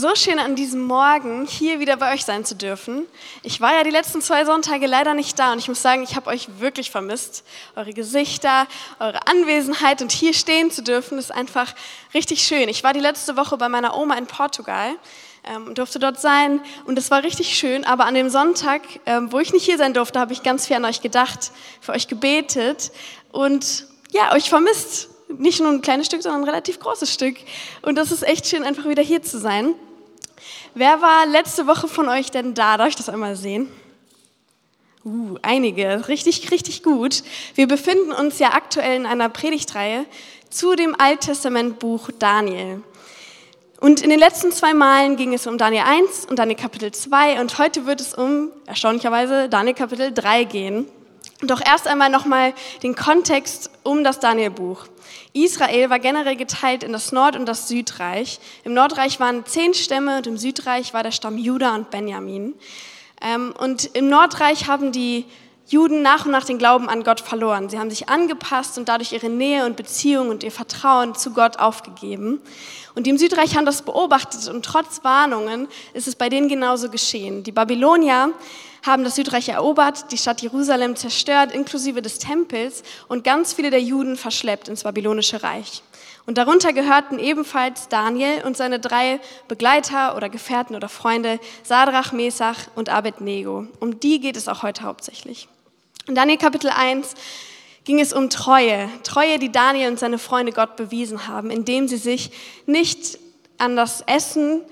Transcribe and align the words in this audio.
So 0.00 0.14
schön 0.14 0.38
an 0.38 0.54
diesem 0.54 0.82
Morgen 0.82 1.44
hier 1.44 1.80
wieder 1.80 1.96
bei 1.96 2.14
euch 2.14 2.24
sein 2.24 2.44
zu 2.44 2.54
dürfen. 2.54 3.04
Ich 3.42 3.60
war 3.60 3.74
ja 3.74 3.82
die 3.82 3.90
letzten 3.90 4.22
zwei 4.22 4.44
Sonntage 4.44 4.86
leider 4.86 5.12
nicht 5.12 5.36
da 5.40 5.50
und 5.50 5.58
ich 5.58 5.66
muss 5.66 5.82
sagen, 5.82 6.04
ich 6.04 6.14
habe 6.14 6.30
euch 6.30 6.46
wirklich 6.60 6.92
vermisst. 6.92 7.42
Eure 7.74 7.92
Gesichter, 7.92 8.68
eure 9.00 9.26
Anwesenheit 9.26 10.00
und 10.00 10.12
hier 10.12 10.34
stehen 10.34 10.70
zu 10.70 10.84
dürfen, 10.84 11.18
ist 11.18 11.34
einfach 11.34 11.74
richtig 12.14 12.44
schön. 12.44 12.68
Ich 12.68 12.84
war 12.84 12.92
die 12.92 13.00
letzte 13.00 13.36
Woche 13.36 13.56
bei 13.56 13.68
meiner 13.68 13.98
Oma 13.98 14.14
in 14.14 14.28
Portugal 14.28 14.94
ähm, 15.42 15.74
durfte 15.74 15.98
dort 15.98 16.20
sein 16.20 16.60
und 16.84 16.96
es 16.96 17.10
war 17.10 17.24
richtig 17.24 17.58
schön. 17.58 17.84
Aber 17.84 18.04
an 18.04 18.14
dem 18.14 18.28
Sonntag, 18.28 18.82
ähm, 19.04 19.32
wo 19.32 19.40
ich 19.40 19.52
nicht 19.52 19.64
hier 19.64 19.78
sein 19.78 19.94
durfte, 19.94 20.20
habe 20.20 20.32
ich 20.32 20.44
ganz 20.44 20.68
viel 20.68 20.76
an 20.76 20.84
euch 20.84 21.00
gedacht, 21.00 21.50
für 21.80 21.90
euch 21.90 22.06
gebetet 22.06 22.92
und 23.32 23.88
ja, 24.12 24.32
euch 24.32 24.48
vermisst 24.48 25.08
nicht 25.26 25.60
nur 25.60 25.72
ein 25.72 25.82
kleines 25.82 26.06
Stück, 26.06 26.22
sondern 26.22 26.42
ein 26.42 26.48
relativ 26.48 26.78
großes 26.78 27.12
Stück. 27.12 27.36
Und 27.82 27.96
das 27.96 28.12
ist 28.12 28.22
echt 28.22 28.46
schön, 28.46 28.62
einfach 28.62 28.88
wieder 28.88 29.02
hier 29.02 29.24
zu 29.24 29.38
sein. 29.38 29.74
Wer 30.74 31.00
war 31.00 31.26
letzte 31.26 31.66
Woche 31.66 31.88
von 31.88 32.08
euch 32.08 32.30
denn 32.30 32.54
da? 32.54 32.76
Darf 32.76 32.88
ich 32.88 32.96
das 32.96 33.08
einmal 33.08 33.36
sehen? 33.36 33.68
Uh, 35.04 35.36
einige, 35.42 36.08
richtig, 36.08 36.50
richtig 36.50 36.82
gut. 36.82 37.22
Wir 37.54 37.66
befinden 37.66 38.12
uns 38.12 38.38
ja 38.38 38.52
aktuell 38.52 38.96
in 38.96 39.06
einer 39.06 39.28
Predigtreihe 39.28 40.04
zu 40.50 40.74
dem 40.74 40.94
Alttestamentbuch 40.98 42.10
Daniel. 42.18 42.82
Und 43.80 44.02
in 44.02 44.10
den 44.10 44.18
letzten 44.18 44.50
zwei 44.52 44.74
Malen 44.74 45.16
ging 45.16 45.32
es 45.32 45.46
um 45.46 45.56
Daniel 45.56 45.84
1 45.86 46.26
und 46.26 46.38
Daniel 46.38 46.58
Kapitel 46.58 46.92
2 46.92 47.40
und 47.40 47.58
heute 47.58 47.86
wird 47.86 48.00
es 48.00 48.12
um, 48.12 48.50
erstaunlicherweise, 48.66 49.48
Daniel 49.48 49.74
Kapitel 49.74 50.12
3 50.12 50.44
gehen. 50.44 50.86
Doch 51.42 51.64
erst 51.64 51.86
einmal 51.86 52.10
nochmal 52.10 52.52
den 52.82 52.96
Kontext 52.96 53.70
um 53.84 54.02
das 54.02 54.18
Danielbuch. 54.18 54.86
Israel 55.44 55.90
war 55.90 55.98
generell 55.98 56.36
geteilt 56.36 56.82
in 56.82 56.92
das 56.92 57.12
Nord- 57.12 57.36
und 57.36 57.46
das 57.46 57.68
Südreich. 57.68 58.40
Im 58.64 58.74
Nordreich 58.74 59.20
waren 59.20 59.44
zehn 59.46 59.74
Stämme 59.74 60.18
und 60.18 60.26
im 60.26 60.38
Südreich 60.38 60.94
war 60.94 61.02
der 61.02 61.12
Stamm 61.12 61.38
Juda 61.38 61.74
und 61.74 61.90
Benjamin. 61.90 62.54
Ähm, 63.20 63.54
und 63.58 63.84
im 63.94 64.08
Nordreich 64.08 64.68
haben 64.68 64.92
die 64.92 65.24
Juden 65.68 66.00
nach 66.00 66.24
und 66.24 66.32
nach 66.32 66.44
den 66.44 66.56
Glauben 66.56 66.88
an 66.88 67.04
Gott 67.04 67.20
verloren. 67.20 67.68
Sie 67.68 67.78
haben 67.78 67.90
sich 67.90 68.08
angepasst 68.08 68.78
und 68.78 68.88
dadurch 68.88 69.12
ihre 69.12 69.28
Nähe 69.28 69.66
und 69.66 69.76
Beziehung 69.76 70.30
und 70.30 70.42
ihr 70.42 70.50
Vertrauen 70.50 71.14
zu 71.14 71.32
Gott 71.32 71.58
aufgegeben. 71.58 72.40
Und 72.94 73.04
die 73.04 73.10
im 73.10 73.18
Südreich 73.18 73.54
haben 73.54 73.66
das 73.66 73.82
beobachtet 73.82 74.48
und 74.48 74.64
trotz 74.64 75.04
Warnungen 75.04 75.68
ist 75.92 76.08
es 76.08 76.16
bei 76.16 76.30
denen 76.30 76.48
genauso 76.48 76.88
geschehen. 76.88 77.42
Die 77.42 77.52
Babylonier 77.52 78.32
haben 78.86 79.04
das 79.04 79.16
Südreich 79.16 79.50
erobert, 79.50 80.10
die 80.10 80.16
Stadt 80.16 80.40
Jerusalem 80.40 80.96
zerstört, 80.96 81.52
inklusive 81.52 82.00
des 82.00 82.18
Tempels 82.18 82.82
und 83.08 83.22
ganz 83.22 83.52
viele 83.52 83.70
der 83.70 83.82
Juden 83.82 84.16
verschleppt 84.16 84.68
ins 84.68 84.84
babylonische 84.84 85.42
Reich. 85.42 85.82
Und 86.24 86.38
darunter 86.38 86.72
gehörten 86.72 87.18
ebenfalls 87.18 87.88
Daniel 87.88 88.42
und 88.44 88.56
seine 88.56 88.80
drei 88.80 89.20
Begleiter 89.48 90.16
oder 90.16 90.30
Gefährten 90.30 90.76
oder 90.76 90.88
Freunde, 90.88 91.40
Sadrach, 91.62 92.12
Mesach 92.12 92.68
und 92.74 92.88
Abednego. 92.88 93.66
Um 93.80 94.00
die 94.00 94.20
geht 94.20 94.36
es 94.36 94.48
auch 94.48 94.62
heute 94.62 94.82
hauptsächlich. 94.82 95.48
In 96.08 96.14
Daniel 96.14 96.38
Kapitel 96.38 96.70
1 96.70 97.12
ging 97.84 98.00
es 98.00 98.14
um 98.14 98.30
Treue. 98.30 98.88
Treue, 99.02 99.38
die 99.38 99.52
Daniel 99.52 99.90
und 99.90 99.98
seine 99.98 100.18
Freunde 100.18 100.52
Gott 100.52 100.74
bewiesen 100.76 101.28
haben, 101.28 101.50
indem 101.50 101.86
sie 101.86 101.98
sich 101.98 102.30
nicht 102.64 103.18
an 103.58 103.76
das 103.76 104.00
Essen, 104.06 104.62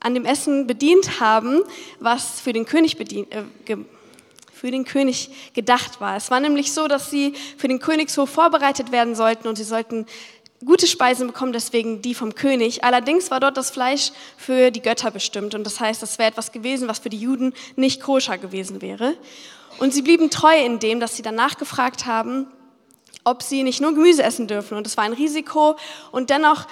an 0.00 0.12
dem 0.12 0.26
Essen 0.26 0.66
bedient 0.66 1.18
haben, 1.18 1.62
was 1.98 2.40
für 2.40 2.52
den 2.52 2.66
König 2.66 2.98
bedient, 2.98 3.34
äh, 3.34 3.76
für 4.52 4.70
den 4.70 4.84
König 4.84 5.30
gedacht 5.54 5.98
war. 6.02 6.14
Es 6.18 6.30
war 6.30 6.40
nämlich 6.40 6.74
so, 6.74 6.88
dass 6.88 7.10
sie 7.10 7.32
für 7.56 7.68
den 7.68 7.78
Königshof 7.78 8.28
vorbereitet 8.28 8.92
werden 8.92 9.14
sollten 9.14 9.48
und 9.48 9.56
sie 9.56 9.64
sollten 9.64 10.04
gute 10.62 10.86
Speisen 10.86 11.26
bekommen, 11.26 11.54
deswegen 11.54 12.02
die 12.02 12.14
vom 12.14 12.34
König. 12.34 12.84
Allerdings 12.84 13.30
war 13.30 13.40
dort 13.40 13.56
das 13.56 13.70
Fleisch 13.70 14.12
für 14.36 14.70
die 14.70 14.82
Götter 14.82 15.10
bestimmt 15.10 15.54
und 15.54 15.64
das 15.64 15.80
heißt, 15.80 16.02
das 16.02 16.18
wäre 16.18 16.28
etwas 16.28 16.52
gewesen, 16.52 16.86
was 16.86 16.98
für 16.98 17.08
die 17.08 17.18
Juden 17.18 17.54
nicht 17.76 18.02
koscher 18.02 18.36
gewesen 18.36 18.82
wäre. 18.82 19.16
Und 19.78 19.92
sie 19.92 20.02
blieben 20.02 20.30
treu 20.30 20.56
in 20.64 20.78
dem, 20.78 21.00
dass 21.00 21.16
sie 21.16 21.22
danach 21.22 21.58
gefragt 21.58 22.06
haben, 22.06 22.46
ob 23.24 23.42
sie 23.42 23.62
nicht 23.62 23.80
nur 23.80 23.94
Gemüse 23.94 24.22
essen 24.22 24.48
dürfen. 24.48 24.76
Und 24.76 24.86
es 24.86 24.96
war 24.96 25.04
ein 25.04 25.12
Risiko. 25.12 25.76
Und 26.10 26.30
dennoch, 26.30 26.66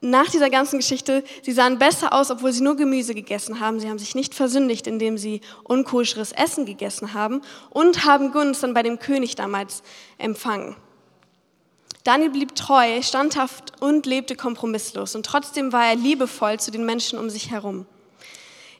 nach 0.00 0.30
dieser 0.30 0.48
ganzen 0.48 0.78
Geschichte, 0.78 1.22
sie 1.42 1.52
sahen 1.52 1.78
besser 1.78 2.12
aus, 2.12 2.30
obwohl 2.30 2.52
sie 2.52 2.62
nur 2.62 2.76
Gemüse 2.76 3.14
gegessen 3.14 3.60
haben. 3.60 3.80
Sie 3.80 3.88
haben 3.88 3.98
sich 3.98 4.14
nicht 4.14 4.34
versündigt, 4.34 4.86
indem 4.86 5.18
sie 5.18 5.42
unkoscheres 5.64 6.32
Essen 6.32 6.64
gegessen 6.64 7.12
haben 7.12 7.42
und 7.70 8.04
haben 8.04 8.32
Gunst 8.32 8.62
dann 8.62 8.74
bei 8.74 8.82
dem 8.82 8.98
König 8.98 9.36
damals 9.36 9.82
empfangen. 10.16 10.76
Daniel 12.04 12.30
blieb 12.30 12.54
treu, 12.54 13.02
standhaft 13.02 13.80
und 13.82 14.06
lebte 14.06 14.34
kompromisslos. 14.36 15.14
Und 15.14 15.26
trotzdem 15.26 15.72
war 15.72 15.86
er 15.86 15.96
liebevoll 15.96 16.58
zu 16.58 16.70
den 16.70 16.86
Menschen 16.86 17.18
um 17.18 17.28
sich 17.28 17.50
herum. 17.50 17.84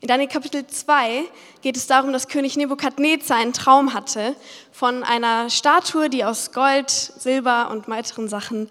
In 0.02 0.08
Daniel 0.08 0.28
Kapitel 0.30 0.66
2 0.66 1.24
geht 1.60 1.76
es 1.76 1.86
darum, 1.86 2.14
dass 2.14 2.26
König 2.26 2.56
Nebukadnezar 2.56 3.36
einen 3.36 3.52
Traum 3.52 3.92
hatte 3.92 4.34
von 4.72 5.04
einer 5.04 5.50
Statue, 5.50 6.08
die 6.08 6.24
aus 6.24 6.52
Gold, 6.52 6.88
Silber 6.88 7.68
und 7.70 7.86
weiteren 7.86 8.26
Sachen 8.26 8.70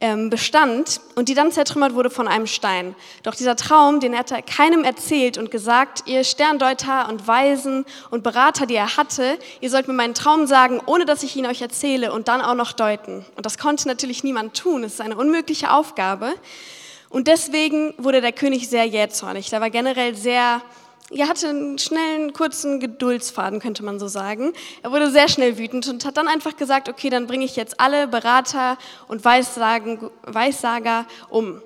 ähm, 0.00 0.28
bestand 0.28 1.00
und 1.14 1.28
die 1.28 1.34
dann 1.34 1.52
zertrümmert 1.52 1.94
wurde 1.94 2.10
von 2.10 2.26
einem 2.26 2.48
Stein. 2.48 2.96
Doch 3.22 3.36
dieser 3.36 3.54
Traum, 3.54 4.00
den 4.00 4.18
hat 4.18 4.32
er 4.32 4.42
keinem 4.42 4.82
erzählt 4.82 5.38
und 5.38 5.52
gesagt, 5.52 6.02
ihr 6.06 6.24
Sterndeuter 6.24 7.08
und 7.08 7.28
Weisen 7.28 7.84
und 8.10 8.24
Berater, 8.24 8.66
die 8.66 8.74
er 8.74 8.96
hatte, 8.96 9.38
ihr 9.60 9.70
sollt 9.70 9.86
mir 9.86 9.94
meinen 9.94 10.14
Traum 10.14 10.48
sagen, 10.48 10.80
ohne 10.84 11.04
dass 11.04 11.22
ich 11.22 11.36
ihn 11.36 11.46
euch 11.46 11.62
erzähle 11.62 12.12
und 12.12 12.26
dann 12.26 12.40
auch 12.40 12.56
noch 12.56 12.72
deuten. 12.72 13.24
Und 13.36 13.46
das 13.46 13.56
konnte 13.56 13.86
natürlich 13.86 14.24
niemand 14.24 14.56
tun, 14.56 14.82
es 14.82 14.94
ist 14.94 15.00
eine 15.00 15.16
unmögliche 15.16 15.70
Aufgabe. 15.70 16.34
Und 17.08 17.28
deswegen 17.28 17.94
wurde 17.98 18.20
der 18.20 18.32
König 18.32 18.68
sehr 18.68 18.84
jähzornig. 18.84 19.50
Der 19.50 19.60
war 19.60 19.70
generell 19.70 20.14
sehr, 20.14 20.62
er 21.10 21.28
hatte 21.28 21.48
einen 21.48 21.78
schnellen, 21.78 22.32
kurzen 22.32 22.80
Geduldsfaden, 22.80 23.60
könnte 23.60 23.84
man 23.84 23.98
so 23.98 24.08
sagen. 24.08 24.52
Er 24.82 24.90
wurde 24.90 25.10
sehr 25.10 25.28
schnell 25.28 25.58
wütend 25.58 25.88
und 25.88 26.04
hat 26.04 26.16
dann 26.16 26.28
einfach 26.28 26.56
gesagt, 26.56 26.88
okay, 26.88 27.10
dann 27.10 27.26
bringe 27.26 27.44
ich 27.44 27.56
jetzt 27.56 27.80
alle 27.80 28.08
Berater 28.08 28.76
und 29.08 29.24
Weissagen, 29.24 30.10
Weissager 30.22 31.06
um. 31.28 31.62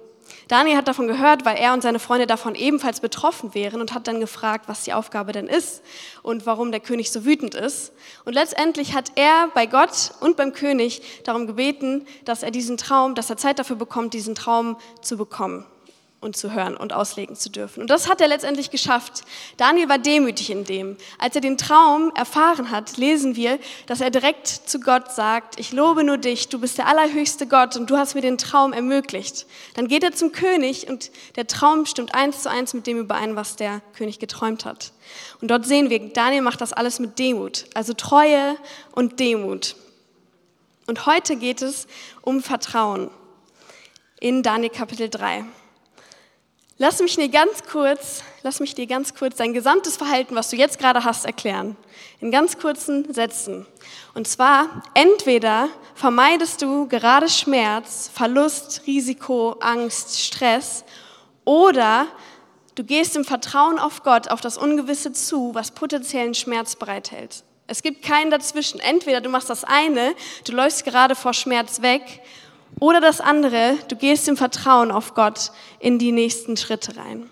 Daniel 0.50 0.78
hat 0.78 0.88
davon 0.88 1.06
gehört, 1.06 1.44
weil 1.44 1.56
er 1.56 1.72
und 1.74 1.80
seine 1.80 2.00
Freunde 2.00 2.26
davon 2.26 2.56
ebenfalls 2.56 2.98
betroffen 2.98 3.54
wären 3.54 3.80
und 3.80 3.94
hat 3.94 4.08
dann 4.08 4.18
gefragt, 4.18 4.64
was 4.66 4.82
die 4.82 4.92
Aufgabe 4.92 5.30
denn 5.30 5.46
ist 5.46 5.80
und 6.24 6.44
warum 6.44 6.72
der 6.72 6.80
König 6.80 7.12
so 7.12 7.24
wütend 7.24 7.54
ist. 7.54 7.92
Und 8.24 8.32
letztendlich 8.32 8.92
hat 8.92 9.12
er 9.14 9.46
bei 9.54 9.66
Gott 9.66 10.10
und 10.18 10.36
beim 10.36 10.52
König 10.52 11.22
darum 11.22 11.46
gebeten, 11.46 12.04
dass 12.24 12.42
er 12.42 12.50
diesen 12.50 12.76
Traum, 12.76 13.14
dass 13.14 13.30
er 13.30 13.36
Zeit 13.36 13.60
dafür 13.60 13.76
bekommt, 13.76 14.12
diesen 14.12 14.34
Traum 14.34 14.76
zu 15.02 15.16
bekommen 15.16 15.64
und 16.20 16.36
zu 16.36 16.52
hören 16.52 16.76
und 16.76 16.92
auslegen 16.92 17.34
zu 17.34 17.50
dürfen. 17.50 17.80
Und 17.80 17.88
das 17.88 18.08
hat 18.08 18.20
er 18.20 18.28
letztendlich 18.28 18.70
geschafft. 18.70 19.22
Daniel 19.56 19.88
war 19.88 19.98
demütig 19.98 20.50
in 20.50 20.64
dem. 20.64 20.96
Als 21.18 21.34
er 21.34 21.40
den 21.40 21.56
Traum 21.56 22.12
erfahren 22.14 22.70
hat, 22.70 22.98
lesen 22.98 23.36
wir, 23.36 23.58
dass 23.86 24.02
er 24.02 24.10
direkt 24.10 24.46
zu 24.46 24.80
Gott 24.80 25.12
sagt, 25.12 25.58
ich 25.58 25.72
lobe 25.72 26.04
nur 26.04 26.18
dich, 26.18 26.48
du 26.48 26.60
bist 26.60 26.76
der 26.76 26.88
allerhöchste 26.88 27.46
Gott 27.46 27.76
und 27.76 27.88
du 27.88 27.96
hast 27.96 28.14
mir 28.14 28.20
den 28.20 28.36
Traum 28.36 28.74
ermöglicht. 28.74 29.46
Dann 29.74 29.88
geht 29.88 30.02
er 30.02 30.12
zum 30.12 30.32
König 30.32 30.88
und 30.88 31.10
der 31.36 31.46
Traum 31.46 31.86
stimmt 31.86 32.14
eins 32.14 32.42
zu 32.42 32.50
eins 32.50 32.74
mit 32.74 32.86
dem 32.86 32.98
überein, 32.98 33.34
was 33.34 33.56
der 33.56 33.80
König 33.94 34.18
geträumt 34.18 34.66
hat. 34.66 34.92
Und 35.40 35.50
dort 35.50 35.64
sehen 35.64 35.88
wir, 35.88 36.00
Daniel 36.12 36.42
macht 36.42 36.60
das 36.60 36.74
alles 36.74 36.98
mit 36.98 37.18
Demut, 37.18 37.64
also 37.74 37.94
Treue 37.94 38.56
und 38.92 39.20
Demut. 39.20 39.74
Und 40.86 41.06
heute 41.06 41.36
geht 41.36 41.62
es 41.62 41.86
um 42.20 42.42
Vertrauen 42.42 43.10
in 44.20 44.42
Daniel 44.42 44.70
Kapitel 44.70 45.08
3. 45.08 45.44
Lass 46.82 46.98
mich 47.00 47.14
dir 47.14 47.28
ganz 47.28 47.64
kurz, 47.64 48.22
lass 48.42 48.58
mich 48.58 48.74
dir 48.74 48.86
ganz 48.86 49.14
kurz 49.14 49.36
dein 49.36 49.52
gesamtes 49.52 49.98
Verhalten, 49.98 50.34
was 50.34 50.48
du 50.48 50.56
jetzt 50.56 50.78
gerade 50.78 51.04
hast, 51.04 51.26
erklären. 51.26 51.76
In 52.22 52.30
ganz 52.30 52.56
kurzen 52.56 53.12
Sätzen. 53.12 53.66
Und 54.14 54.26
zwar, 54.26 54.82
entweder 54.94 55.68
vermeidest 55.94 56.62
du 56.62 56.88
gerade 56.88 57.28
Schmerz, 57.28 58.10
Verlust, 58.14 58.80
Risiko, 58.86 59.56
Angst, 59.60 60.22
Stress, 60.22 60.86
oder 61.44 62.06
du 62.76 62.82
gehst 62.82 63.14
im 63.14 63.26
Vertrauen 63.26 63.78
auf 63.78 64.02
Gott, 64.02 64.28
auf 64.28 64.40
das 64.40 64.56
Ungewisse 64.56 65.12
zu, 65.12 65.54
was 65.54 65.72
potenziellen 65.72 66.32
Schmerz 66.32 66.76
bereithält. 66.76 67.44
Es 67.66 67.82
gibt 67.82 68.02
keinen 68.02 68.30
dazwischen. 68.30 68.80
Entweder 68.80 69.20
du 69.20 69.28
machst 69.28 69.50
das 69.50 69.64
eine, 69.64 70.14
du 70.44 70.52
läufst 70.52 70.86
gerade 70.86 71.14
vor 71.14 71.34
Schmerz 71.34 71.82
weg, 71.82 72.22
oder 72.78 73.00
das 73.00 73.20
andere, 73.20 73.76
du 73.88 73.96
gehst 73.96 74.28
im 74.28 74.36
Vertrauen 74.36 74.90
auf 74.90 75.14
Gott 75.14 75.52
in 75.80 75.98
die 75.98 76.12
nächsten 76.12 76.56
Schritte 76.56 76.96
rein. 76.96 77.28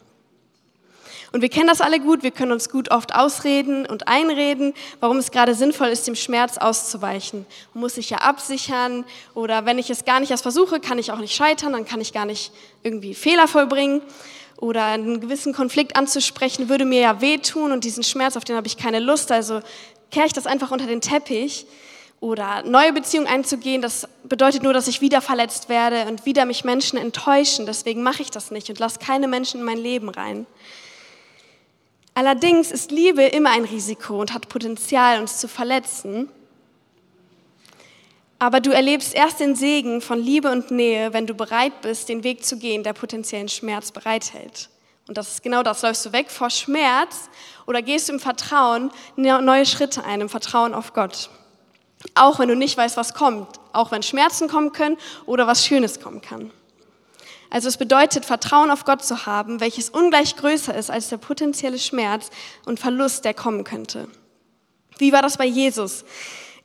Und 1.31 1.43
wir 1.43 1.51
kennen 1.51 1.67
das 1.69 1.83
alle 1.83 2.01
gut, 2.01 2.23
wir 2.23 2.31
können 2.31 2.53
uns 2.53 2.71
gut 2.71 2.91
oft 2.91 3.15
ausreden 3.15 3.85
und 3.85 4.09
einreden, 4.09 4.73
warum 5.01 5.19
es 5.19 5.31
gerade 5.31 5.55
sinnvoll 5.55 5.89
ist, 5.89 6.07
dem 6.07 6.15
Schmerz 6.15 6.57
auszuweichen. 6.57 7.45
Muss 7.75 7.97
sich 7.97 8.09
ja 8.09 8.19
absichern 8.19 9.05
oder 9.35 9.67
wenn 9.67 9.79
ich 9.79 9.91
es 9.91 10.07
gar 10.07 10.21
nicht 10.21 10.31
erst 10.31 10.43
versuche, 10.43 10.81
kann 10.81 10.99
ich 10.99 11.13
auch 11.13 11.19
nicht 11.19 11.35
scheitern, 11.35 11.73
dann 11.73 11.85
kann 11.85 12.01
ich 12.01 12.15
gar 12.15 12.25
nicht 12.25 12.51
irgendwie 12.83 13.15
Fehler 13.15 13.47
vollbringen. 13.47 14.01
Oder 14.57 14.87
einen 14.87 15.21
gewissen 15.21 15.53
Konflikt 15.53 15.95
anzusprechen, 15.97 16.69
würde 16.69 16.85
mir 16.85 17.01
ja 17.01 17.21
wehtun 17.21 17.71
und 17.71 17.85
diesen 17.85 18.03
Schmerz, 18.03 18.37
auf 18.37 18.43
den 18.43 18.57
habe 18.57 18.67
ich 18.67 18.77
keine 18.77 18.99
Lust, 18.99 19.31
also 19.31 19.61
kehre 20.11 20.27
ich 20.27 20.33
das 20.33 20.47
einfach 20.47 20.73
unter 20.73 20.87
den 20.87 21.01
Teppich. 21.01 21.67
Oder 22.21 22.65
neue 22.65 22.93
Beziehungen 22.93 23.29
einzugehen, 23.29 23.81
das 23.81 24.09
bedeutet 24.25 24.65
nur, 24.65 24.73
dass 24.73 24.89
ich 24.89 25.01
wieder 25.01 25.21
verletzt 25.21 25.69
werde 25.69 26.07
und 26.07 26.27
wieder 26.27 26.47
mich 26.47 26.65
Menschen 26.65 26.99
enttäuschen. 26.99 27.65
Deswegen 27.65 28.03
mache 28.03 28.23
ich 28.23 28.31
das 28.31 28.51
nicht 28.51 28.69
und 28.71 28.79
lasse 28.81 28.99
keine 28.99 29.29
Menschen 29.29 29.61
in 29.61 29.67
mein 29.67 29.79
Leben 29.79 30.09
rein. 30.09 30.47
Allerdings 32.15 32.73
ist 32.73 32.91
Liebe 32.91 33.23
immer 33.23 33.51
ein 33.51 33.65
Risiko 33.65 34.21
und 34.21 34.35
hat 34.35 34.49
Potenzial, 34.49 35.21
uns 35.21 35.39
zu 35.39 35.47
verletzen. 35.47 36.29
Aber 38.41 38.61
du 38.61 38.71
erlebst 38.71 39.15
erst 39.15 39.39
den 39.39 39.55
Segen 39.55 40.01
von 40.01 40.21
Liebe 40.21 40.51
und 40.51 40.73
Nähe, 40.73 41.13
wenn 41.13 41.29
du 41.29 41.35
bereit 41.35 41.81
bist, 41.83 42.09
den 42.09 42.25
Weg 42.25 42.45
zu 42.45 42.59
gehen, 42.59 42.83
der 42.83 42.93
potenziellen 42.93 43.49
Schmerz 43.49 43.93
bereithält. 43.93 44.69
Und 45.07 45.17
das 45.17 45.29
ist 45.29 45.43
genau 45.45 45.63
das. 45.63 45.83
Läufst 45.83 46.05
du 46.07 46.13
weg 46.13 46.31
vor 46.31 46.51
Schmerz 46.51 47.31
oder 47.67 47.83
gehst 47.83 48.09
du 48.09 48.15
im 48.15 48.21
Vertrauen 48.21 48.91
neue 49.17 49.67
Schritte 49.67 50.05
ein, 50.05 50.21
im 50.21 50.29
Vertrauen 50.29 50.75
auf 50.75 50.93
Gott. 50.93 51.31
Auch 52.15 52.39
wenn 52.39 52.49
du 52.49 52.57
nicht 52.57 52.77
weißt, 52.77 52.97
was 52.97 53.15
kommt. 53.15 53.49
Auch 53.73 53.91
wenn 53.91 54.03
Schmerzen 54.03 54.49
kommen 54.49 54.73
können 54.73 54.97
oder 55.27 55.47
was 55.47 55.65
Schönes 55.65 56.01
kommen 56.01 56.21
kann. 56.21 56.51
Also 57.51 57.69
es 57.69 57.77
bedeutet, 57.77 58.25
Vertrauen 58.25 58.71
auf 58.71 58.85
Gott 58.85 59.05
zu 59.05 59.27
haben, 59.27 59.61
welches 59.61 59.89
ungleich 59.89 60.37
größer 60.37 60.75
ist 60.75 60.91
als 60.91 61.09
der 61.09 61.17
potenzielle 61.17 61.79
Schmerz 61.79 62.31
und 62.67 62.79
Verlust, 62.79 63.25
der 63.25 63.35
kommen 63.35 63.65
könnte. 63.65 64.09
Wie 64.99 65.13
war 65.13 65.23
das 65.23 65.39
bei 65.39 65.47
Jesus? 65.47 66.05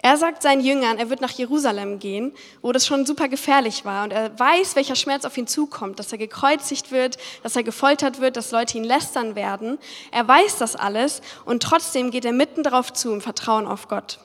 Er 0.05 0.17
sagt 0.17 0.41
seinen 0.41 0.59
Jüngern, 0.59 0.97
er 0.97 1.09
wird 1.09 1.21
nach 1.21 1.31
Jerusalem 1.31 1.97
gehen, 1.97 2.33
wo 2.61 2.73
das 2.73 2.85
schon 2.85 3.05
super 3.05 3.29
gefährlich 3.29 3.85
war. 3.85 4.03
Und 4.03 4.11
er 4.11 4.37
weiß, 4.37 4.75
welcher 4.75 4.97
Schmerz 4.97 5.23
auf 5.23 5.37
ihn 5.37 5.47
zukommt, 5.47 5.97
dass 5.97 6.11
er 6.11 6.17
gekreuzigt 6.17 6.91
wird, 6.91 7.17
dass 7.41 7.55
er 7.55 7.63
gefoltert 7.63 8.19
wird, 8.19 8.35
dass 8.35 8.51
Leute 8.51 8.77
ihn 8.77 8.83
lästern 8.83 9.35
werden. 9.35 9.77
Er 10.11 10.27
weiß 10.27 10.57
das 10.57 10.75
alles 10.75 11.21
und 11.45 11.63
trotzdem 11.63 12.11
geht 12.11 12.25
er 12.25 12.33
mitten 12.33 12.63
darauf 12.63 12.91
zu 12.91 13.13
im 13.13 13.21
Vertrauen 13.21 13.65
auf 13.65 13.87
Gott. 13.87 14.19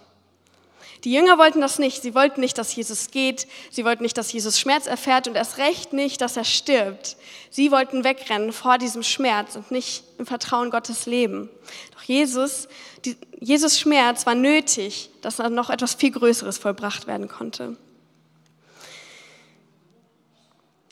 Die 1.04 1.12
Jünger 1.12 1.38
wollten 1.38 1.60
das 1.60 1.78
nicht. 1.78 2.02
Sie 2.02 2.14
wollten 2.14 2.40
nicht, 2.40 2.58
dass 2.58 2.74
Jesus 2.74 3.10
geht. 3.10 3.46
Sie 3.70 3.84
wollten 3.84 4.02
nicht, 4.02 4.18
dass 4.18 4.32
Jesus 4.32 4.58
Schmerz 4.58 4.86
erfährt 4.86 5.28
und 5.28 5.36
erst 5.36 5.58
recht 5.58 5.92
nicht, 5.92 6.20
dass 6.20 6.36
er 6.36 6.44
stirbt. 6.44 7.16
Sie 7.50 7.70
wollten 7.70 8.04
wegrennen 8.04 8.52
vor 8.52 8.78
diesem 8.78 9.02
Schmerz 9.02 9.56
und 9.56 9.70
nicht 9.70 10.02
im 10.18 10.26
Vertrauen 10.26 10.70
Gottes 10.70 11.06
leben. 11.06 11.48
Doch 11.94 12.02
Jesus, 12.02 12.68
die, 13.04 13.16
Jesus 13.38 13.78
Schmerz 13.78 14.26
war 14.26 14.34
nötig, 14.34 15.10
dass 15.22 15.38
noch 15.38 15.70
etwas 15.70 15.94
viel 15.94 16.10
Größeres 16.10 16.58
vollbracht 16.58 17.06
werden 17.06 17.28
konnte. 17.28 17.76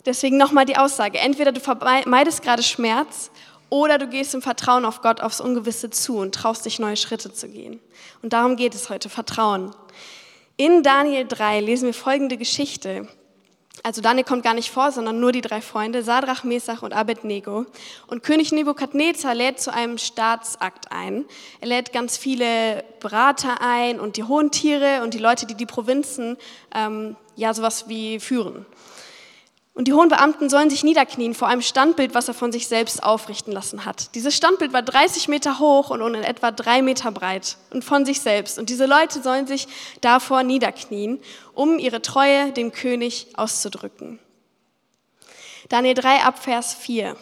Deswegen 0.05 0.37
nochmal 0.37 0.67
die 0.67 0.77
Aussage. 0.77 1.19
Entweder 1.19 1.51
du 1.51 1.59
vermeidest 1.59 2.43
gerade 2.43 2.63
Schmerz 2.63 3.31
oder 3.69 3.99
du 3.99 4.07
gehst 4.07 4.35
im 4.35 4.43
Vertrauen 4.43 4.85
auf 4.85 5.03
Gott 5.03 5.21
aufs 5.21 5.41
Ungewisse 5.41 5.91
zu 5.91 6.19
und 6.19 6.33
traust 6.33 6.65
dich, 6.65 6.79
neue 6.79 6.97
Schritte 6.97 7.33
zu 7.33 7.49
gehen. 7.49 7.81
Und 8.23 8.33
darum 8.33 8.55
geht 8.55 8.75
es 8.77 8.89
heute, 8.89 9.09
Vertrauen. 9.09 9.75
In 10.59 10.83
Daniel 10.83 11.27
3 11.27 11.61
lesen 11.61 11.87
wir 11.87 11.95
folgende 11.95 12.39
Geschichte. 12.39 13.07
Also 13.83 14.01
Daniel 14.01 14.25
kommt 14.25 14.43
gar 14.43 14.55
nicht 14.55 14.71
vor, 14.71 14.91
sondern 14.91 15.21
nur 15.21 15.31
die 15.31 15.43
drei 15.43 15.61
Freunde, 15.61 16.03
Sadrach, 16.03 16.45
Mesach 16.45 16.83
und 16.83 16.95
Abednego. 16.95 17.67
Und 18.07 18.23
König 18.23 18.53
Nebukadnezar 18.53 19.35
lädt 19.35 19.61
zu 19.61 19.71
einem 19.71 19.99
Staatsakt 19.99 20.91
ein. 20.91 21.27
Er 21.61 21.69
lädt 21.69 21.93
ganz 21.93 22.17
viele 22.17 22.85
Berater 23.01 23.61
ein 23.61 24.01
und 24.01 24.17
die 24.17 24.25
hohen 24.25 24.51
Tiere 24.51 25.03
und 25.03 25.13
die 25.13 25.19
Leute, 25.19 25.45
die 25.45 25.55
die 25.55 25.67
Provinzen 25.67 26.39
ähm, 26.75 27.17
ja 27.37 27.53
sowas 27.53 27.87
wie 27.89 28.19
führen. 28.19 28.65
Und 29.77 29.89
die 29.89 29.93
hohen 29.93 30.09
Beamten 30.09 30.49
sollen 30.49 30.71
sich 30.71 30.85
niederknien 30.85 31.35
vor 31.35 31.49
einem 31.49 31.61
Standbild, 31.61 32.15
was 32.15 32.29
er 32.29 32.35
von 32.35 32.51
sich 32.51 32.67
selbst 32.67 33.03
aufrichten 33.03 33.53
lassen 33.53 33.85
hat. 33.85 34.15
Dieses 34.15 34.35
Standbild 34.35 34.73
war 34.73 34.81
30 34.81 35.29
Meter 35.29 35.59
hoch 35.59 35.91
und 35.91 36.01
in 36.15 36.25
etwa 36.25 36.51
drei 36.51 36.81
Meter 36.81 37.13
breit 37.13 37.59
und 37.75 37.85
von 37.85 38.07
sich 38.07 38.23
selbst. 38.23 38.59
Und 38.59 38.71
diese 38.71 38.87
Leute 38.87 39.23
sollen 39.23 39.47
sich 39.47 39.69
davor 40.01 40.45
niederknien, 40.45 41.21
um 41.53 41.79
ihre 41.79 42.01
Treue 42.01 42.53
dem 42.53 42.73
König 42.73 43.27
auszudrücken. 43.37 44.19
Daniel 45.69 45.93
3 45.95 46.23
ab 46.23 46.43
Vers 46.43 46.73
4. 46.73 47.15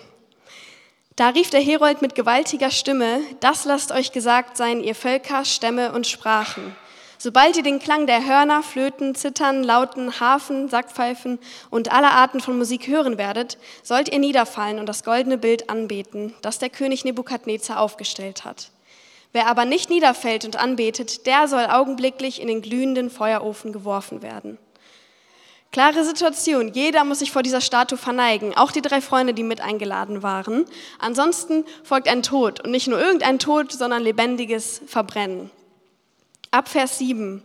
Da 1.16 1.30
rief 1.30 1.50
der 1.50 1.60
Herold 1.60 2.02
mit 2.02 2.14
gewaltiger 2.14 2.70
Stimme, 2.70 3.20
das 3.40 3.64
lasst 3.64 3.90
euch 3.90 4.12
gesagt 4.12 4.56
sein, 4.56 4.80
ihr 4.80 4.94
Völker, 4.94 5.44
Stämme 5.44 5.90
und 5.90 6.06
Sprachen. 6.06 6.76
Sobald 7.24 7.56
ihr 7.56 7.62
den 7.62 7.78
Klang 7.78 8.06
der 8.06 8.26
Hörner, 8.26 8.62
Flöten, 8.62 9.14
Zittern, 9.14 9.62
Lauten, 9.64 10.20
Hafen, 10.20 10.68
Sackpfeifen 10.68 11.38
und 11.70 11.90
aller 11.90 12.12
Arten 12.12 12.40
von 12.40 12.58
Musik 12.58 12.86
hören 12.86 13.16
werdet, 13.16 13.56
sollt 13.82 14.12
ihr 14.12 14.18
niederfallen 14.18 14.78
und 14.78 14.86
das 14.86 15.04
goldene 15.04 15.38
Bild 15.38 15.70
anbeten, 15.70 16.34
das 16.42 16.58
der 16.58 16.68
König 16.68 17.02
Nebukadnezar 17.06 17.80
aufgestellt 17.80 18.44
hat. 18.44 18.72
Wer 19.32 19.46
aber 19.46 19.64
nicht 19.64 19.88
niederfällt 19.88 20.44
und 20.44 20.56
anbetet, 20.56 21.24
der 21.24 21.48
soll 21.48 21.64
augenblicklich 21.64 22.42
in 22.42 22.48
den 22.48 22.60
glühenden 22.60 23.08
Feuerofen 23.08 23.72
geworfen 23.72 24.20
werden. 24.20 24.58
Klare 25.72 26.04
Situation. 26.04 26.74
Jeder 26.74 27.04
muss 27.04 27.20
sich 27.20 27.32
vor 27.32 27.42
dieser 27.42 27.62
Statue 27.62 27.96
verneigen, 27.96 28.54
auch 28.54 28.70
die 28.70 28.82
drei 28.82 29.00
Freunde, 29.00 29.32
die 29.32 29.44
mit 29.44 29.62
eingeladen 29.62 30.22
waren. 30.22 30.66
Ansonsten 30.98 31.64
folgt 31.84 32.06
ein 32.06 32.22
Tod 32.22 32.60
und 32.60 32.70
nicht 32.70 32.86
nur 32.86 33.00
irgendein 33.00 33.38
Tod, 33.38 33.72
sondern 33.72 34.02
lebendiges 34.02 34.82
Verbrennen. 34.86 35.50
Ab 36.54 36.68
Vers 36.68 36.98
7. 36.98 37.42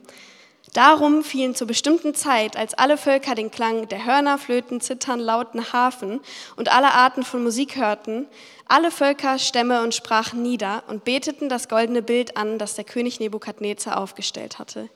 Darum 0.73 1.23
fielen 1.23 1.55
zur 1.55 1.65
bestimmten 1.65 2.13
Zeit, 2.13 2.55
als 2.55 2.75
alle 2.75 2.95
Völker 2.95 3.33
den 3.33 3.49
Klang 3.49 3.87
der 3.87 4.05
Hörner, 4.05 4.37
Flöten, 4.37 4.81
Zittern, 4.81 5.19
Lauten, 5.19 5.73
Hafen 5.73 6.19
und 6.57 6.71
alle 6.71 6.93
Arten 6.93 7.23
von 7.23 7.43
Musik 7.43 7.75
hörten, 7.75 8.27
alle 8.67 8.91
Völker, 8.91 9.39
Stämme 9.39 9.81
und 9.81 9.95
Sprachen 9.95 10.43
nieder 10.43 10.83
und 10.85 11.05
beteten 11.05 11.49
das 11.49 11.69
goldene 11.69 12.03
Bild 12.03 12.37
an, 12.37 12.59
das 12.59 12.75
der 12.75 12.83
König 12.83 13.19
Nebukadnezar 13.19 13.97
aufgestellt 13.97 14.59
hatte. 14.59 14.89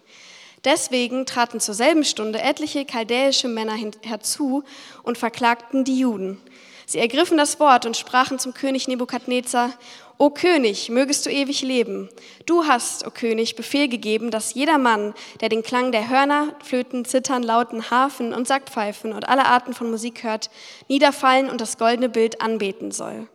Deswegen 0.64 1.26
traten 1.26 1.60
zur 1.60 1.74
selben 1.74 2.04
Stunde 2.04 2.40
etliche 2.40 2.86
chaldäische 2.86 3.48
Männer 3.48 3.78
herzu 4.04 4.64
und 5.02 5.18
verklagten 5.18 5.86
die 5.86 5.98
Juden. 5.98 6.40
Sie 6.86 7.00
ergriffen 7.00 7.38
das 7.38 7.60
Wort 7.60 7.86
und 7.86 7.98
sprachen 7.98 8.40
zum 8.40 8.54
König 8.54 8.88
Nebukadnezar, 8.88 9.72
O 10.18 10.30
König, 10.30 10.90
mögest 10.90 11.26
du 11.26 11.30
ewig 11.30 11.62
leben. 11.62 12.10
Du 12.46 12.66
hast, 12.66 13.06
o 13.06 13.10
König, 13.10 13.56
Befehl 13.56 13.88
gegeben, 13.88 14.32
dass 14.32 14.54
jeder 14.54 14.78
Mann, 14.78 15.14
der 15.42 15.50
den 15.50 15.64
Klang 15.64 15.92
der 15.92 16.10
Hörner, 16.10 16.56
Flöten, 16.64 17.04
Zittern, 17.04 17.44
Lauten, 17.44 17.90
Harfen 17.90 18.34
und 18.34 18.48
Sackpfeifen 18.48 19.12
und 19.12 19.28
alle 19.28 19.46
Arten 19.46 19.74
von 19.74 19.90
Musik 19.90 20.24
hört, 20.24 20.50
niederfallen 20.88 21.50
und 21.50 21.60
das 21.60 21.78
goldene 21.78 22.10
Bild 22.10 22.42
anbeten 22.42 22.92
soll. 22.92 23.28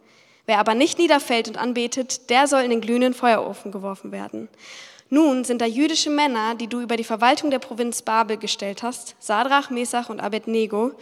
Wer 0.46 0.60
aber 0.60 0.74
nicht 0.74 0.98
niederfällt 0.98 1.48
und 1.48 1.58
anbetet, 1.58 2.30
der 2.30 2.46
soll 2.46 2.62
in 2.62 2.70
den 2.70 2.80
glühenden 2.80 3.12
Feuerofen 3.12 3.70
geworfen 3.70 4.12
werden. 4.12 4.48
Nun 5.10 5.44
sind 5.44 5.60
da 5.60 5.66
jüdische 5.66 6.10
Männer, 6.10 6.54
die 6.54 6.68
du 6.68 6.80
über 6.80 6.96
die 6.96 7.04
Verwaltung 7.04 7.50
der 7.50 7.58
Provinz 7.58 8.02
Babel 8.02 8.36
gestellt 8.36 8.82
hast, 8.82 9.16
Sadrach, 9.18 9.70
Mesach 9.70 10.10
und 10.10 10.20
Abednego, 10.20 10.92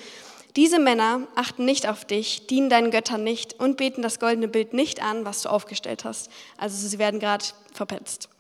diese 0.57 0.79
Männer 0.79 1.29
achten 1.35 1.65
nicht 1.65 1.87
auf 1.87 2.05
dich, 2.05 2.47
dienen 2.47 2.71
deinen 2.71 2.91
Göttern 2.91 3.23
nicht 3.23 3.61
und 3.61 3.77
beten 3.77 4.01
das 4.01 4.19
goldene 4.19 4.49
Bild 4.49 4.73
nicht 4.73 5.03
an, 5.03 5.27
was 5.27 5.43
du 5.43 5.51
aufgestellt 5.51 6.05
hast. 6.05 6.31
Also 6.57 6.89
sie 6.89 6.99
werden 6.99 7.21
gerade 7.21 7.45
verpetzt. 7.75 8.31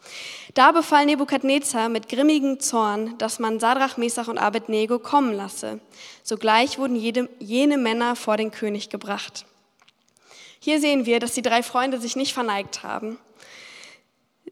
Da 0.55 0.73
befahl 0.73 1.05
Nebukadnezar 1.05 1.91
mit 1.91 2.09
grimmigem 2.09 2.59
Zorn, 2.59 3.19
dass 3.19 3.39
man 3.39 3.61
Sadrach, 3.61 3.99
Mesach 3.99 4.29
und 4.29 4.39
Abednego 4.39 4.99
kommen 4.99 5.35
lasse. 5.35 5.81
Sogleich 6.23 6.79
wurden 6.79 6.97
jede, 6.97 7.29
jene 7.39 7.77
Männer 7.77 8.17
vor 8.17 8.39
den 8.39 8.51
König 8.51 8.89
gebracht. 8.89 9.45
Hier 10.59 10.81
sehen 10.81 11.05
wir, 11.07 11.21
dass 11.21 11.35
die 11.35 11.43
drei 11.43 11.63
Freunde 11.63 12.01
sich 12.01 12.17
nicht 12.17 12.33
verneigt 12.33 12.83
haben, 12.83 13.19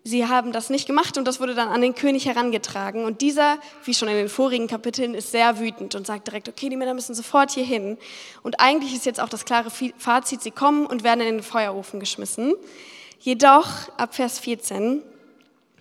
sie 0.04 0.26
haben 0.28 0.52
das 0.52 0.68
nicht 0.68 0.86
gemacht 0.86 1.16
und 1.16 1.26
das 1.26 1.40
wurde 1.40 1.54
dann 1.54 1.68
an 1.68 1.80
den 1.80 1.94
König 1.94 2.26
herangetragen. 2.26 3.04
Und 3.04 3.22
dieser, 3.22 3.58
wie 3.84 3.94
schon 3.94 4.08
in 4.08 4.16
den 4.16 4.28
vorigen 4.28 4.66
Kapiteln, 4.66 5.14
ist 5.14 5.32
sehr 5.32 5.58
wütend 5.58 5.94
und 5.94 6.06
sagt 6.06 6.26
direkt, 6.26 6.48
okay, 6.48 6.68
die 6.68 6.76
Männer 6.76 6.92
müssen 6.92 7.14
sofort 7.14 7.50
hier 7.50 7.64
hin. 7.64 7.96
Und 8.42 8.60
eigentlich 8.60 8.94
ist 8.94 9.06
jetzt 9.06 9.18
auch 9.18 9.30
das 9.30 9.46
klare 9.46 9.70
Fazit, 9.96 10.42
sie 10.42 10.50
kommen 10.50 10.86
und 10.86 11.02
werden 11.02 11.20
in 11.22 11.36
den 11.36 11.42
Feuerofen 11.42 12.00
geschmissen. 12.00 12.54
Jedoch, 13.18 13.88
ab 13.96 14.14
Vers 14.14 14.38
14, 14.38 15.02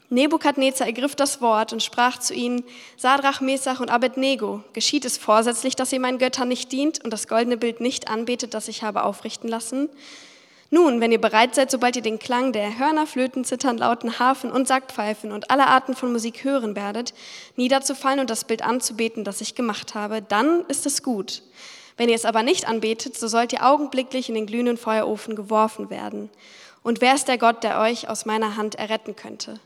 Nebukadnezar 0.10 0.88
ergriff 0.88 1.16
das 1.16 1.42
Wort 1.42 1.74
und 1.74 1.84
sprach 1.84 2.20
zu 2.20 2.34
ihnen, 2.34 2.64
Sadrach, 2.96 3.42
Mesach 3.42 3.82
und 3.82 3.90
Abednego, 3.90 4.64
geschieht 4.72 5.04
es 5.04 5.18
vorsätzlich, 5.18 5.76
dass 5.76 5.92
ihr 5.92 6.00
meinen 6.00 6.20
Göttern 6.20 6.48
nicht 6.48 6.72
dient 6.72 7.04
und 7.04 7.12
das 7.12 7.28
goldene 7.28 7.58
Bild 7.58 7.82
nicht 7.82 8.08
anbetet, 8.08 8.54
das 8.54 8.70
ich 8.70 8.84
habe 8.84 9.04
aufrichten 9.04 9.50
lassen? 9.50 9.90
Nun, 10.74 11.02
wenn 11.02 11.12
ihr 11.12 11.22
bereit 11.22 11.54
seid, 11.54 11.70
sobald 11.70 11.98
ihr 11.98 12.02
den 12.02 12.18
Klang 12.18 12.52
der 12.52 12.80
Hörner, 12.80 13.06
Flöten, 13.06 13.46
Zittern, 13.46 13.78
Lauten, 13.78 14.18
Hafen 14.18 14.52
und 14.52 14.68
Sackpfeifen 14.68 15.32
und 15.32 15.52
alle 15.52 15.68
Arten 15.68 15.94
von 15.94 16.12
Musik 16.12 16.44
hören 16.44 16.76
werdet, 16.76 17.14
niederzufallen 17.56 18.20
und 18.20 18.32
das 18.32 18.46
Bild 18.46 18.64
anzubeten, 18.64 19.24
das 19.24 19.40
ich 19.40 19.54
gemacht 19.54 19.94
habe, 19.94 20.24
dann 20.24 20.66
ist 20.70 20.88
es 20.88 21.04
gut. 21.04 21.44
Wenn 21.96 22.10
ihr 22.10 22.16
es 22.16 22.26
aber 22.26 22.42
nicht 22.42 22.68
anbetet, 22.68 23.16
so 23.16 23.28
sollt 23.28 23.54
ihr 23.54 23.64
augenblicklich 23.64 24.30
in 24.30 24.34
den 24.34 24.48
glühenden 24.48 24.78
Feuerofen 24.78 25.36
geworfen 25.36 25.92
werden. 25.92 26.32
Und 26.82 27.02
wer 27.02 27.14
ist 27.14 27.28
der 27.28 27.38
Gott, 27.38 27.64
der 27.64 27.80
euch 27.80 28.10
aus 28.10 28.26
meiner 28.26 28.58
Hand 28.58 28.74
erretten 28.74 29.16
könnte? 29.16 29.60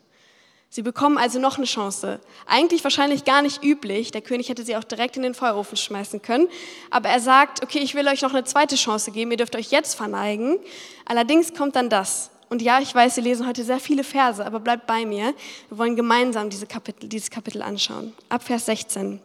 Sie 0.70 0.82
bekommen 0.82 1.18
also 1.18 1.40
noch 1.40 1.58
eine 1.58 1.66
Chance. 1.66 2.20
Eigentlich 2.46 2.84
wahrscheinlich 2.84 3.24
gar 3.24 3.42
nicht 3.42 3.64
üblich. 3.64 4.12
Der 4.12 4.22
König 4.22 4.50
hätte 4.50 4.64
sie 4.64 4.76
auch 4.76 4.84
direkt 4.84 5.16
in 5.16 5.24
den 5.24 5.34
Feuerofen 5.34 5.78
schmeißen 5.78 6.22
können. 6.22 6.48
Aber 6.92 7.10
er 7.10 7.20
sagt, 7.20 7.64
okay, 7.64 7.80
ich 7.80 7.96
will 7.96 8.08
euch 8.08 8.22
noch 8.22 8.34
eine 8.34 8.44
zweite 8.44 8.76
Chance 8.76 9.12
geben. 9.12 9.32
Ihr 9.32 9.38
dürft 9.38 9.56
euch 9.56 9.72
jetzt 9.72 9.96
verneigen. 9.96 10.60
Allerdings 11.06 11.54
kommt 11.54 11.76
dann 11.76 11.90
das. 11.90 12.30
Und 12.50 12.62
ja, 12.62 12.80
ich 12.80 12.94
weiß, 12.94 13.16
wir 13.18 13.24
lesen 13.24 13.48
heute 13.48 13.64
sehr 13.64 13.80
viele 13.80 14.04
Verse, 14.04 14.46
aber 14.46 14.60
bleibt 14.60 14.88
bei 14.88 15.06
mir. 15.06 15.34
Wir 15.70 15.78
wollen 15.78 15.96
gemeinsam 15.96 16.50
diese 16.50 16.66
Kapitel, 16.66 17.10
dieses 17.10 17.30
Kapitel 17.30 17.62
anschauen. 17.62 18.14
Ab 18.30 18.44
Vers 18.44 18.66
16. 18.68 19.20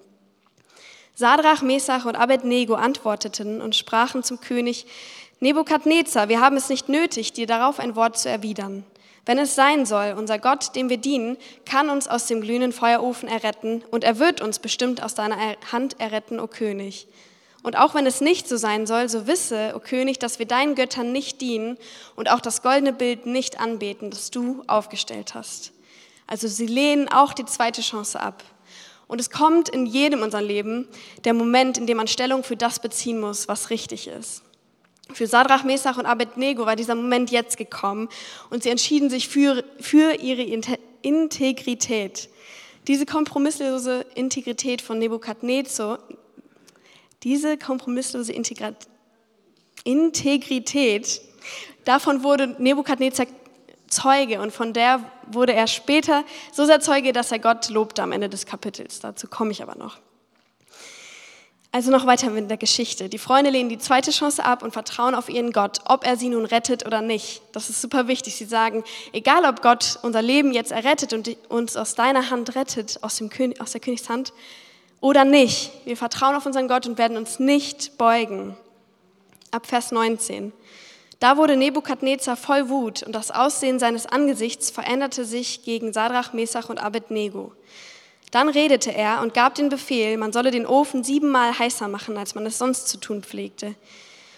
Sadrach, 1.14 1.62
Mesach 1.62 2.06
und 2.06 2.16
Abednego 2.16 2.74
antworteten 2.74 3.60
und 3.60 3.76
sprachen 3.76 4.22
zum 4.22 4.40
König 4.40 4.86
Nebukadnezar, 5.40 6.28
wir 6.28 6.40
haben 6.40 6.56
es 6.56 6.68
nicht 6.68 6.88
nötig, 6.88 7.32
dir 7.32 7.46
darauf 7.46 7.80
ein 7.80 7.96
Wort 7.96 8.16
zu 8.16 8.28
erwidern. 8.28 8.84
Wenn 9.24 9.38
es 9.38 9.54
sein 9.54 9.86
soll, 9.86 10.14
unser 10.18 10.38
Gott, 10.38 10.74
dem 10.74 10.88
wir 10.88 10.96
dienen, 10.96 11.36
kann 11.64 11.90
uns 11.90 12.08
aus 12.08 12.26
dem 12.26 12.40
glühenden 12.40 12.72
Feuerofen 12.72 13.28
erretten 13.28 13.84
und 13.90 14.02
er 14.02 14.18
wird 14.18 14.40
uns 14.40 14.58
bestimmt 14.58 15.02
aus 15.02 15.14
deiner 15.14 15.36
Hand 15.70 16.00
erretten, 16.00 16.40
o 16.40 16.48
König. 16.48 17.06
Und 17.62 17.78
auch 17.78 17.94
wenn 17.94 18.06
es 18.06 18.20
nicht 18.20 18.48
so 18.48 18.56
sein 18.56 18.86
soll, 18.86 19.08
so 19.08 19.28
wisse, 19.28 19.74
o 19.76 19.78
König, 19.78 20.18
dass 20.18 20.40
wir 20.40 20.46
deinen 20.46 20.74
Göttern 20.74 21.12
nicht 21.12 21.40
dienen 21.40 21.78
und 22.16 22.28
auch 22.28 22.40
das 22.40 22.62
goldene 22.62 22.92
Bild 22.92 23.26
nicht 23.26 23.60
anbeten, 23.60 24.10
das 24.10 24.32
du 24.32 24.64
aufgestellt 24.66 25.34
hast. 25.34 25.72
Also 26.26 26.48
sie 26.48 26.66
lehnen 26.66 27.08
auch 27.08 27.32
die 27.32 27.44
zweite 27.44 27.82
Chance 27.82 28.18
ab. 28.18 28.42
Und 29.06 29.20
es 29.20 29.30
kommt 29.30 29.68
in 29.68 29.86
jedem 29.86 30.22
unserem 30.22 30.46
Leben 30.46 30.88
der 31.24 31.34
Moment, 31.34 31.78
in 31.78 31.86
dem 31.86 31.98
man 31.98 32.08
Stellung 32.08 32.42
für 32.42 32.56
das 32.56 32.80
beziehen 32.80 33.20
muss, 33.20 33.46
was 33.46 33.70
richtig 33.70 34.08
ist. 34.08 34.42
Für 35.12 35.26
Sadrach, 35.26 35.64
Mesach 35.64 35.98
und 35.98 36.06
Abednego 36.06 36.64
war 36.64 36.76
dieser 36.76 36.94
Moment 36.94 37.30
jetzt 37.30 37.56
gekommen 37.56 38.08
und 38.50 38.62
sie 38.62 38.70
entschieden 38.70 39.10
sich 39.10 39.28
für, 39.28 39.64
für 39.80 40.14
ihre 40.14 40.42
Integrität. 41.02 42.28
Diese 42.88 43.06
kompromisslose 43.06 44.06
Integrität 44.14 44.82
von 44.82 44.98
Nebukadnezar, 44.98 45.98
diese 47.22 47.56
kompromisslose 47.56 48.32
Integrität, 49.84 51.20
davon 51.84 52.22
wurde 52.22 52.56
Nebukadnezar 52.58 53.26
Zeuge 53.88 54.40
und 54.40 54.52
von 54.52 54.72
der 54.72 55.04
wurde 55.26 55.52
er 55.52 55.66
später 55.66 56.24
so 56.50 56.64
sehr 56.64 56.80
Zeuge, 56.80 57.12
dass 57.12 57.30
er 57.30 57.38
Gott 57.38 57.68
lobte 57.68 58.02
am 58.02 58.12
Ende 58.12 58.28
des 58.28 58.46
Kapitels. 58.46 59.00
Dazu 59.00 59.28
komme 59.28 59.52
ich 59.52 59.62
aber 59.62 59.76
noch. 59.76 59.98
Also 61.74 61.90
noch 61.90 62.04
weiter 62.04 62.28
mit 62.28 62.50
der 62.50 62.58
Geschichte. 62.58 63.08
Die 63.08 63.16
Freunde 63.16 63.50
lehnen 63.50 63.70
die 63.70 63.78
zweite 63.78 64.10
Chance 64.10 64.44
ab 64.44 64.62
und 64.62 64.72
vertrauen 64.72 65.14
auf 65.14 65.30
ihren 65.30 65.52
Gott, 65.52 65.80
ob 65.86 66.06
er 66.06 66.18
sie 66.18 66.28
nun 66.28 66.44
rettet 66.44 66.84
oder 66.84 67.00
nicht. 67.00 67.40
Das 67.52 67.70
ist 67.70 67.80
super 67.80 68.08
wichtig. 68.08 68.36
Sie 68.36 68.44
sagen, 68.44 68.84
egal 69.14 69.46
ob 69.46 69.62
Gott 69.62 69.98
unser 70.02 70.20
Leben 70.20 70.52
jetzt 70.52 70.70
errettet 70.70 71.14
und 71.14 71.34
uns 71.48 71.78
aus 71.78 71.94
deiner 71.94 72.28
Hand 72.28 72.54
rettet, 72.56 72.98
aus, 73.02 73.16
dem 73.16 73.30
König, 73.30 73.58
aus 73.62 73.72
der 73.72 73.80
Königshand, 73.80 74.34
oder 75.00 75.24
nicht. 75.24 75.72
Wir 75.86 75.96
vertrauen 75.96 76.36
auf 76.36 76.44
unseren 76.46 76.68
Gott 76.68 76.86
und 76.86 76.98
werden 76.98 77.16
uns 77.16 77.38
nicht 77.38 77.96
beugen. 77.96 78.54
Ab 79.50 79.66
Vers 79.66 79.92
19. 79.92 80.52
Da 81.20 81.36
wurde 81.38 81.56
Nebukadnezar 81.56 82.36
voll 82.36 82.68
Wut 82.68 83.02
und 83.02 83.12
das 83.12 83.30
Aussehen 83.30 83.78
seines 83.78 84.06
Angesichts 84.06 84.70
veränderte 84.70 85.24
sich 85.24 85.64
gegen 85.64 85.92
Sadrach, 85.92 86.34
Mesach 86.34 86.68
und 86.68 86.78
Abednego. 86.78 87.52
Dann 88.32 88.48
redete 88.48 88.92
er 88.92 89.20
und 89.22 89.34
gab 89.34 89.54
den 89.54 89.68
Befehl, 89.68 90.16
man 90.16 90.32
solle 90.32 90.50
den 90.50 90.66
Ofen 90.66 91.04
siebenmal 91.04 91.56
heißer 91.56 91.86
machen, 91.86 92.16
als 92.16 92.34
man 92.34 92.46
es 92.46 92.58
sonst 92.58 92.88
zu 92.88 92.96
tun 92.96 93.22
pflegte. 93.22 93.74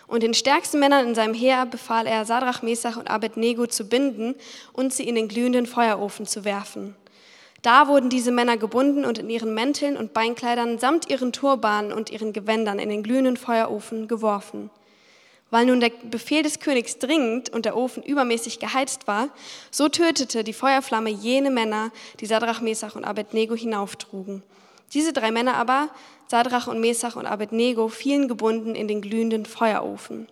Und 0.07 0.23
den 0.23 0.35
stärksten 0.35 0.81
Männern 0.81 1.07
in 1.07 1.15
seinem 1.15 1.33
Heer 1.33 1.65
befahl 1.65 2.07
er, 2.07 2.25
Sadrach, 2.25 2.61
Mesach 2.61 2.97
und 2.97 3.09
Abednego 3.09 3.67
zu 3.67 3.89
binden 3.89 4.35
und 4.73 4.93
sie 4.93 5.09
in 5.09 5.15
den 5.15 5.29
glühenden 5.29 5.67
Feuerofen 5.67 6.27
zu 6.27 6.45
werfen. 6.45 6.97
Da 7.63 7.89
wurden 7.89 8.11
diese 8.11 8.33
Männer 8.33 8.57
gebunden 8.57 9.05
und 9.05 9.17
in 9.19 9.31
ihren 9.31 9.55
Mänteln 9.55 9.97
und 9.97 10.13
Beinkleidern 10.13 10.79
samt 10.79 11.09
ihren 11.09 11.33
Turbanen 11.33 11.93
und 11.93 12.11
ihren 12.11 12.33
Gewändern 12.33 12.79
in 12.79 12.91
den 12.91 13.03
glühenden 13.05 13.37
Feuerofen 13.37 14.09
geworfen. 14.09 14.71
Weil 15.55 15.67
nun 15.67 15.79
der 15.79 15.93
Befehl 16.11 16.43
des 16.43 16.59
Königs 16.59 16.99
dringend 16.99 17.49
und 17.51 17.65
der 17.65 17.77
Ofen 17.77 18.03
übermäßig 18.03 18.59
geheizt 18.59 19.07
war, 19.07 19.29
so 19.71 19.89
tötete 19.89 20.43
die 20.43 20.53
Feuerflamme 20.53 21.11
jene 21.11 21.53
Männer, 21.53 21.93
die 22.19 22.27
Sadrach, 22.27 22.61
Mesach 22.61 22.97
und 22.97 23.05
Abednego 23.05 23.55
hinauftrugen. 23.55 24.43
Diese 24.95 25.13
drei 25.13 25.31
Männer 25.31 25.55
aber, 25.55 25.91
Sadrach 26.27 26.67
und 26.67 26.81
Mesach 26.81 27.15
und 27.15 27.27
Abednego, 27.27 27.87
fielen 27.87 28.27
gebunden 28.27 28.75
in 28.75 28.89
den 28.89 29.01
glühenden 29.01 29.47
Feuerofen. 29.47 30.27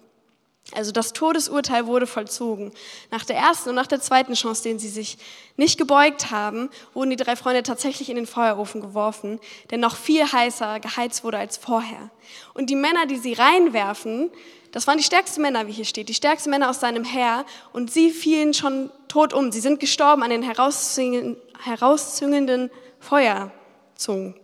Also 0.75 0.91
das 0.91 1.13
Todesurteil 1.13 1.87
wurde 1.87 2.09
vollzogen. 2.09 2.73
Nach 3.13 3.25
der 3.25 3.37
ersten 3.37 3.69
und 3.69 3.75
nach 3.77 3.87
der 3.87 4.01
zweiten 4.01 4.35
Chance, 4.35 4.65
denen 4.65 4.81
sie 4.81 4.89
sich 4.89 5.19
nicht 5.57 5.79
gebeugt 5.79 6.33
haben, 6.33 6.69
wurden 6.95 7.11
die 7.11 7.17
drei 7.17 7.37
Freunde 7.37 7.63
tatsächlich 7.63 8.11
in 8.11 8.17
den 8.17 8.27
Feuerofen 8.27 8.81
geworfen, 8.81 9.39
der 9.71 9.79
noch 9.79 9.95
viel 9.95 10.25
heißer 10.25 10.81
geheizt 10.81 11.23
wurde 11.23 11.39
als 11.39 11.59
vorher. 11.59 12.11
Und 12.55 12.71
die 12.71 12.77
Männer, 12.77 13.07
die 13.07 13.19
sie 13.19 13.35
reinwerfen, 13.35 14.33
das 14.73 14.87
waren 14.87 14.99
die 14.99 15.05
stärksten 15.05 15.41
Männer, 15.43 15.67
wie 15.67 15.73
hier 15.73 15.85
steht, 15.85 16.09
die 16.09 16.15
stärksten 16.15 16.49
Männer 16.51 16.71
aus 16.71 16.81
seinem 16.81 17.05
Heer 17.05 17.45
und 17.73 17.93
sie 17.93 18.11
fielen 18.11 18.55
schon 18.55 18.91
tot 19.07 19.35
um. 19.35 19.53
Sie 19.53 19.61
sind 19.61 19.81
gestorben 19.81 20.23
an 20.23 20.31
den 20.31 20.43
herauszüngelnden 20.43 22.71
Feuerzungen. 22.99 24.35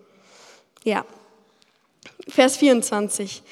Ja. 0.84 1.06
Vers 2.28 2.58
24. 2.58 3.42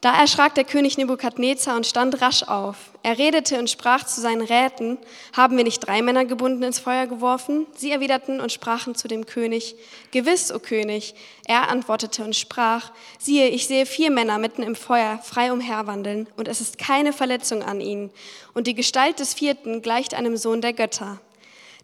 Da 0.00 0.16
erschrak 0.16 0.54
der 0.54 0.62
König 0.62 0.96
Nebukadnezar 0.96 1.74
und 1.74 1.84
stand 1.84 2.22
rasch 2.22 2.44
auf. 2.44 2.76
Er 3.02 3.18
redete 3.18 3.58
und 3.58 3.68
sprach 3.68 4.04
zu 4.04 4.20
seinen 4.20 4.42
Räten, 4.42 4.96
haben 5.36 5.56
wir 5.56 5.64
nicht 5.64 5.80
drei 5.80 6.02
Männer 6.02 6.24
gebunden 6.24 6.62
ins 6.62 6.78
Feuer 6.78 7.08
geworfen? 7.08 7.66
Sie 7.74 7.90
erwiderten 7.90 8.40
und 8.40 8.52
sprachen 8.52 8.94
zu 8.94 9.08
dem 9.08 9.26
König, 9.26 9.74
Gewiss, 10.12 10.52
o 10.52 10.60
König. 10.60 11.16
Er 11.46 11.68
antwortete 11.68 12.22
und 12.22 12.36
sprach, 12.36 12.92
siehe, 13.18 13.48
ich 13.48 13.66
sehe 13.66 13.86
vier 13.86 14.12
Männer 14.12 14.38
mitten 14.38 14.62
im 14.62 14.76
Feuer 14.76 15.18
frei 15.24 15.52
umherwandeln, 15.52 16.28
und 16.36 16.46
es 16.46 16.60
ist 16.60 16.78
keine 16.78 17.12
Verletzung 17.12 17.64
an 17.64 17.80
ihnen. 17.80 18.10
Und 18.54 18.68
die 18.68 18.74
Gestalt 18.74 19.18
des 19.18 19.34
vierten 19.34 19.82
gleicht 19.82 20.14
einem 20.14 20.36
Sohn 20.36 20.60
der 20.60 20.74
Götter. 20.74 21.18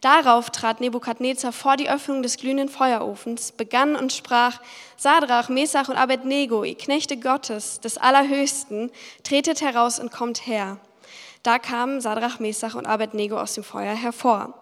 Darauf 0.04 0.50
trat 0.50 0.82
Nebukadnezar 0.82 1.50
vor 1.50 1.78
die 1.78 1.88
Öffnung 1.88 2.23
des 2.23 2.37
glühenden 2.37 2.68
Feuerofens, 2.68 3.52
begann 3.52 3.96
und 3.96 4.12
sprach, 4.12 4.61
Sadrach, 4.99 5.49
Mesach 5.49 5.88
und 5.88 5.96
Abednego, 5.96 6.62
ihr 6.62 6.76
Knechte 6.76 7.16
Gottes, 7.16 7.80
des 7.80 7.96
Allerhöchsten, 7.96 8.90
tretet 9.23 9.62
heraus 9.62 9.99
und 9.99 10.12
kommt 10.12 10.46
her. 10.46 10.76
Da 11.42 11.58
kamen 11.58 12.02
Sadrach, 12.02 12.38
Mesach 12.38 12.75
und 12.75 12.84
Abednego 12.84 13.40
aus 13.40 13.54
dem 13.54 13.64
Feuer 13.64 13.94
hervor. 13.94 14.52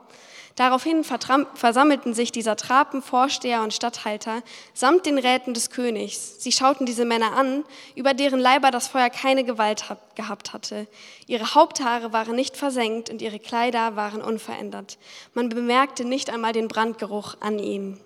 Daraufhin 0.57 1.03
versammelten 1.03 2.13
sich 2.13 2.31
die 2.31 2.43
Satrapen, 2.43 3.01
Vorsteher 3.01 3.63
und 3.63 3.73
Statthalter 3.73 4.43
samt 4.75 5.07
den 5.07 5.19
Räten 5.19 5.55
des 5.55 5.71
Königs. 5.71 6.43
Sie 6.43 6.53
schauten 6.53 6.85
diese 6.85 7.07
Männer 7.07 7.33
an, 7.37 7.65
über 7.95 8.13
deren 8.13 8.39
Leiber 8.39 8.71
das 8.71 8.89
Feuer 8.89 9.09
keine 9.09 9.45
Gewalt 9.45 9.85
gehabt 10.15 10.53
hatte. 10.53 10.87
Ihre 11.27 11.55
Haupthaare 11.55 12.13
waren 12.13 12.37
nicht 12.37 12.57
versenkt 12.57 13.09
und 13.09 13.23
ihre 13.23 13.39
Kleider 13.39 13.97
waren 13.97 14.21
unverändert. 14.21 14.99
Man 15.33 15.49
bemerkte 15.49 16.05
nicht 16.05 16.29
einmal 16.29 16.53
den 16.53 16.69
Brandgeruch 16.69 17.37
an 17.41 17.59
ihnen. 17.59 17.99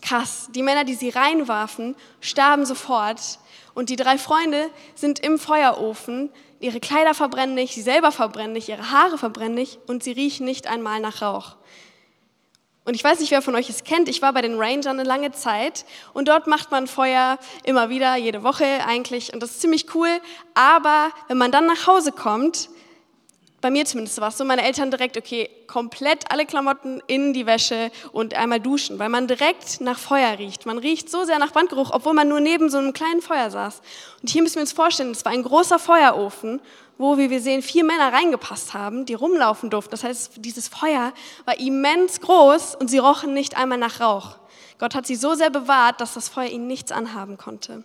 Krass, 0.00 0.48
die 0.54 0.62
Männer, 0.62 0.84
die 0.84 0.94
sie 0.94 1.10
reinwarfen, 1.10 1.94
starben 2.20 2.64
sofort. 2.64 3.38
Und 3.74 3.90
die 3.90 3.96
drei 3.96 4.18
Freunde 4.18 4.70
sind 4.94 5.20
im 5.20 5.38
Feuerofen, 5.38 6.30
Ihre 6.60 6.78
Kleider 6.78 7.14
verbrennen 7.14 7.54
nicht, 7.54 7.74
sie 7.74 7.82
selber 7.82 8.12
verbrennen 8.12 8.52
nicht, 8.52 8.68
ihre 8.68 8.90
Haare 8.90 9.16
verbrennen 9.16 9.54
nicht 9.54 9.80
und 9.88 10.04
sie 10.04 10.12
riechen 10.12 10.44
nicht 10.44 10.66
einmal 10.66 11.00
nach 11.00 11.22
Rauch. 11.22 11.56
Und 12.84 12.94
ich 12.94 13.02
weiß 13.02 13.20
nicht, 13.20 13.30
wer 13.30 13.40
von 13.40 13.54
euch 13.54 13.70
es 13.70 13.84
kennt. 13.84 14.08
Ich 14.08 14.20
war 14.20 14.32
bei 14.32 14.42
den 14.42 14.58
Rangern 14.58 14.98
eine 14.98 15.04
lange 15.04 15.32
Zeit 15.32 15.86
und 16.12 16.28
dort 16.28 16.46
macht 16.46 16.70
man 16.70 16.86
Feuer 16.86 17.38
immer 17.64 17.88
wieder, 17.88 18.16
jede 18.16 18.42
Woche 18.42 18.66
eigentlich. 18.86 19.32
Und 19.32 19.42
das 19.42 19.52
ist 19.52 19.60
ziemlich 19.62 19.94
cool. 19.94 20.08
Aber 20.54 21.10
wenn 21.28 21.38
man 21.38 21.50
dann 21.50 21.66
nach 21.66 21.86
Hause 21.86 22.12
kommt, 22.12 22.68
bei 23.60 23.70
mir 23.70 23.84
zumindest 23.84 24.20
war 24.20 24.28
es 24.28 24.38
so, 24.38 24.44
meine 24.44 24.62
Eltern 24.62 24.90
direkt, 24.90 25.16
okay, 25.16 25.50
komplett 25.66 26.30
alle 26.30 26.46
Klamotten 26.46 27.02
in 27.06 27.32
die 27.32 27.46
Wäsche 27.46 27.90
und 28.12 28.34
einmal 28.34 28.60
duschen, 28.60 28.98
weil 28.98 29.08
man 29.08 29.26
direkt 29.26 29.80
nach 29.80 29.98
Feuer 29.98 30.38
riecht. 30.38 30.66
Man 30.66 30.78
riecht 30.78 31.10
so 31.10 31.24
sehr 31.24 31.38
nach 31.38 31.52
Brandgeruch, 31.52 31.90
obwohl 31.92 32.14
man 32.14 32.28
nur 32.28 32.40
neben 32.40 32.70
so 32.70 32.78
einem 32.78 32.92
kleinen 32.92 33.20
Feuer 33.20 33.50
saß. 33.50 33.82
Und 34.22 34.30
hier 34.30 34.42
müssen 34.42 34.56
wir 34.56 34.62
uns 34.62 34.72
vorstellen, 34.72 35.10
es 35.10 35.24
war 35.24 35.32
ein 35.32 35.42
großer 35.42 35.78
Feuerofen, 35.78 36.60
wo, 36.96 37.18
wie 37.18 37.30
wir 37.30 37.40
sehen, 37.40 37.62
vier 37.62 37.84
Männer 37.84 38.12
reingepasst 38.12 38.74
haben, 38.74 39.06
die 39.06 39.14
rumlaufen 39.14 39.70
durften. 39.70 39.90
Das 39.92 40.04
heißt, 40.04 40.32
dieses 40.36 40.68
Feuer 40.68 41.12
war 41.44 41.58
immens 41.58 42.20
groß 42.20 42.74
und 42.76 42.88
sie 42.88 42.98
rochen 42.98 43.34
nicht 43.34 43.56
einmal 43.56 43.78
nach 43.78 44.00
Rauch. 44.00 44.36
Gott 44.78 44.94
hat 44.94 45.06
sie 45.06 45.16
so 45.16 45.34
sehr 45.34 45.50
bewahrt, 45.50 46.00
dass 46.00 46.14
das 46.14 46.28
Feuer 46.28 46.48
ihnen 46.48 46.66
nichts 46.66 46.92
anhaben 46.92 47.36
konnte. 47.36 47.84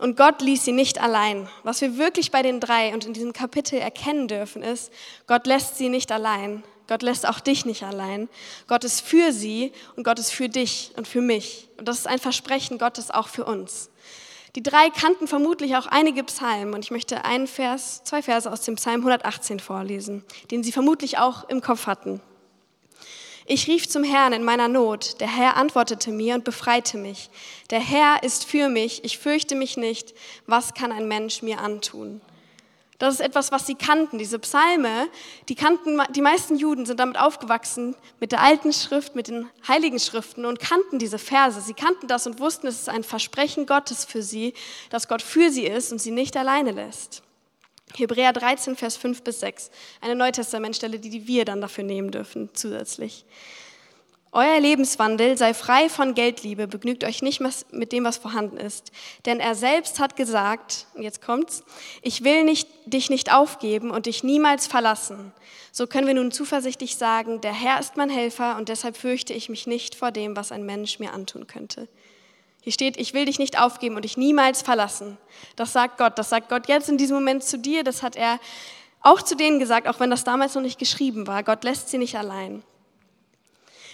Und 0.00 0.16
Gott 0.16 0.40
ließ 0.40 0.64
sie 0.64 0.72
nicht 0.72 1.00
allein. 1.00 1.46
Was 1.62 1.82
wir 1.82 1.98
wirklich 1.98 2.30
bei 2.30 2.42
den 2.42 2.58
drei 2.58 2.94
und 2.94 3.04
in 3.04 3.12
diesem 3.12 3.34
Kapitel 3.34 3.78
erkennen 3.78 4.28
dürfen, 4.28 4.62
ist, 4.62 4.90
Gott 5.26 5.46
lässt 5.46 5.76
sie 5.76 5.90
nicht 5.90 6.10
allein. 6.10 6.62
Gott 6.88 7.02
lässt 7.02 7.28
auch 7.28 7.38
dich 7.38 7.66
nicht 7.66 7.82
allein. 7.82 8.28
Gott 8.66 8.82
ist 8.82 9.02
für 9.02 9.30
sie 9.30 9.72
und 9.96 10.04
Gott 10.04 10.18
ist 10.18 10.32
für 10.32 10.48
dich 10.48 10.92
und 10.96 11.06
für 11.06 11.20
mich. 11.20 11.68
Und 11.76 11.86
das 11.86 11.98
ist 11.98 12.06
ein 12.06 12.18
Versprechen 12.18 12.78
Gottes 12.78 13.10
auch 13.10 13.28
für 13.28 13.44
uns. 13.44 13.90
Die 14.56 14.62
drei 14.62 14.88
kannten 14.88 15.28
vermutlich 15.28 15.76
auch 15.76 15.86
einige 15.86 16.24
Psalmen 16.24 16.74
und 16.74 16.84
ich 16.84 16.90
möchte 16.90 17.24
einen 17.24 17.46
Vers, 17.46 18.02
zwei 18.02 18.22
Verse 18.22 18.50
aus 18.50 18.62
dem 18.62 18.76
Psalm 18.76 19.02
118 19.02 19.60
vorlesen, 19.60 20.24
den 20.50 20.64
sie 20.64 20.72
vermutlich 20.72 21.18
auch 21.18 21.48
im 21.48 21.60
Kopf 21.60 21.86
hatten. 21.86 22.20
Ich 23.52 23.66
rief 23.66 23.88
zum 23.88 24.04
Herrn 24.04 24.32
in 24.32 24.44
meiner 24.44 24.68
Not. 24.68 25.20
Der 25.20 25.26
Herr 25.26 25.56
antwortete 25.56 26.12
mir 26.12 26.36
und 26.36 26.44
befreite 26.44 26.96
mich. 26.96 27.30
Der 27.70 27.80
Herr 27.80 28.22
ist 28.22 28.44
für 28.44 28.68
mich. 28.68 29.02
Ich 29.02 29.18
fürchte 29.18 29.56
mich 29.56 29.76
nicht. 29.76 30.14
Was 30.46 30.72
kann 30.72 30.92
ein 30.92 31.08
Mensch 31.08 31.42
mir 31.42 31.58
antun? 31.58 32.20
Das 33.00 33.14
ist 33.14 33.20
etwas, 33.20 33.50
was 33.50 33.66
sie 33.66 33.74
kannten. 33.74 34.18
Diese 34.18 34.38
Psalme, 34.38 35.08
die 35.48 35.56
kannten, 35.56 36.00
die 36.14 36.20
meisten 36.20 36.58
Juden 36.58 36.86
sind 36.86 37.00
damit 37.00 37.18
aufgewachsen, 37.18 37.96
mit 38.20 38.30
der 38.30 38.40
alten 38.40 38.72
Schrift, 38.72 39.16
mit 39.16 39.26
den 39.26 39.50
heiligen 39.66 39.98
Schriften 39.98 40.44
und 40.44 40.60
kannten 40.60 41.00
diese 41.00 41.18
Verse. 41.18 41.60
Sie 41.60 41.74
kannten 41.74 42.06
das 42.06 42.28
und 42.28 42.38
wussten, 42.38 42.68
es 42.68 42.82
ist 42.82 42.88
ein 42.88 43.02
Versprechen 43.02 43.66
Gottes 43.66 44.04
für 44.04 44.22
sie, 44.22 44.54
dass 44.90 45.08
Gott 45.08 45.22
für 45.22 45.50
sie 45.50 45.66
ist 45.66 45.90
und 45.90 46.00
sie 46.00 46.12
nicht 46.12 46.36
alleine 46.36 46.70
lässt. 46.70 47.24
Hebräer 47.96 48.32
13, 48.32 48.76
Vers 48.76 48.96
5 48.96 49.22
bis 49.22 49.40
6, 49.40 49.70
eine 50.00 50.14
Neutestamentstelle, 50.14 50.98
die 50.98 51.26
wir 51.26 51.44
dann 51.44 51.60
dafür 51.60 51.84
nehmen 51.84 52.10
dürfen 52.10 52.50
zusätzlich. 52.52 53.24
Euer 54.32 54.60
Lebenswandel 54.60 55.36
sei 55.36 55.54
frei 55.54 55.88
von 55.88 56.14
Geldliebe, 56.14 56.68
begnügt 56.68 57.02
euch 57.02 57.20
nicht 57.20 57.42
mit 57.72 57.90
dem, 57.90 58.04
was 58.04 58.16
vorhanden 58.16 58.58
ist. 58.58 58.92
Denn 59.26 59.40
er 59.40 59.56
selbst 59.56 59.98
hat 59.98 60.14
gesagt, 60.14 60.86
jetzt 60.96 61.20
kommt's, 61.20 61.64
ich 62.00 62.22
will 62.22 62.44
nicht, 62.44 62.68
dich 62.86 63.10
nicht 63.10 63.32
aufgeben 63.32 63.90
und 63.90 64.06
dich 64.06 64.22
niemals 64.22 64.68
verlassen. 64.68 65.32
So 65.72 65.88
können 65.88 66.06
wir 66.06 66.14
nun 66.14 66.30
zuversichtlich 66.30 66.94
sagen, 66.94 67.40
der 67.40 67.52
Herr 67.52 67.80
ist 67.80 67.96
mein 67.96 68.08
Helfer 68.08 68.56
und 68.56 68.68
deshalb 68.68 68.96
fürchte 68.96 69.32
ich 69.32 69.48
mich 69.48 69.66
nicht 69.66 69.96
vor 69.96 70.12
dem, 70.12 70.36
was 70.36 70.52
ein 70.52 70.64
Mensch 70.64 71.00
mir 71.00 71.12
antun 71.12 71.48
könnte. 71.48 71.88
Hier 72.62 72.72
steht, 72.72 72.98
ich 72.98 73.14
will 73.14 73.24
dich 73.24 73.38
nicht 73.38 73.58
aufgeben 73.58 73.96
und 73.96 74.04
dich 74.04 74.16
niemals 74.16 74.62
verlassen. 74.62 75.16
Das 75.56 75.72
sagt 75.72 75.98
Gott, 75.98 76.18
das 76.18 76.28
sagt 76.28 76.48
Gott 76.48 76.68
jetzt 76.68 76.88
in 76.88 76.98
diesem 76.98 77.16
Moment 77.16 77.42
zu 77.42 77.58
dir, 77.58 77.84
das 77.84 78.02
hat 78.02 78.16
er 78.16 78.38
auch 79.00 79.22
zu 79.22 79.34
denen 79.34 79.58
gesagt, 79.58 79.88
auch 79.88 79.98
wenn 79.98 80.10
das 80.10 80.24
damals 80.24 80.54
noch 80.54 80.62
nicht 80.62 80.78
geschrieben 80.78 81.26
war. 81.26 81.42
Gott 81.42 81.64
lässt 81.64 81.88
sie 81.88 81.98
nicht 81.98 82.16
allein. 82.16 82.62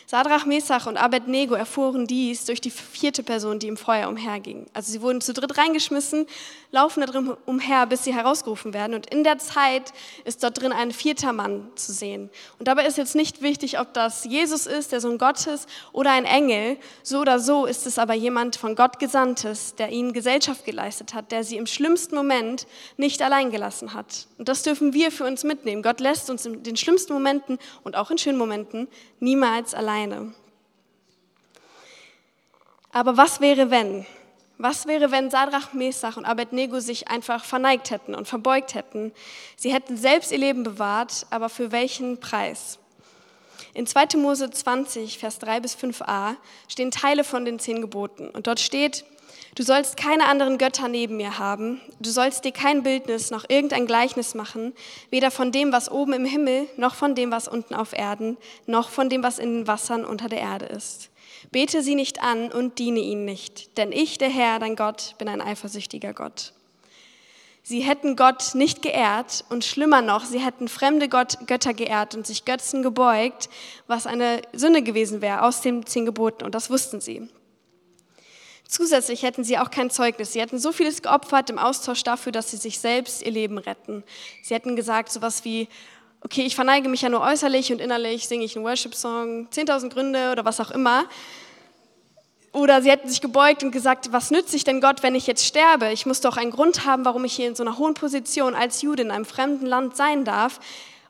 Sadrach, 0.08 0.46
Mesach 0.46 0.86
und 0.86 0.96
Abednego 0.96 1.56
erfuhren 1.56 2.06
dies 2.06 2.44
durch 2.44 2.60
die 2.60 2.70
vierte 2.70 3.25
Person, 3.25 3.58
die 3.58 3.66
im 3.66 3.76
Feuer 3.76 4.08
umherging. 4.08 4.66
Also 4.72 4.92
sie 4.92 5.02
wurden 5.02 5.20
zu 5.20 5.32
dritt 5.32 5.58
reingeschmissen, 5.58 6.26
laufen 6.70 7.00
da 7.00 7.06
drin 7.06 7.36
umher, 7.44 7.86
bis 7.86 8.04
sie 8.04 8.14
herausgerufen 8.14 8.72
werden. 8.72 8.94
Und 8.94 9.06
in 9.06 9.25
der 9.25 9.38
Zeit 9.38 9.92
ist 10.25 10.44
dort 10.44 10.62
drin 10.62 10.70
ein 10.70 10.92
vierter 10.92 11.32
Mann 11.32 11.68
zu 11.75 11.92
sehen. 11.92 12.30
Und 12.60 12.68
dabei 12.68 12.86
ist 12.86 12.98
jetzt 12.98 13.16
nicht 13.16 13.42
wichtig, 13.42 13.80
ob 13.80 13.94
das 13.94 14.25
Jesus 14.25 14.68
ist, 14.68 14.92
der 14.92 15.00
Sohn 15.00 15.18
Gottes, 15.18 15.66
oder 15.92 16.12
ein 16.12 16.25
Engel. 16.25 16.76
So 17.02 17.18
oder 17.18 17.40
so 17.40 17.66
ist 17.66 17.84
es 17.84 17.98
aber 17.98 18.14
jemand 18.14 18.54
von 18.54 18.76
Gott 18.76 19.00
Gesandtes, 19.00 19.75
der 19.75 19.90
ihnen 19.90 20.12
Gesellschaft 20.12 20.64
geleistet 20.64 21.14
hat, 21.14 21.32
der 21.32 21.42
sie 21.42 21.56
im 21.56 21.66
schlimmsten 21.66 22.14
Moment 22.14 22.68
nicht 22.96 23.22
allein 23.22 23.50
gelassen 23.50 23.92
hat. 23.92 24.28
Und 24.38 24.48
das 24.48 24.62
dürfen 24.62 24.92
wir 24.92 25.10
für 25.10 25.25
uns 25.25 25.42
mitnehmen. 25.42 25.82
Gott 25.82 25.98
lässt 25.98 26.30
uns 26.30 26.46
in 26.46 26.62
den 26.62 26.76
schlimmsten 26.76 27.12
Momenten 27.12 27.58
und 27.82 27.96
auch 27.96 28.12
in 28.12 28.18
schönen 28.18 28.38
Momenten 28.38 28.86
niemals 29.18 29.75
allein 29.75 29.96
alleine. 29.97 30.35
Aber 32.93 33.17
was 33.17 33.41
wäre, 33.41 33.71
wenn? 33.71 34.07
Was 34.59 34.87
wäre, 34.87 35.11
wenn 35.11 35.31
Sadrach, 35.31 35.75
Mesach 35.75 36.17
und 36.17 36.25
Abednego 36.25 36.81
sich 36.81 37.09
einfach 37.09 37.45
verneigt 37.45 37.91
hätten 37.91 38.15
und 38.15 38.26
verbeugt 38.26 38.75
hätten? 38.75 39.12
Sie 39.55 39.73
hätten 39.73 39.99
selbst 39.99 40.33
ihr 40.33 40.38
Leben 40.38 40.62
bewahrt, 40.62 41.26
aber 41.31 41.50
für 41.50 41.73
welchen 41.73 42.21
Preis? 42.21 42.79
In 43.75 43.87
2. 43.87 44.17
Mose 44.17 44.50
20, 44.50 45.19
Vers 45.19 45.38
3 45.41 45.61
bis 45.61 45.76
5a 45.76 46.37
stehen 46.69 46.91
Teile 46.91 47.25
von 47.25 47.45
den 47.45 47.59
zehn 47.59 47.83
Geboten. 47.83 48.31
Und 48.31 48.47
dort 48.47 48.61
steht, 48.61 49.05
Du 49.56 49.62
sollst 49.62 49.96
keine 49.96 50.26
anderen 50.28 50.58
Götter 50.58 50.86
neben 50.86 51.16
mir 51.16 51.38
haben. 51.38 51.80
Du 51.98 52.10
sollst 52.10 52.44
dir 52.44 52.52
kein 52.52 52.82
Bildnis 52.82 53.30
noch 53.30 53.46
irgendein 53.48 53.86
Gleichnis 53.86 54.34
machen, 54.34 54.75
weder 55.08 55.30
von 55.30 55.50
dem, 55.50 55.72
was 55.72 55.90
oben 55.90 56.12
im 56.12 56.26
Himmel, 56.26 56.68
noch 56.76 56.94
von 56.94 57.14
dem, 57.14 57.30
was 57.30 57.48
unten 57.48 57.75
auf 57.75 57.94
Erden, 57.94 58.36
noch 58.66 58.90
von 58.90 59.08
dem, 59.08 59.22
was 59.22 59.38
in 59.38 59.60
den 59.60 59.66
Wassern 59.66 60.04
unter 60.04 60.28
der 60.28 60.40
Erde 60.40 60.66
ist. 60.66 61.08
Bete 61.52 61.82
sie 61.82 61.94
nicht 61.94 62.22
an 62.22 62.52
und 62.52 62.78
diene 62.78 63.00
ihnen 63.00 63.25
nicht, 63.25 63.78
denn 63.78 63.92
ich, 63.92 64.18
der 64.18 64.28
Herr, 64.28 64.58
dein 64.58 64.76
Gott, 64.76 65.14
bin 65.16 65.26
ein 65.26 65.40
eifersüchtiger 65.40 66.12
Gott. 66.12 66.52
Sie 67.62 67.80
hätten 67.80 68.14
Gott 68.14 68.54
nicht 68.54 68.82
geehrt 68.82 69.46
und 69.48 69.64
schlimmer 69.64 70.02
noch, 70.02 70.26
sie 70.26 70.38
hätten 70.38 70.68
fremde 70.68 71.08
Gott, 71.08 71.46
Götter 71.46 71.72
geehrt 71.72 72.14
und 72.14 72.26
sich 72.26 72.44
Götzen 72.44 72.82
gebeugt, 72.82 73.48
was 73.86 74.06
eine 74.06 74.42
Sünde 74.52 74.82
gewesen 74.82 75.22
wäre 75.22 75.42
aus 75.42 75.62
den 75.62 75.86
zehn 75.86 76.04
Geboten 76.04 76.44
und 76.44 76.54
das 76.54 76.68
wussten 76.68 77.00
sie. 77.00 77.26
Zusätzlich 78.68 79.23
hätten 79.23 79.44
sie 79.44 79.58
auch 79.58 79.70
kein 79.70 79.90
Zeugnis. 79.90 80.32
Sie 80.32 80.40
hätten 80.40 80.58
so 80.58 80.73
vieles 80.73 81.02
geopfert 81.02 81.50
im 81.50 81.58
Austausch 81.58 82.02
dafür, 82.02 82.32
dass 82.32 82.50
sie 82.50 82.56
sich 82.56 82.80
selbst 82.80 83.23
ihr 83.23 83.30
Leben 83.30 83.58
retten. 83.58 84.02
Sie 84.42 84.54
hätten 84.54 84.75
gesagt 84.75 85.12
sowas 85.12 85.44
wie, 85.44 85.68
okay, 86.23 86.42
ich 86.42 86.56
verneige 86.56 86.88
mich 86.88 87.02
ja 87.02 87.08
nur 87.08 87.20
äußerlich 87.20 87.73
und 87.73 87.80
innerlich 87.80 88.26
singe 88.26 88.45
ich 88.45 88.56
einen 88.56 88.64
Worship-Song, 88.64 89.49
10.000 89.49 89.91
Gründe 89.91 90.32
oder 90.32 90.45
was 90.45 90.58
auch 90.58 90.73
immer. 90.73 91.04
Oder 92.52 92.82
sie 92.82 92.91
hätten 92.91 93.08
sich 93.08 93.21
gebeugt 93.21 93.62
und 93.62 93.71
gesagt, 93.71 94.12
was 94.12 94.30
nützt 94.30 94.50
sich 94.50 94.64
denn 94.64 94.80
Gott, 94.80 95.02
wenn 95.02 95.14
ich 95.14 95.26
jetzt 95.26 95.45
sterbe? 95.45 95.93
Ich 95.93 96.06
muss 96.06 96.21
doch 96.21 96.36
einen 96.36 96.50
Grund 96.50 96.86
haben, 96.86 97.04
warum 97.04 97.25
ich 97.25 97.34
hier 97.34 97.47
in 97.47 97.54
so 97.54 97.62
einer 97.62 97.78
hohen 97.78 97.95
Position 97.95 98.54
als 98.54 98.82
Jude 98.82 99.02
in 99.02 99.10
einem 99.10 99.26
fremden 99.26 99.67
Land 99.67 99.97
sein 99.97 100.25
darf. 100.25 100.58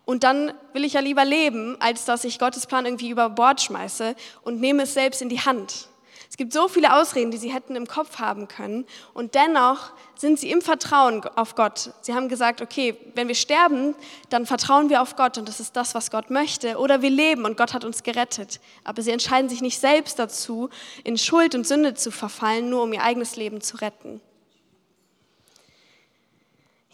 Und 0.04 0.24
dann 0.24 0.52
will 0.72 0.84
ich 0.84 0.94
ja 0.94 1.00
lieber 1.00 1.24
leben, 1.24 1.76
als 1.80 2.04
dass 2.04 2.24
ich 2.24 2.38
Gottes 2.38 2.66
Plan 2.66 2.84
irgendwie 2.84 3.10
über 3.10 3.30
Bord 3.30 3.62
schmeiße 3.62 4.14
und 4.42 4.60
nehme 4.60 4.82
es 4.82 4.94
selbst 4.94 5.22
in 5.22 5.28
die 5.28 5.40
Hand. 5.40 5.88
Es 6.28 6.36
gibt 6.36 6.52
so 6.52 6.68
viele 6.68 6.94
Ausreden, 6.94 7.30
die 7.30 7.36
sie 7.36 7.52
hätten 7.52 7.76
im 7.76 7.86
Kopf 7.86 8.18
haben 8.18 8.48
können. 8.48 8.86
Und 9.14 9.34
dennoch 9.34 9.92
sind 10.16 10.38
sie 10.38 10.50
im 10.50 10.60
Vertrauen 10.60 11.22
auf 11.36 11.54
Gott. 11.54 11.92
Sie 12.02 12.14
haben 12.14 12.28
gesagt, 12.28 12.60
okay, 12.60 12.96
wenn 13.14 13.28
wir 13.28 13.34
sterben, 13.34 13.94
dann 14.30 14.46
vertrauen 14.46 14.90
wir 14.90 15.02
auf 15.02 15.16
Gott 15.16 15.38
und 15.38 15.48
das 15.48 15.60
ist 15.60 15.76
das, 15.76 15.94
was 15.94 16.10
Gott 16.10 16.30
möchte. 16.30 16.78
Oder 16.78 17.02
wir 17.02 17.10
leben 17.10 17.44
und 17.44 17.56
Gott 17.56 17.74
hat 17.74 17.84
uns 17.84 18.02
gerettet. 18.02 18.60
Aber 18.84 19.02
sie 19.02 19.10
entscheiden 19.10 19.48
sich 19.48 19.60
nicht 19.60 19.78
selbst 19.78 20.18
dazu, 20.18 20.70
in 21.04 21.18
Schuld 21.18 21.54
und 21.54 21.66
Sünde 21.66 21.94
zu 21.94 22.10
verfallen, 22.10 22.70
nur 22.70 22.82
um 22.82 22.92
ihr 22.92 23.02
eigenes 23.02 23.36
Leben 23.36 23.60
zu 23.60 23.76
retten. 23.78 24.20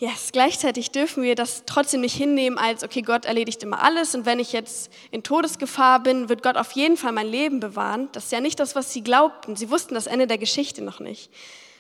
Yes, 0.03 0.31
gleichzeitig 0.33 0.91
dürfen 0.91 1.23
wir 1.23 1.37
das 1.37 1.63
trotzdem 1.65 2.01
nicht 2.01 2.17
hinnehmen 2.17 2.59
als, 2.59 2.83
okay, 2.83 3.03
Gott 3.03 3.25
erledigt 3.25 3.63
immer 3.63 3.85
alles 3.85 4.17
und 4.17 4.27
wenn 4.27 4.41
ich 4.41 4.53
jetzt 4.53 4.91
in 5.13 5.23
Todesgefahr 5.23 6.03
bin, 6.03 6.29
wird 6.29 6.43
Gott 6.43 6.57
auf 6.57 6.73
jeden 6.73 6.97
Fall 6.97 7.13
mein 7.13 7.29
Leben 7.29 7.61
bewahren. 7.61 8.09
Das 8.11 8.25
ist 8.25 8.33
ja 8.33 8.41
nicht 8.41 8.59
das, 8.59 8.75
was 8.75 8.93
sie 8.93 9.05
glaubten. 9.05 9.55
Sie 9.55 9.71
wussten 9.71 9.95
das 9.95 10.09
Ende 10.09 10.27
der 10.27 10.39
Geschichte 10.39 10.83
noch 10.83 10.99
nicht. 10.99 11.31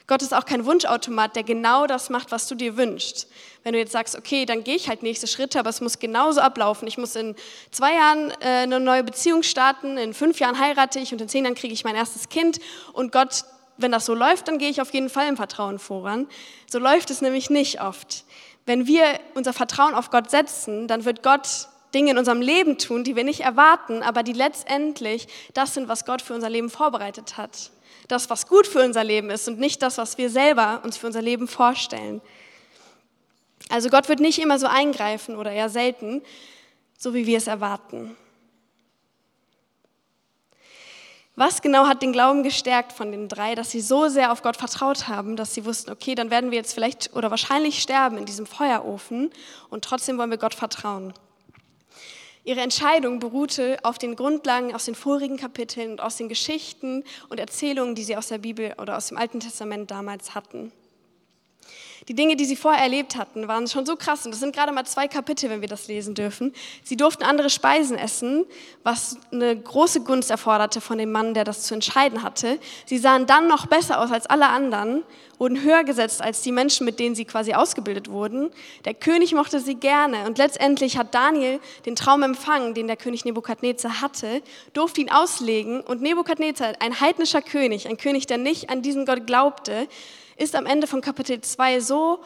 Gott 0.06 0.22
ist 0.22 0.32
auch 0.34 0.44
kein 0.44 0.64
Wunschautomat, 0.66 1.34
der 1.34 1.42
genau 1.42 1.88
das 1.88 2.10
macht, 2.10 2.30
was 2.30 2.46
du 2.46 2.54
dir 2.54 2.76
wünschst. 2.76 3.26
Wenn 3.64 3.72
du 3.72 3.80
jetzt 3.80 3.90
sagst, 3.90 4.16
okay, 4.16 4.46
dann 4.46 4.62
gehe 4.62 4.76
ich 4.76 4.88
halt 4.88 5.02
nächste 5.02 5.26
Schritte, 5.26 5.58
aber 5.58 5.70
es 5.70 5.80
muss 5.80 5.98
genauso 5.98 6.42
ablaufen. 6.42 6.86
Ich 6.86 6.98
muss 6.98 7.16
in 7.16 7.34
zwei 7.72 7.94
Jahren 7.94 8.30
äh, 8.40 8.62
eine 8.62 8.78
neue 8.78 9.02
Beziehung 9.02 9.42
starten, 9.42 9.98
in 9.98 10.14
fünf 10.14 10.38
Jahren 10.38 10.60
heirate 10.60 11.00
ich 11.00 11.10
und 11.10 11.20
in 11.20 11.28
zehn 11.28 11.42
Jahren 11.42 11.56
kriege 11.56 11.74
ich 11.74 11.82
mein 11.82 11.96
erstes 11.96 12.28
Kind 12.28 12.60
und 12.92 13.10
Gott 13.10 13.42
wenn 13.76 13.92
das 13.92 14.06
so 14.06 14.14
läuft, 14.14 14.48
dann 14.48 14.58
gehe 14.58 14.70
ich 14.70 14.80
auf 14.80 14.92
jeden 14.92 15.08
Fall 15.08 15.28
im 15.28 15.36
Vertrauen 15.36 15.78
voran. 15.78 16.28
So 16.70 16.78
läuft 16.78 17.10
es 17.10 17.20
nämlich 17.20 17.50
nicht 17.50 17.80
oft. 17.80 18.24
Wenn 18.66 18.86
wir 18.86 19.04
unser 19.34 19.52
Vertrauen 19.52 19.94
auf 19.94 20.10
Gott 20.10 20.30
setzen, 20.30 20.86
dann 20.88 21.04
wird 21.04 21.22
Gott 21.22 21.68
Dinge 21.94 22.12
in 22.12 22.18
unserem 22.18 22.40
Leben 22.40 22.78
tun, 22.78 23.04
die 23.04 23.16
wir 23.16 23.24
nicht 23.24 23.40
erwarten, 23.40 24.02
aber 24.02 24.22
die 24.22 24.32
letztendlich 24.32 25.28
das 25.52 25.74
sind, 25.74 25.88
was 25.88 26.04
Gott 26.04 26.22
für 26.22 26.34
unser 26.34 26.48
Leben 26.48 26.70
vorbereitet 26.70 27.36
hat. 27.36 27.70
Das, 28.08 28.30
was 28.30 28.46
gut 28.46 28.66
für 28.66 28.82
unser 28.82 29.04
Leben 29.04 29.30
ist 29.30 29.48
und 29.48 29.58
nicht 29.58 29.82
das, 29.82 29.98
was 29.98 30.18
wir 30.18 30.30
selber 30.30 30.80
uns 30.84 30.96
für 30.96 31.06
unser 31.06 31.22
Leben 31.22 31.48
vorstellen. 31.48 32.20
Also 33.68 33.88
Gott 33.88 34.08
wird 34.08 34.20
nicht 34.20 34.38
immer 34.38 34.58
so 34.58 34.66
eingreifen 34.66 35.36
oder 35.36 35.52
eher 35.52 35.68
selten, 35.68 36.22
so 36.98 37.14
wie 37.14 37.26
wir 37.26 37.38
es 37.38 37.46
erwarten. 37.46 38.16
Was 41.34 41.62
genau 41.62 41.86
hat 41.86 42.02
den 42.02 42.12
Glauben 42.12 42.42
gestärkt 42.42 42.92
von 42.92 43.10
den 43.10 43.26
drei, 43.26 43.54
dass 43.54 43.70
sie 43.70 43.80
so 43.80 44.08
sehr 44.08 44.32
auf 44.32 44.42
Gott 44.42 44.58
vertraut 44.58 45.08
haben, 45.08 45.34
dass 45.34 45.54
sie 45.54 45.64
wussten, 45.64 45.90
okay, 45.90 46.14
dann 46.14 46.30
werden 46.30 46.50
wir 46.50 46.58
jetzt 46.58 46.74
vielleicht 46.74 47.14
oder 47.14 47.30
wahrscheinlich 47.30 47.80
sterben 47.80 48.18
in 48.18 48.26
diesem 48.26 48.44
Feuerofen 48.44 49.30
und 49.70 49.82
trotzdem 49.82 50.18
wollen 50.18 50.30
wir 50.30 50.36
Gott 50.36 50.54
vertrauen. 50.54 51.14
Ihre 52.44 52.60
Entscheidung 52.60 53.18
beruhte 53.18 53.78
auf 53.82 53.98
den 53.98 54.14
Grundlagen 54.14 54.74
aus 54.74 54.84
den 54.84 54.94
vorigen 54.94 55.38
Kapiteln 55.38 55.92
und 55.92 56.00
aus 56.00 56.16
den 56.16 56.28
Geschichten 56.28 57.02
und 57.30 57.40
Erzählungen, 57.40 57.94
die 57.94 58.04
sie 58.04 58.16
aus 58.16 58.28
der 58.28 58.38
Bibel 58.38 58.74
oder 58.78 58.98
aus 58.98 59.08
dem 59.08 59.16
Alten 59.16 59.40
Testament 59.40 59.90
damals 59.90 60.34
hatten. 60.34 60.70
Die 62.08 62.14
Dinge, 62.14 62.34
die 62.34 62.44
sie 62.44 62.56
vorher 62.56 62.82
erlebt 62.82 63.16
hatten, 63.16 63.46
waren 63.46 63.68
schon 63.68 63.86
so 63.86 63.94
krass. 63.96 64.24
Und 64.24 64.32
das 64.32 64.40
sind 64.40 64.54
gerade 64.54 64.72
mal 64.72 64.84
zwei 64.84 65.06
Kapitel, 65.06 65.50
wenn 65.50 65.60
wir 65.60 65.68
das 65.68 65.86
lesen 65.86 66.14
dürfen. 66.14 66.52
Sie 66.82 66.96
durften 66.96 67.22
andere 67.22 67.48
Speisen 67.48 67.96
essen, 67.96 68.44
was 68.82 69.16
eine 69.30 69.56
große 69.56 70.02
Gunst 70.02 70.30
erforderte 70.30 70.80
von 70.80 70.98
dem 70.98 71.12
Mann, 71.12 71.34
der 71.34 71.44
das 71.44 71.62
zu 71.62 71.74
entscheiden 71.74 72.22
hatte. 72.22 72.58
Sie 72.86 72.98
sahen 72.98 73.26
dann 73.26 73.46
noch 73.46 73.66
besser 73.66 74.00
aus 74.00 74.10
als 74.10 74.26
alle 74.26 74.48
anderen, 74.48 75.04
wurden 75.38 75.62
höher 75.62 75.84
gesetzt 75.84 76.22
als 76.22 76.42
die 76.42 76.52
Menschen, 76.52 76.84
mit 76.84 76.98
denen 76.98 77.14
sie 77.14 77.24
quasi 77.24 77.54
ausgebildet 77.54 78.10
wurden. 78.10 78.50
Der 78.84 78.94
König 78.94 79.32
mochte 79.32 79.60
sie 79.60 79.76
gerne. 79.76 80.26
Und 80.26 80.38
letztendlich 80.38 80.96
hat 80.96 81.14
Daniel 81.14 81.60
den 81.86 81.96
Traum 81.96 82.22
empfangen, 82.22 82.74
den 82.74 82.88
der 82.88 82.96
König 82.96 83.24
Nebukadnezar 83.24 84.00
hatte, 84.00 84.42
durfte 84.72 85.00
ihn 85.00 85.10
auslegen. 85.10 85.80
Und 85.80 86.02
Nebukadnezar, 86.02 86.74
ein 86.80 87.00
heidnischer 87.00 87.42
König, 87.42 87.88
ein 87.88 87.96
König, 87.96 88.26
der 88.26 88.38
nicht 88.38 88.70
an 88.70 88.82
diesen 88.82 89.06
Gott 89.06 89.26
glaubte, 89.26 89.88
ist 90.42 90.56
am 90.56 90.66
Ende 90.66 90.86
von 90.86 91.00
Kapitel 91.00 91.40
2 91.40 91.80
so 91.80 92.22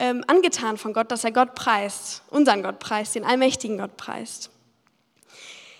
ähm, 0.00 0.24
angetan 0.26 0.76
von 0.76 0.92
Gott, 0.92 1.12
dass 1.12 1.22
er 1.22 1.30
Gott 1.30 1.54
preist, 1.54 2.22
unseren 2.30 2.62
Gott 2.62 2.80
preist, 2.80 3.14
den 3.14 3.24
allmächtigen 3.24 3.78
Gott 3.78 3.96
preist. 3.96 4.50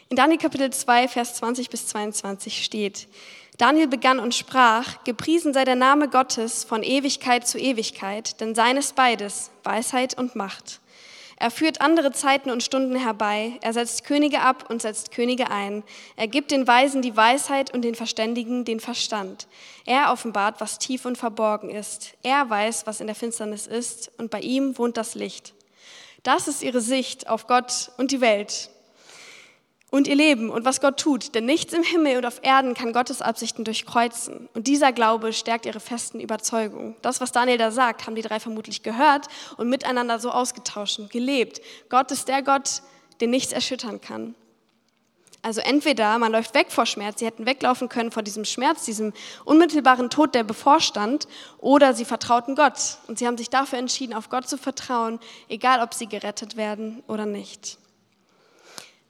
In 0.09 0.17
Daniel 0.17 0.39
Kapitel 0.39 0.71
2, 0.71 1.09
Vers 1.09 1.35
20 1.35 1.71
bis 1.71 1.89
22 1.89 2.65
steht, 2.65 3.09
Daniel 3.59 3.89
begann 3.89 4.21
und 4.21 4.35
sprach, 4.35 5.03
gepriesen 5.05 5.53
sei 5.53 5.65
der 5.65 5.75
Name 5.75 6.09
Gottes 6.09 6.63
von 6.63 6.83
Ewigkeit 6.83 7.47
zu 7.47 7.59
Ewigkeit, 7.59 8.41
denn 8.41 8.55
seines 8.55 8.93
beides, 8.93 9.51
Weisheit 9.65 10.17
und 10.17 10.37
Macht. 10.37 10.81
Er 11.37 11.51
führt 11.51 11.81
andere 11.81 12.13
Zeiten 12.13 12.51
und 12.51 12.63
Stunden 12.63 12.97
herbei, 12.97 13.59
er 13.61 13.73
setzt 13.73 14.05
Könige 14.05 14.41
ab 14.41 14.71
und 14.71 14.83
setzt 14.83 15.11
Könige 15.11 15.51
ein, 15.51 15.83
er 16.17 16.29
gibt 16.29 16.51
den 16.51 16.67
Weisen 16.67 17.03
die 17.03 17.17
Weisheit 17.17 17.75
und 17.75 17.83
den 17.83 17.95
Verständigen 17.95 18.65
den 18.65 18.81
Verstand. 18.81 19.49
Er 19.85 20.13
offenbart, 20.13 20.61
was 20.61 20.79
tief 20.79 21.05
und 21.05 21.19
verborgen 21.19 21.71
ist, 21.71 22.15
er 22.23 22.49
weiß, 22.49 22.87
was 22.87 23.01
in 23.01 23.07
der 23.07 23.17
Finsternis 23.17 23.67
ist, 23.67 24.11
und 24.19 24.31
bei 24.31 24.41
ihm 24.41 24.79
wohnt 24.79 24.97
das 24.97 25.15
Licht. 25.15 25.55
Das 26.23 26.49
ist 26.49 26.63
ihre 26.63 26.81
Sicht 26.81 27.29
auf 27.29 27.47
Gott 27.47 27.91
und 27.99 28.11
die 28.11 28.21
Welt 28.21 28.71
und 29.95 30.09
ihr 30.09 30.17
Leben 30.17 30.51
und 30.51 30.65
was 30.65 30.81
Gott 30.81 30.99
tut. 30.99 31.37
Denn 31.37 31.47
nichts 31.47 31.73
im 31.73 31.85
Himmel 31.85 32.17
und 32.17 32.27
auf 32.27 32.41
Erden 32.43 32.75
kann 32.75 32.93
Gottes 32.93 33.23
Absichten 33.23 33.63
durchkreuzen. 33.63 34.49
Und 34.53 34.67
dieser 34.67 34.91
Glaube 34.91 35.33
stärkt 35.33 35.67
ihre 35.67 35.79
festen 35.79 36.19
Überzeugungen. 36.19 36.97
Das, 37.01 37.21
was 37.21 37.31
Daniel 37.31 37.59
da 37.59 37.71
sagt, 37.71 38.05
haben 38.05 38.17
die 38.17 38.23
drei 38.23 38.41
vermutlich 38.41 38.83
gehört 38.83 39.29
und 39.57 39.69
miteinander 39.69 40.19
so 40.19 40.33
ausgetauscht 40.33 40.99
und 40.99 41.11
gelebt. 41.11 41.61
Gott 41.91 42.11
ist 42.11 42.27
der 42.27 42.43
Gott, 42.43 42.83
den 43.21 43.31
nichts 43.31 43.53
erschüttern 43.53 44.01
kann. 44.01 44.35
Also 45.43 45.61
entweder 45.61 46.19
man 46.19 46.33
läuft 46.33 46.55
weg 46.55 46.73
vor 46.73 46.87
Schmerz, 46.87 47.21
sie 47.21 47.27
hätten 47.27 47.47
weglaufen 47.47 47.89
können 47.89 48.11
vor 48.11 48.25
diesem 48.25 48.45
Schmerz, 48.45 48.85
diesem 48.85 49.13
unmittelbaren 49.45 50.11
Tod, 50.11 50.35
der 50.35 50.43
bevorstand, 50.43 51.29
oder 51.59 51.95
sie 51.95 52.05
vertrauten 52.05 52.57
Gott 52.57 52.99
und 53.07 53.21
sie 53.21 53.29
haben 53.29 53.39
sich 53.39 53.51
dafür 53.51 53.79
entschieden, 53.79 54.15
auf 54.15 54.29
Gott 54.29 54.49
zu 54.49 54.59
vertrauen, 54.59 55.21
egal 55.49 55.83
ob 55.83 55.95
sie 55.95 56.09
gerettet 56.09 56.57
werden 56.57 57.05
oder 57.07 57.27
nicht. 57.27 57.79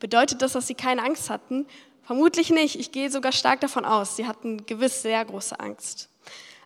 Bedeutet 0.01 0.43
das, 0.43 0.53
dass 0.53 0.67
sie 0.67 0.75
keine 0.75 1.03
Angst 1.03 1.31
hatten? 1.31 1.67
Vermutlich 2.03 2.51
nicht. 2.51 2.79
Ich 2.79 2.93
gehe 2.93 3.11
sogar 3.11 3.33
stark 3.33 3.61
davon 3.61 3.85
aus. 3.85 4.17
Sie 4.17 4.27
hatten 4.27 4.67
gewiss 4.67 5.03
sehr 5.03 5.25
große 5.25 5.59
Angst. 5.59 6.09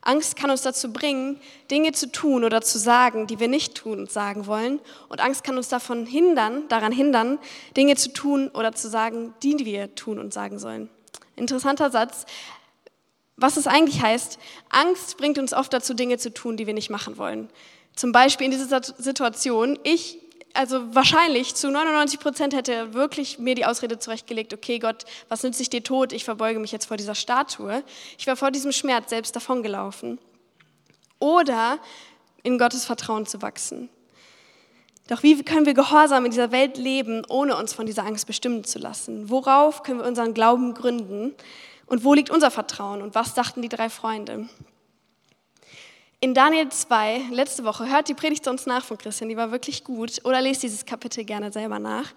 Angst 0.01 0.37
kann 0.37 0.51
uns 0.51 0.63
dazu 0.63 0.93
bringen, 0.93 1.41
Dinge 1.71 1.93
zu 1.93 2.11
tun 2.11 2.45
oder 2.45 2.63
zu 2.63 2.79
sagen, 2.79 3.27
die 3.27 3.41
wir 3.41 3.49
nicht 3.49 3.75
tun 3.75 3.99
und 3.99 4.11
sagen 4.11 4.47
wollen. 4.47 4.81
Und 5.09 5.21
Angst 5.21 5.45
kann 5.45 5.57
uns 5.57 5.69
davon 5.69 6.07
hindern, 6.07 6.69
daran 6.69 6.93
hindern, 6.93 7.39
Dinge 7.77 7.97
zu 7.97 8.13
tun 8.13 8.49
oder 8.49 8.73
zu 8.73 8.89
sagen, 8.89 9.35
die 9.43 9.65
wir 9.65 9.95
tun 9.95 10.19
und 10.19 10.33
sagen 10.33 10.59
sollen. 10.59 10.89
Interessanter 11.37 11.91
Satz. 11.91 12.27
Was 13.37 13.57
es 13.57 13.67
eigentlich 13.67 14.03
heißt, 14.03 14.39
Angst 14.71 15.17
bringt 15.17 15.39
uns 15.39 15.53
oft 15.53 15.73
dazu, 15.73 15.95
Dinge 15.95 16.19
zu 16.19 16.33
tun, 16.33 16.57
die 16.57 16.67
wir 16.67 16.75
nicht 16.75 16.91
machen 16.91 17.19
wollen. 17.19 17.49
Zum 17.95 18.11
Beispiel 18.11 18.47
in 18.47 18.51
dieser 18.51 18.83
Situation, 18.83 19.79
ich 19.85 20.19
also 20.55 20.95
wahrscheinlich 20.95 21.55
zu 21.55 21.71
99 21.71 22.21
Prozent 22.21 22.55
hätte 22.55 22.73
er 22.73 22.95
wirklich 22.95 23.39
mir 23.39 23.55
die 23.55 23.65
Ausrede 23.65 23.99
zurechtgelegt, 23.99 24.53
okay 24.53 24.79
Gott, 24.79 25.05
was 25.29 25.43
nützt 25.43 25.59
sich 25.59 25.71
dir 25.71 25.83
tot? 25.83 26.13
Ich 26.13 26.25
verbeuge 26.25 26.59
mich 26.59 26.73
jetzt 26.73 26.87
vor 26.87 26.97
dieser 26.97 27.15
Statue. 27.15 27.83
Ich 28.19 28.27
war 28.27 28.37
vor 28.37 28.51
diesem 28.51 28.73
Schmerz 28.73 29.11
selbst 29.11 29.37
davongelaufen. 29.37 30.19
Oder 31.19 31.79
in 32.43 32.59
Gottes 32.59 32.85
Vertrauen 32.85 33.27
zu 33.27 33.43
wachsen. 33.43 33.89
Doch 35.09 35.23
wie 35.23 35.43
können 35.43 35.67
wir 35.67 35.75
gehorsam 35.75 36.27
in 36.27 36.31
dieser 36.31 36.53
Welt 36.53 36.77
leben, 36.77 37.25
ohne 37.29 37.57
uns 37.57 37.73
von 37.73 37.87
dieser 37.87 38.05
Angst 38.05 38.27
bestimmen 38.27 38.65
zu 38.65 38.79
lassen? 38.79 39.31
Worauf 39.31 39.83
können 39.83 40.01
wir 40.01 40.07
unseren 40.07 40.35
Glauben 40.35 40.75
gründen? 40.75 41.35
Und 41.87 42.05
wo 42.05 42.13
liegt 42.13 42.31
unser 42.31 42.51
Vertrauen? 42.51 43.01
Und 43.01 43.15
was 43.15 43.33
dachten 43.33 43.63
die 43.63 43.71
drei 43.71 43.89
Freunde? 43.89 44.49
In 46.21 46.35
Daniel 46.35 46.69
2, 46.69 47.27
letzte 47.31 47.63
Woche, 47.63 47.89
hört 47.89 48.09
die 48.09 48.15
Predigt 48.15 48.45
sonst 48.45 48.67
nach 48.67 48.85
von 48.85 48.99
Christian, 48.99 49.29
die 49.29 49.37
war 49.37 49.53
wirklich 49.53 49.85
gut, 49.85 50.21
oder 50.25 50.41
lest 50.41 50.65
dieses 50.65 50.85
Kapitel 50.85 51.23
gerne 51.23 51.53
selber 51.53 51.79
nach. 51.79 52.13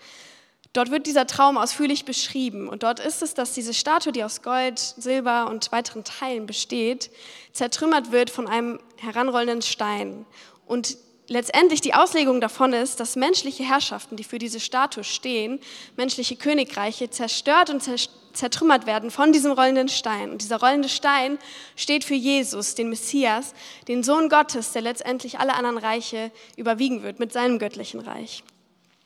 Dort 0.73 0.89
wird 0.89 1.05
dieser 1.05 1.27
Traum 1.27 1.55
ausführlich 1.55 2.03
beschrieben 2.03 2.67
und 2.67 2.81
dort 2.81 2.99
ist 2.99 3.21
es, 3.21 3.35
dass 3.35 3.53
diese 3.53 3.75
Statue, 3.75 4.11
die 4.11 4.23
aus 4.23 4.41
Gold, 4.41 4.79
Silber 4.79 5.51
und 5.51 5.71
weiteren 5.71 6.03
Teilen 6.03 6.47
besteht, 6.47 7.11
zertrümmert 7.53 8.11
wird 8.11 8.31
von 8.31 8.47
einem 8.47 8.79
heranrollenden 8.97 9.61
Stein. 9.61 10.25
Und 10.65 10.97
letztendlich 11.27 11.81
die 11.81 11.93
Auslegung 11.93 12.41
davon 12.41 12.73
ist, 12.73 12.99
dass 12.99 13.15
menschliche 13.15 13.63
Herrschaften, 13.63 14.15
die 14.15 14.23
für 14.23 14.39
diese 14.39 14.59
Statue 14.59 15.03
stehen, 15.03 15.59
menschliche 15.95 16.37
Königreiche 16.37 17.11
zerstört 17.11 17.69
und 17.69 17.83
zerstört 17.83 18.20
zertrümmert 18.33 18.85
werden 18.85 19.11
von 19.11 19.31
diesem 19.31 19.51
rollenden 19.51 19.89
Stein. 19.89 20.31
Und 20.31 20.41
dieser 20.41 20.59
rollende 20.59 20.89
Stein 20.89 21.37
steht 21.75 22.03
für 22.03 22.15
Jesus, 22.15 22.75
den 22.75 22.89
Messias, 22.89 23.53
den 23.87 24.03
Sohn 24.03 24.29
Gottes, 24.29 24.71
der 24.71 24.81
letztendlich 24.81 25.39
alle 25.39 25.53
anderen 25.55 25.77
Reiche 25.77 26.31
überwiegen 26.57 27.03
wird 27.03 27.19
mit 27.19 27.33
seinem 27.33 27.59
göttlichen 27.59 27.99
Reich. 27.99 28.43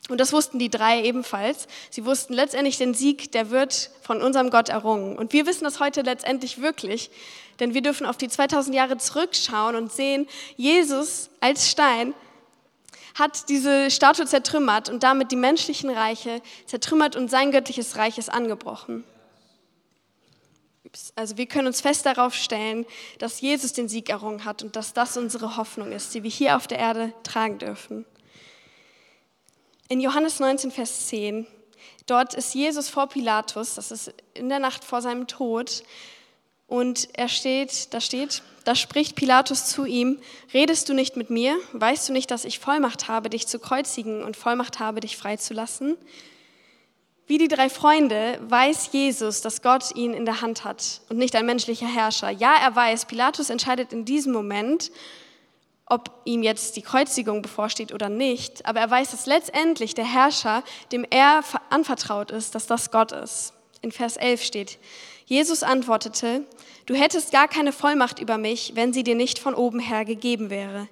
Und 0.08 0.20
das 0.20 0.32
wussten 0.32 0.58
die 0.58 0.70
drei 0.70 1.02
ebenfalls. 1.02 1.66
Sie 1.90 2.04
wussten 2.04 2.32
letztendlich, 2.32 2.78
den 2.78 2.94
Sieg, 2.94 3.32
der 3.32 3.50
wird 3.50 3.90
von 4.02 4.22
unserem 4.22 4.50
Gott 4.50 4.68
errungen. 4.68 5.16
Und 5.18 5.32
wir 5.32 5.46
wissen 5.46 5.64
das 5.64 5.80
heute 5.80 6.02
letztendlich 6.02 6.60
wirklich, 6.60 7.10
denn 7.58 7.74
wir 7.74 7.82
dürfen 7.82 8.06
auf 8.06 8.16
die 8.16 8.28
2000 8.28 8.74
Jahre 8.74 8.98
zurückschauen 8.98 9.74
und 9.74 9.90
sehen, 9.90 10.28
Jesus 10.56 11.30
als 11.40 11.68
Stein 11.68 12.14
hat 13.16 13.48
diese 13.48 13.90
Statue 13.90 14.26
zertrümmert 14.26 14.90
und 14.90 15.02
damit 15.02 15.32
die 15.32 15.36
menschlichen 15.36 15.90
Reiche 15.90 16.42
zertrümmert 16.66 17.16
und 17.16 17.30
sein 17.30 17.50
göttliches 17.50 17.96
Reich 17.96 18.18
ist 18.18 18.30
angebrochen. 18.30 19.04
Also 21.14 21.36
wir 21.36 21.46
können 21.46 21.66
uns 21.66 21.80
fest 21.80 22.06
darauf 22.06 22.34
stellen, 22.34 22.86
dass 23.18 23.40
Jesus 23.40 23.72
den 23.72 23.88
Sieg 23.88 24.08
errungen 24.08 24.44
hat 24.44 24.62
und 24.62 24.76
dass 24.76 24.92
das 24.92 25.16
unsere 25.16 25.56
Hoffnung 25.56 25.92
ist, 25.92 26.14
die 26.14 26.22
wir 26.22 26.30
hier 26.30 26.56
auf 26.56 26.66
der 26.66 26.78
Erde 26.78 27.12
tragen 27.22 27.58
dürfen. 27.58 28.04
In 29.88 30.00
Johannes 30.00 30.40
19, 30.40 30.70
Vers 30.70 31.06
10, 31.08 31.46
dort 32.06 32.34
ist 32.34 32.54
Jesus 32.54 32.88
vor 32.88 33.08
Pilatus, 33.08 33.74
das 33.74 33.90
ist 33.90 34.12
in 34.34 34.48
der 34.48 34.58
Nacht 34.58 34.84
vor 34.84 35.00
seinem 35.00 35.26
Tod, 35.26 35.84
und 36.68 37.08
er 37.12 37.28
steht, 37.28 37.94
da 37.94 38.00
steht, 38.00 38.42
da 38.64 38.74
spricht 38.74 39.14
Pilatus 39.14 39.66
zu 39.66 39.84
ihm, 39.84 40.18
redest 40.52 40.88
du 40.88 40.94
nicht 40.94 41.16
mit 41.16 41.30
mir? 41.30 41.56
Weißt 41.72 42.08
du 42.08 42.12
nicht, 42.12 42.30
dass 42.32 42.44
ich 42.44 42.58
Vollmacht 42.58 43.06
habe, 43.06 43.30
dich 43.30 43.46
zu 43.46 43.60
kreuzigen 43.60 44.24
und 44.24 44.36
Vollmacht 44.36 44.80
habe, 44.80 44.98
dich 44.98 45.16
freizulassen? 45.16 45.96
Wie 47.28 47.38
die 47.38 47.48
drei 47.48 47.68
Freunde 47.68 48.38
weiß 48.42 48.90
Jesus, 48.92 49.40
dass 49.40 49.60
Gott 49.60 49.96
ihn 49.96 50.14
in 50.14 50.26
der 50.26 50.42
Hand 50.42 50.64
hat 50.64 51.00
und 51.08 51.18
nicht 51.18 51.34
ein 51.34 51.44
menschlicher 51.44 51.88
Herrscher. 51.88 52.30
Ja, 52.30 52.54
er 52.54 52.76
weiß, 52.76 53.06
Pilatus 53.06 53.50
entscheidet 53.50 53.92
in 53.92 54.04
diesem 54.04 54.32
Moment, 54.32 54.92
ob 55.86 56.20
ihm 56.24 56.44
jetzt 56.44 56.76
die 56.76 56.82
Kreuzigung 56.82 57.42
bevorsteht 57.42 57.92
oder 57.92 58.08
nicht, 58.08 58.64
aber 58.64 58.78
er 58.78 58.90
weiß, 58.90 59.10
dass 59.10 59.26
letztendlich 59.26 59.94
der 59.94 60.04
Herrscher, 60.04 60.62
dem 60.92 61.04
er 61.08 61.42
anvertraut 61.68 62.30
ist, 62.30 62.54
dass 62.54 62.68
das 62.68 62.92
Gott 62.92 63.10
ist. 63.10 63.52
In 63.82 63.90
Vers 63.90 64.16
11 64.16 64.44
steht, 64.44 64.78
Jesus 65.24 65.64
antwortete, 65.64 66.44
du 66.86 66.94
hättest 66.94 67.32
gar 67.32 67.48
keine 67.48 67.72
Vollmacht 67.72 68.20
über 68.20 68.38
mich, 68.38 68.72
wenn 68.76 68.92
sie 68.92 69.02
dir 69.02 69.16
nicht 69.16 69.40
von 69.40 69.54
oben 69.54 69.80
her 69.80 70.04
gegeben 70.04 70.48
wäre. 70.48 70.86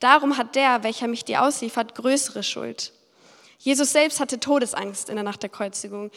Darum 0.00 0.38
hat 0.38 0.56
der, 0.56 0.82
welcher 0.82 1.08
mich 1.08 1.26
dir 1.26 1.42
ausliefert, 1.42 1.94
größere 1.94 2.42
Schuld. 2.42 2.92
Jesus 3.64 3.92
selbst 3.92 4.20
hatte 4.20 4.38
Todesangst 4.38 5.08
in 5.08 5.14
der 5.14 5.24
Nacht 5.24 5.42
der 5.42 5.48
Kreuzigung. 5.48 6.10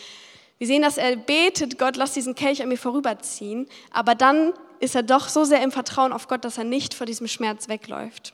Wir 0.57 0.67
sehen, 0.67 0.81
dass 0.81 0.97
er 0.97 1.15
betet, 1.15 1.79
Gott, 1.79 1.95
lass 1.95 2.12
diesen 2.12 2.36
Kelch 2.36 2.62
an 2.62 2.67
mir 2.67 2.77
vorüberziehen, 2.77 3.69
aber 3.89 4.15
dann 4.15 4.51
ist 4.81 4.95
er 4.95 5.03
doch 5.03 5.29
so 5.29 5.45
sehr 5.45 5.63
im 5.63 5.71
Vertrauen 5.71 6.12
auf 6.12 6.27
Gott, 6.27 6.43
dass 6.43 6.57
er 6.57 6.65
nicht 6.65 6.93
vor 6.93 7.05
diesem 7.05 7.29
Schmerz 7.29 7.69
wegläuft. 7.69 8.33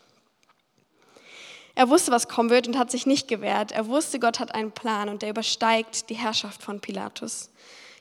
Er 1.75 1.89
wusste, 1.89 2.11
was 2.11 2.27
kommen 2.27 2.49
wird 2.49 2.67
und 2.67 2.75
hat 2.75 2.89
sich 2.89 3.05
nicht 3.05 3.27
gewehrt. 3.27 3.71
Er 3.71 3.85
wusste, 3.85 4.19
Gott 4.19 4.39
hat 4.39 4.55
einen 4.55 4.71
Plan 4.71 5.09
und 5.09 5.21
der 5.21 5.29
übersteigt 5.29 6.09
die 6.09 6.15
Herrschaft 6.15 6.63
von 6.63 6.79
Pilatus. 6.79 7.51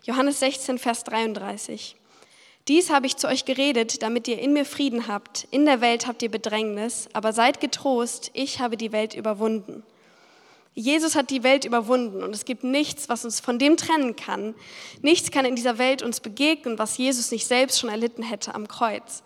Johannes 0.04 0.40
16, 0.40 0.78
Vers 0.78 1.04
33. 1.04 1.94
Dies 2.68 2.88
habe 2.88 3.06
ich 3.06 3.18
zu 3.18 3.28
euch 3.28 3.44
geredet, 3.44 4.02
damit 4.02 4.28
ihr 4.28 4.38
in 4.38 4.54
mir 4.54 4.64
Frieden 4.64 5.08
habt. 5.08 5.46
In 5.50 5.66
der 5.66 5.82
Welt 5.82 6.06
habt 6.06 6.22
ihr 6.22 6.30
Bedrängnis, 6.30 7.10
aber 7.12 7.34
seid 7.34 7.60
getrost, 7.60 8.30
ich 8.32 8.60
habe 8.60 8.78
die 8.78 8.92
Welt 8.92 9.12
überwunden. 9.12 9.82
Jesus 10.74 11.16
hat 11.16 11.30
die 11.30 11.42
Welt 11.42 11.66
überwunden 11.66 12.22
und 12.22 12.34
es 12.34 12.46
gibt 12.46 12.64
nichts, 12.64 13.08
was 13.10 13.24
uns 13.24 13.40
von 13.40 13.58
dem 13.58 13.76
trennen 13.76 14.16
kann. 14.16 14.54
Nichts 15.02 15.30
kann 15.30 15.44
in 15.44 15.54
dieser 15.54 15.76
Welt 15.76 16.02
uns 16.02 16.20
begegnen, 16.20 16.78
was 16.78 16.96
Jesus 16.96 17.30
nicht 17.30 17.46
selbst 17.46 17.78
schon 17.78 17.90
erlitten 17.90 18.22
hätte 18.22 18.54
am 18.54 18.68
Kreuz. 18.68 19.22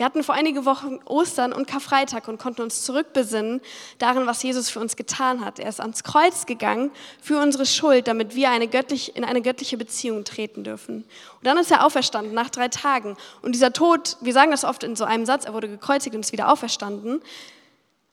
Wir 0.00 0.06
hatten 0.06 0.22
vor 0.22 0.34
einige 0.34 0.64
Wochen 0.64 0.98
Ostern 1.04 1.52
und 1.52 1.66
Karfreitag 1.66 2.26
und 2.26 2.38
konnten 2.38 2.62
uns 2.62 2.84
zurückbesinnen 2.84 3.60
darin, 3.98 4.26
was 4.26 4.42
Jesus 4.42 4.70
für 4.70 4.80
uns 4.80 4.96
getan 4.96 5.44
hat. 5.44 5.58
Er 5.58 5.68
ist 5.68 5.78
ans 5.78 6.04
Kreuz 6.04 6.46
gegangen 6.46 6.90
für 7.20 7.38
unsere 7.38 7.66
Schuld, 7.66 8.08
damit 8.08 8.34
wir 8.34 8.50
eine 8.50 8.66
göttlich, 8.66 9.14
in 9.14 9.24
eine 9.24 9.42
göttliche 9.42 9.76
Beziehung 9.76 10.24
treten 10.24 10.64
dürfen. 10.64 11.04
Und 11.04 11.46
dann 11.46 11.58
ist 11.58 11.70
er 11.70 11.84
auferstanden 11.84 12.32
nach 12.32 12.48
drei 12.48 12.68
Tagen. 12.68 13.14
Und 13.42 13.54
dieser 13.54 13.74
Tod, 13.74 14.16
wir 14.22 14.32
sagen 14.32 14.52
das 14.52 14.64
oft 14.64 14.84
in 14.84 14.96
so 14.96 15.04
einem 15.04 15.26
Satz, 15.26 15.44
er 15.44 15.52
wurde 15.52 15.68
gekreuzigt 15.68 16.14
und 16.14 16.22
ist 16.22 16.32
wieder 16.32 16.50
auferstanden. 16.50 17.20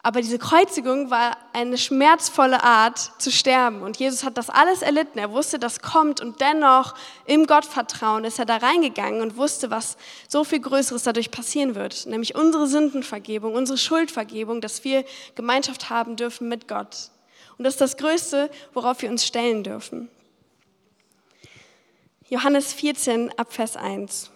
Aber 0.07 0.21
diese 0.21 0.39
Kreuzigung 0.39 1.09
war 1.09 1.35
eine 1.51 1.77
schmerzvolle 1.77 2.63
Art 2.63 3.11
zu 3.17 3.29
sterben. 3.29 3.81
Und 3.81 3.97
Jesus 3.97 4.23
hat 4.23 4.37
das 4.37 4.49
alles 4.49 4.81
erlitten. 4.81 5.19
Er 5.19 5.33
wusste, 5.33 5.59
das 5.59 5.81
kommt. 5.81 6.21
Und 6.21 6.39
dennoch 6.39 6.95
im 7.25 7.45
Gottvertrauen 7.45 8.23
ist 8.23 8.39
er 8.39 8.45
da 8.45 8.55
reingegangen 8.55 9.19
und 9.19 9.35
wusste, 9.35 9.69
was 9.69 9.97
so 10.29 10.45
viel 10.45 10.61
Größeres 10.61 11.03
dadurch 11.03 11.29
passieren 11.29 11.75
wird. 11.75 12.05
Nämlich 12.05 12.35
unsere 12.35 12.67
Sündenvergebung, 12.67 13.53
unsere 13.53 13.77
Schuldvergebung, 13.77 14.61
dass 14.61 14.85
wir 14.85 15.03
Gemeinschaft 15.35 15.89
haben 15.89 16.15
dürfen 16.15 16.47
mit 16.47 16.69
Gott. 16.69 17.09
Und 17.57 17.65
das 17.65 17.73
ist 17.73 17.81
das 17.81 17.97
Größte, 17.97 18.49
worauf 18.73 19.01
wir 19.01 19.09
uns 19.09 19.25
stellen 19.25 19.65
dürfen. 19.65 20.07
Johannes 22.29 22.71
14 22.71 23.37
Abvers 23.37 23.75
1. 23.75 24.31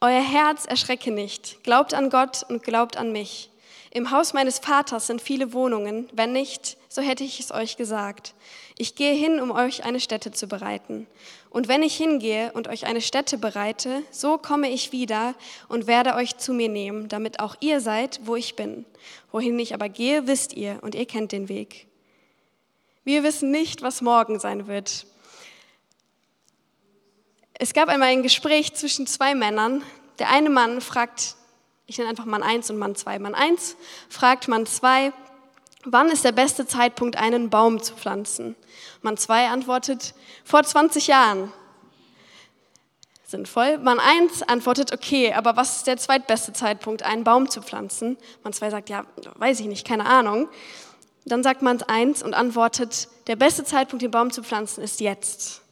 Euer 0.00 0.22
Herz 0.22 0.64
erschrecke 0.64 1.10
nicht, 1.10 1.62
glaubt 1.62 1.92
an 1.92 2.08
Gott 2.08 2.46
und 2.48 2.62
glaubt 2.62 2.96
an 2.96 3.12
mich. 3.12 3.49
Im 3.92 4.12
Haus 4.12 4.32
meines 4.34 4.60
Vaters 4.60 5.08
sind 5.08 5.20
viele 5.20 5.52
Wohnungen, 5.52 6.08
wenn 6.12 6.32
nicht, 6.32 6.76
so 6.88 7.02
hätte 7.02 7.24
ich 7.24 7.40
es 7.40 7.50
euch 7.50 7.76
gesagt. 7.76 8.34
Ich 8.78 8.94
gehe 8.94 9.14
hin, 9.14 9.40
um 9.40 9.50
euch 9.50 9.84
eine 9.84 9.98
Stätte 9.98 10.30
zu 10.30 10.46
bereiten. 10.46 11.08
Und 11.50 11.66
wenn 11.66 11.82
ich 11.82 11.96
hingehe 11.96 12.52
und 12.52 12.68
euch 12.68 12.86
eine 12.86 13.00
Stätte 13.00 13.36
bereite, 13.36 14.04
so 14.12 14.38
komme 14.38 14.70
ich 14.70 14.92
wieder 14.92 15.34
und 15.68 15.88
werde 15.88 16.14
euch 16.14 16.36
zu 16.36 16.52
mir 16.52 16.68
nehmen, 16.68 17.08
damit 17.08 17.40
auch 17.40 17.56
ihr 17.58 17.80
seid, 17.80 18.20
wo 18.22 18.36
ich 18.36 18.54
bin. 18.54 18.84
Wohin 19.32 19.58
ich 19.58 19.74
aber 19.74 19.88
gehe, 19.88 20.28
wisst 20.28 20.52
ihr 20.52 20.78
und 20.82 20.94
ihr 20.94 21.06
kennt 21.06 21.32
den 21.32 21.48
Weg. 21.48 21.88
Wir 23.02 23.24
wissen 23.24 23.50
nicht, 23.50 23.82
was 23.82 24.02
morgen 24.02 24.38
sein 24.38 24.68
wird. 24.68 25.04
Es 27.54 27.74
gab 27.74 27.88
einmal 27.88 28.10
ein 28.10 28.22
Gespräch 28.22 28.74
zwischen 28.74 29.08
zwei 29.08 29.34
Männern. 29.34 29.82
Der 30.20 30.30
eine 30.30 30.48
Mann 30.48 30.80
fragt, 30.80 31.34
ich 31.90 31.98
nenne 31.98 32.10
einfach 32.10 32.24
Mann 32.24 32.44
1 32.44 32.70
und 32.70 32.78
Mann 32.78 32.94
2. 32.94 33.18
Mann 33.18 33.34
1 33.34 33.76
fragt 34.08 34.46
Mann 34.46 34.64
2, 34.64 35.12
wann 35.84 36.08
ist 36.08 36.24
der 36.24 36.30
beste 36.30 36.64
Zeitpunkt, 36.64 37.16
einen 37.16 37.50
Baum 37.50 37.82
zu 37.82 37.96
pflanzen? 37.96 38.54
Mann 39.02 39.16
2 39.16 39.48
antwortet, 39.48 40.14
vor 40.44 40.62
20 40.62 41.08
Jahren. 41.08 41.52
Sinnvoll. 43.26 43.78
Mann 43.78 43.98
1 43.98 44.42
antwortet, 44.44 44.92
okay, 44.92 45.32
aber 45.32 45.56
was 45.56 45.78
ist 45.78 45.88
der 45.88 45.96
zweitbeste 45.96 46.52
Zeitpunkt, 46.52 47.02
einen 47.02 47.24
Baum 47.24 47.50
zu 47.50 47.60
pflanzen? 47.60 48.16
Mann 48.44 48.52
2 48.52 48.70
sagt, 48.70 48.88
ja, 48.88 49.04
weiß 49.34 49.58
ich 49.58 49.66
nicht, 49.66 49.84
keine 49.84 50.06
Ahnung. 50.06 50.48
Dann 51.24 51.42
sagt 51.42 51.60
Mann 51.60 51.82
1 51.82 52.22
und 52.22 52.34
antwortet, 52.34 53.08
der 53.26 53.34
beste 53.34 53.64
Zeitpunkt, 53.64 54.02
den 54.02 54.12
Baum 54.12 54.30
zu 54.30 54.44
pflanzen, 54.44 54.84
ist 54.84 55.00
jetzt. 55.00 55.62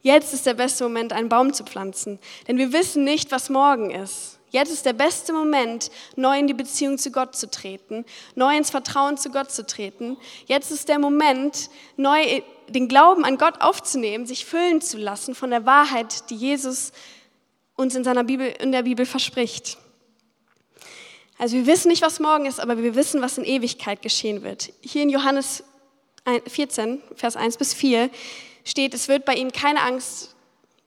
Jetzt 0.00 0.32
ist 0.32 0.46
der 0.46 0.54
beste 0.54 0.84
Moment, 0.84 1.12
einen 1.12 1.28
Baum 1.28 1.52
zu 1.52 1.64
pflanzen, 1.64 2.18
denn 2.48 2.56
wir 2.56 2.72
wissen 2.72 3.04
nicht, 3.04 3.30
was 3.30 3.50
morgen 3.50 3.90
ist. 3.90 4.39
Jetzt 4.50 4.72
ist 4.72 4.84
der 4.84 4.92
beste 4.92 5.32
Moment, 5.32 5.90
neu 6.16 6.38
in 6.38 6.46
die 6.46 6.54
Beziehung 6.54 6.98
zu 6.98 7.10
Gott 7.10 7.36
zu 7.36 7.50
treten, 7.50 8.04
neu 8.34 8.56
ins 8.56 8.70
Vertrauen 8.70 9.16
zu 9.16 9.30
Gott 9.30 9.50
zu 9.50 9.64
treten. 9.64 10.16
Jetzt 10.46 10.70
ist 10.70 10.88
der 10.88 10.98
Moment, 10.98 11.70
neu 11.96 12.42
den 12.68 12.88
Glauben 12.88 13.24
an 13.24 13.38
Gott 13.38 13.60
aufzunehmen, 13.60 14.26
sich 14.26 14.44
füllen 14.44 14.80
zu 14.80 14.98
lassen 14.98 15.34
von 15.34 15.50
der 15.50 15.66
Wahrheit, 15.66 16.30
die 16.30 16.36
Jesus 16.36 16.92
uns 17.76 17.94
in 17.94 18.04
seiner 18.04 18.24
Bibel, 18.24 18.46
in 18.46 18.72
der 18.72 18.82
Bibel 18.82 19.06
verspricht. 19.06 19.78
Also 21.38 21.56
wir 21.56 21.66
wissen 21.66 21.88
nicht, 21.88 22.02
was 22.02 22.20
morgen 22.20 22.44
ist, 22.44 22.60
aber 22.60 22.76
wir 22.82 22.94
wissen, 22.94 23.22
was 23.22 23.38
in 23.38 23.44
Ewigkeit 23.44 24.02
geschehen 24.02 24.42
wird. 24.42 24.72
Hier 24.82 25.02
in 25.02 25.10
Johannes 25.10 25.64
14, 26.46 27.00
Vers 27.14 27.36
1 27.36 27.56
bis 27.56 27.72
4 27.72 28.10
steht, 28.64 28.92
es 28.92 29.08
wird 29.08 29.24
bei 29.24 29.34
ihnen 29.34 29.50
keine 29.52 29.80
Angst, 29.80 30.34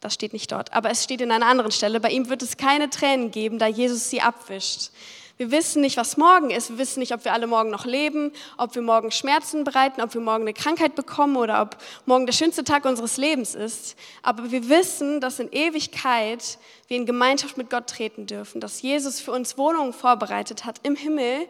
das 0.03 0.13
steht 0.13 0.33
nicht 0.33 0.51
dort, 0.51 0.73
aber 0.73 0.89
es 0.89 1.03
steht 1.03 1.21
in 1.21 1.31
einer 1.31 1.45
anderen 1.45 1.71
Stelle, 1.71 1.99
bei 1.99 2.09
ihm 2.09 2.29
wird 2.29 2.41
es 2.41 2.57
keine 2.57 2.89
Tränen 2.89 3.31
geben, 3.31 3.59
da 3.59 3.67
Jesus 3.67 4.09
sie 4.09 4.21
abwischt. 4.21 4.91
Wir 5.37 5.49
wissen 5.49 5.81
nicht, 5.81 5.97
was 5.97 6.15
morgen 6.15 6.51
ist. 6.51 6.69
Wir 6.69 6.77
wissen 6.77 6.99
nicht, 6.99 7.11
ob 7.11 7.25
wir 7.25 7.33
alle 7.33 7.47
morgen 7.47 7.71
noch 7.71 7.85
leben, 7.85 8.31
ob 8.57 8.75
wir 8.75 8.83
morgen 8.83 9.09
Schmerzen 9.09 9.63
bereiten, 9.63 9.99
ob 9.99 10.13
wir 10.13 10.21
morgen 10.21 10.43
eine 10.43 10.53
Krankheit 10.53 10.93
bekommen 10.93 11.37
oder 11.37 11.61
ob 11.63 11.75
morgen 12.05 12.27
der 12.27 12.33
schönste 12.33 12.63
Tag 12.63 12.85
unseres 12.85 13.17
Lebens 13.17 13.55
ist. 13.55 13.95
Aber 14.21 14.51
wir 14.51 14.69
wissen, 14.69 15.21
dass 15.21 15.39
in 15.39 15.51
Ewigkeit 15.51 16.59
wir 16.87 16.97
in 16.97 17.07
Gemeinschaft 17.07 17.57
mit 17.57 17.71
Gott 17.71 17.87
treten 17.87 18.27
dürfen, 18.27 18.61
dass 18.61 18.83
Jesus 18.83 19.19
für 19.19 19.31
uns 19.31 19.57
Wohnungen 19.57 19.93
vorbereitet 19.93 20.65
hat 20.65 20.79
im 20.83 20.95
Himmel, 20.95 21.47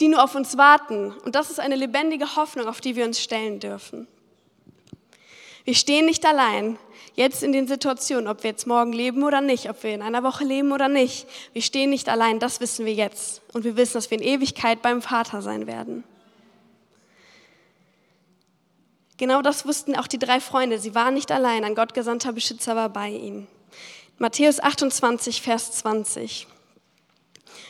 die 0.00 0.08
nur 0.08 0.22
auf 0.22 0.34
uns 0.34 0.58
warten. 0.58 1.14
Und 1.24 1.36
das 1.36 1.50
ist 1.50 1.60
eine 1.60 1.76
lebendige 1.76 2.34
Hoffnung, 2.34 2.66
auf 2.66 2.80
die 2.80 2.96
wir 2.96 3.04
uns 3.04 3.22
stellen 3.22 3.60
dürfen. 3.60 4.08
Wir 5.66 5.74
stehen 5.74 6.06
nicht 6.06 6.24
allein. 6.24 6.78
Jetzt 7.16 7.42
in 7.42 7.50
den 7.50 7.66
Situationen, 7.66 8.28
ob 8.28 8.44
wir 8.44 8.50
jetzt 8.50 8.68
morgen 8.68 8.92
leben 8.92 9.24
oder 9.24 9.40
nicht, 9.40 9.68
ob 9.68 9.82
wir 9.82 9.92
in 9.92 10.00
einer 10.00 10.22
Woche 10.22 10.44
leben 10.44 10.70
oder 10.70 10.88
nicht. 10.88 11.26
Wir 11.54 11.62
stehen 11.62 11.90
nicht 11.90 12.08
allein, 12.08 12.38
das 12.38 12.60
wissen 12.60 12.86
wir 12.86 12.94
jetzt. 12.94 13.42
Und 13.52 13.64
wir 13.64 13.76
wissen, 13.76 13.94
dass 13.94 14.08
wir 14.10 14.18
in 14.18 14.24
Ewigkeit 14.24 14.80
beim 14.80 15.02
Vater 15.02 15.42
sein 15.42 15.66
werden. 15.66 16.04
Genau 19.16 19.42
das 19.42 19.66
wussten 19.66 19.96
auch 19.96 20.06
die 20.06 20.20
drei 20.20 20.40
Freunde. 20.40 20.78
Sie 20.78 20.94
waren 20.94 21.14
nicht 21.14 21.32
allein. 21.32 21.64
Ein 21.64 21.74
gottgesandter 21.74 22.32
Beschützer 22.32 22.76
war 22.76 22.90
bei 22.90 23.08
ihnen. 23.08 23.48
Matthäus 24.18 24.60
28, 24.60 25.42
Vers 25.42 25.72
20. 25.72 26.46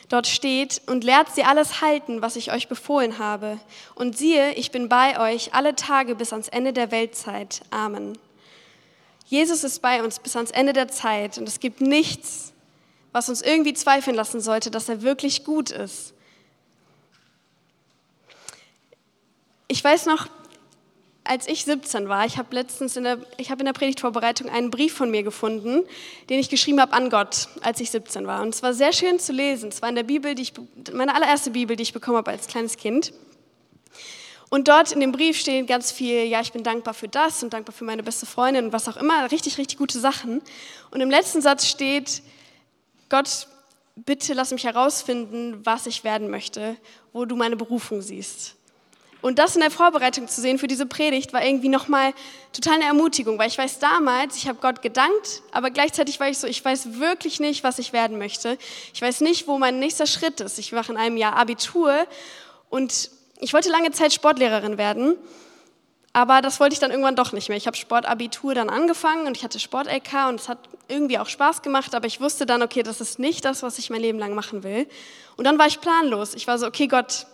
Dort 0.09 0.27
steht, 0.27 0.81
und 0.87 1.03
lehrt 1.03 1.33
sie 1.35 1.43
alles 1.43 1.81
halten, 1.81 2.21
was 2.21 2.37
ich 2.37 2.51
euch 2.51 2.69
befohlen 2.69 3.19
habe. 3.19 3.59
Und 3.93 4.17
siehe, 4.17 4.53
ich 4.53 4.71
bin 4.71 4.87
bei 4.87 5.19
euch 5.19 5.53
alle 5.53 5.75
Tage 5.75 6.15
bis 6.15 6.31
ans 6.31 6.47
Ende 6.47 6.71
der 6.71 6.91
Weltzeit. 6.91 7.61
Amen. 7.71 8.17
Jesus 9.25 9.65
ist 9.65 9.81
bei 9.81 10.01
uns 10.01 10.19
bis 10.19 10.37
ans 10.37 10.51
Ende 10.51 10.71
der 10.71 10.87
Zeit 10.87 11.37
und 11.37 11.47
es 11.49 11.59
gibt 11.59 11.81
nichts, 11.81 12.53
was 13.11 13.27
uns 13.27 13.41
irgendwie 13.41 13.73
zweifeln 13.73 14.15
lassen 14.15 14.39
sollte, 14.39 14.71
dass 14.71 14.87
er 14.87 15.01
wirklich 15.01 15.43
gut 15.43 15.71
ist. 15.71 16.13
Ich 19.67 19.83
weiß 19.83 20.05
noch, 20.05 20.27
als 21.27 21.47
ich 21.47 21.65
17 21.65 22.09
war, 22.09 22.25
ich 22.25 22.37
habe 22.37 22.53
letztens 22.55 22.95
in 22.95 23.03
der, 23.03 23.19
ich 23.37 23.51
habe 23.51 23.61
in 23.61 23.65
der 23.65 23.73
Predigtvorbereitung 23.73 24.49
einen 24.49 24.71
Brief 24.71 24.93
von 24.93 25.11
mir 25.11 25.23
gefunden, 25.23 25.83
den 26.29 26.39
ich 26.39 26.49
geschrieben 26.49 26.81
habe 26.81 26.93
an 26.93 27.09
Gott, 27.09 27.49
als 27.61 27.79
ich 27.79 27.91
17 27.91 28.27
war. 28.27 28.41
Und 28.41 28.53
es 28.53 28.63
war 28.63 28.73
sehr 28.73 28.93
schön 28.93 29.19
zu 29.19 29.33
lesen. 29.33 29.69
Es 29.69 29.81
war 29.81 29.89
in 29.89 29.95
der 29.95 30.03
Bibel, 30.03 30.35
die 30.35 30.43
ich, 30.43 30.53
meine 30.93 31.15
allererste 31.15 31.51
Bibel, 31.51 31.75
die 31.75 31.83
ich 31.83 31.93
bekommen 31.93 32.17
habe 32.17 32.31
als 32.31 32.47
kleines 32.47 32.77
Kind. 32.77 33.13
Und 34.49 34.67
dort 34.67 34.91
in 34.91 34.99
dem 35.01 35.11
Brief 35.11 35.37
steht 35.37 35.67
ganz 35.67 35.91
viel, 35.91 36.23
ja, 36.23 36.39
ich 36.41 36.53
bin 36.53 36.63
dankbar 36.63 36.93
für 36.93 37.07
das 37.07 37.43
und 37.43 37.53
dankbar 37.53 37.73
für 37.73 37.83
meine 37.83 38.03
beste 38.03 38.25
Freundin 38.25 38.65
und 38.65 38.73
was 38.73 38.87
auch 38.87 38.97
immer, 38.97 39.29
richtig, 39.31 39.57
richtig 39.57 39.77
gute 39.77 39.99
Sachen. 39.99 40.41
Und 40.91 41.01
im 41.01 41.09
letzten 41.09 41.41
Satz 41.41 41.67
steht, 41.67 42.21
Gott, 43.09 43.47
bitte 43.95 44.33
lass 44.33 44.51
mich 44.51 44.63
herausfinden, 44.63 45.65
was 45.65 45.85
ich 45.85 46.03
werden 46.03 46.29
möchte, 46.29 46.77
wo 47.13 47.25
du 47.25 47.35
meine 47.35 47.55
Berufung 47.55 48.01
siehst. 48.01 48.56
Und 49.27 49.39
das 49.39 49.55
in 49.55 49.61
der 49.61 49.71
Vorbereitung 49.71 50.29
zu 50.29 50.39
sehen 50.39 50.57
für 50.57 50.67
diese 50.67 50.85
Predigt 50.85 51.33
war 51.33 51.43
irgendwie 51.43 51.67
nochmal 51.67 52.13
total 52.53 52.75
eine 52.75 52.85
Ermutigung, 52.85 53.37
weil 53.37 53.49
ich 53.49 53.57
weiß 53.57 53.79
damals, 53.79 54.37
ich 54.37 54.47
habe 54.47 54.59
Gott 54.61 54.81
gedankt, 54.81 55.41
aber 55.51 55.69
gleichzeitig 55.69 56.17
war 56.21 56.29
ich 56.29 56.37
so, 56.37 56.47
ich 56.47 56.63
weiß 56.63 56.97
wirklich 56.97 57.41
nicht, 57.41 57.61
was 57.61 57.77
ich 57.77 57.91
werden 57.91 58.19
möchte. 58.19 58.57
Ich 58.93 59.01
weiß 59.01 59.19
nicht, 59.19 59.45
wo 59.45 59.57
mein 59.57 59.79
nächster 59.79 60.07
Schritt 60.07 60.39
ist. 60.39 60.57
Ich 60.59 60.71
mache 60.71 60.93
in 60.93 60.97
einem 60.97 61.17
Jahr 61.17 61.35
Abitur 61.35 62.07
und 62.69 63.11
ich 63.41 63.51
wollte 63.51 63.69
lange 63.69 63.91
Zeit 63.91 64.13
Sportlehrerin 64.13 64.77
werden, 64.77 65.17
aber 66.13 66.41
das 66.41 66.61
wollte 66.61 66.75
ich 66.75 66.79
dann 66.79 66.91
irgendwann 66.91 67.17
doch 67.17 67.33
nicht 67.33 67.49
mehr. 67.49 67.57
Ich 67.57 67.67
habe 67.67 67.75
Sportabitur 67.75 68.55
dann 68.55 68.69
angefangen 68.69 69.27
und 69.27 69.35
ich 69.35 69.43
hatte 69.43 69.59
Sport-LK 69.59 70.29
und 70.29 70.39
es 70.39 70.47
hat 70.47 70.59
irgendwie 70.87 71.19
auch 71.19 71.27
Spaß 71.27 71.63
gemacht, 71.63 71.93
aber 71.95 72.07
ich 72.07 72.21
wusste 72.21 72.45
dann, 72.45 72.61
okay, 72.61 72.81
das 72.81 73.01
ist 73.01 73.19
nicht 73.19 73.43
das, 73.43 73.61
was 73.61 73.77
ich 73.77 73.89
mein 73.89 73.99
Leben 73.99 74.19
lang 74.19 74.35
machen 74.35 74.63
will. 74.63 74.87
Und 75.35 75.43
dann 75.43 75.59
war 75.59 75.67
ich 75.67 75.81
planlos. 75.81 76.33
Ich 76.33 76.47
war 76.47 76.57
so, 76.57 76.65
okay, 76.65 76.87
Gott, 76.87 77.27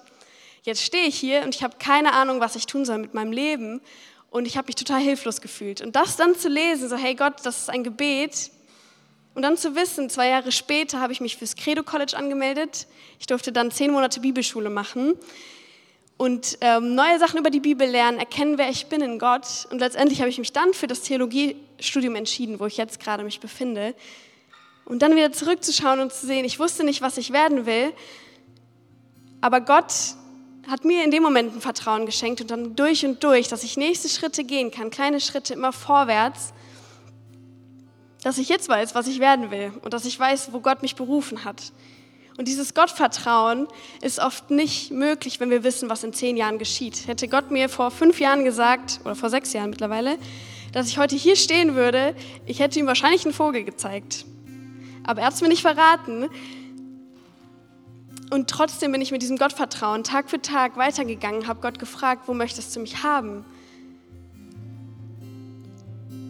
jetzt 0.63 0.83
stehe 0.83 1.05
ich 1.05 1.15
hier 1.15 1.43
und 1.43 1.55
ich 1.55 1.63
habe 1.63 1.77
keine 1.77 2.13
Ahnung, 2.13 2.39
was 2.39 2.55
ich 2.55 2.65
tun 2.65 2.83
soll 2.85 2.97
mit 2.97 3.13
meinem 3.13 3.31
Leben 3.31 3.81
und 4.29 4.45
ich 4.45 4.57
habe 4.57 4.67
mich 4.67 4.75
total 4.75 4.99
hilflos 4.99 5.39
gefühlt. 5.39 5.81
Und 5.81 5.95
das 5.95 6.17
dann 6.17 6.35
zu 6.35 6.49
lesen, 6.49 6.89
so, 6.89 6.97
hey 6.97 7.15
Gott, 7.15 7.35
das 7.43 7.59
ist 7.59 7.69
ein 7.69 7.83
Gebet, 7.83 8.51
und 9.35 9.41
dann 9.41 9.57
zu 9.57 9.75
wissen, 9.75 10.09
zwei 10.09 10.29
Jahre 10.29 10.51
später 10.51 10.99
habe 10.99 11.11
ich 11.11 11.19
mich 11.19 11.37
fürs 11.37 11.55
Credo 11.55 11.83
College 11.83 12.15
angemeldet. 12.15 12.87
Ich 13.19 13.25
durfte 13.25 13.51
dann 13.51 13.71
zehn 13.71 13.91
Monate 13.91 14.19
Bibelschule 14.19 14.69
machen 14.69 15.15
und 16.17 16.59
ähm, 16.61 16.93
neue 16.93 17.17
Sachen 17.17 17.39
über 17.39 17.49
die 17.49 17.59
Bibel 17.59 17.87
lernen, 17.87 18.19
erkennen, 18.19 18.59
wer 18.59 18.69
ich 18.69 18.87
bin 18.87 19.01
in 19.01 19.17
Gott. 19.17 19.67
Und 19.71 19.79
letztendlich 19.79 20.19
habe 20.19 20.29
ich 20.29 20.37
mich 20.37 20.53
dann 20.53 20.73
für 20.73 20.85
das 20.85 21.01
Theologiestudium 21.01 22.15
entschieden, 22.15 22.59
wo 22.59 22.67
ich 22.67 22.77
jetzt 22.77 22.99
gerade 22.99 23.23
mich 23.23 23.39
befinde. 23.39 23.95
Und 24.85 25.01
dann 25.01 25.15
wieder 25.15 25.31
zurückzuschauen 25.31 25.99
und 25.99 26.13
zu 26.13 26.27
sehen, 26.27 26.45
ich 26.45 26.59
wusste 26.59 26.83
nicht, 26.83 27.01
was 27.01 27.17
ich 27.17 27.31
werden 27.31 27.65
will, 27.65 27.91
aber 29.41 29.61
Gott 29.61 29.93
hat 30.67 30.85
mir 30.85 31.03
in 31.03 31.11
dem 31.11 31.23
Moment 31.23 31.55
ein 31.55 31.61
Vertrauen 31.61 32.05
geschenkt 32.05 32.41
und 32.41 32.51
dann 32.51 32.75
durch 32.75 33.05
und 33.05 33.23
durch, 33.23 33.47
dass 33.47 33.63
ich 33.63 33.77
nächste 33.77 34.09
Schritte 34.09 34.43
gehen 34.43 34.71
kann, 34.71 34.89
kleine 34.89 35.19
Schritte 35.19 35.53
immer 35.53 35.73
vorwärts, 35.73 36.53
dass 38.23 38.37
ich 38.37 38.47
jetzt 38.47 38.69
weiß, 38.69 38.95
was 38.95 39.07
ich 39.07 39.19
werden 39.19 39.51
will 39.51 39.73
und 39.81 39.93
dass 39.93 40.05
ich 40.05 40.17
weiß, 40.17 40.53
wo 40.53 40.59
Gott 40.61 40.81
mich 40.81 40.95
berufen 40.95 41.43
hat. 41.43 41.73
Und 42.37 42.47
dieses 42.47 42.73
Gottvertrauen 42.73 43.67
ist 44.01 44.19
oft 44.19 44.49
nicht 44.49 44.91
möglich, 44.91 45.39
wenn 45.39 45.51
wir 45.51 45.63
wissen, 45.63 45.89
was 45.89 46.03
in 46.03 46.13
zehn 46.13 46.35
Jahren 46.35 46.57
geschieht. 46.57 47.07
Hätte 47.07 47.27
Gott 47.27 47.51
mir 47.51 47.69
vor 47.69 47.91
fünf 47.91 48.19
Jahren 48.19 48.43
gesagt, 48.43 49.01
oder 49.03 49.15
vor 49.15 49.29
sechs 49.29 49.53
Jahren 49.53 49.69
mittlerweile, 49.69 50.17
dass 50.71 50.87
ich 50.87 50.97
heute 50.97 51.15
hier 51.15 51.35
stehen 51.35 51.75
würde, 51.75 52.15
ich 52.47 52.59
hätte 52.59 52.79
ihm 52.79 52.87
wahrscheinlich 52.87 53.25
einen 53.25 53.33
Vogel 53.33 53.63
gezeigt. 53.63 54.25
Aber 55.03 55.21
er 55.21 55.27
hat 55.27 55.33
es 55.35 55.41
mir 55.41 55.49
nicht 55.49 55.61
verraten. 55.61 56.29
Und 58.33 58.49
trotzdem 58.49 58.91
bin 58.91 58.99
ich 58.99 59.11
mit 59.11 59.21
diesem 59.21 59.37
Gottvertrauen 59.37 60.03
Tag 60.03 60.27
für 60.27 60.41
Tag 60.41 60.75
weitergegangen, 60.75 61.45
habe 61.45 61.61
Gott 61.61 61.77
gefragt, 61.77 62.23
wo 62.25 62.33
möchtest 62.33 62.75
du 62.75 62.79
mich 62.79 63.03
haben? 63.03 63.45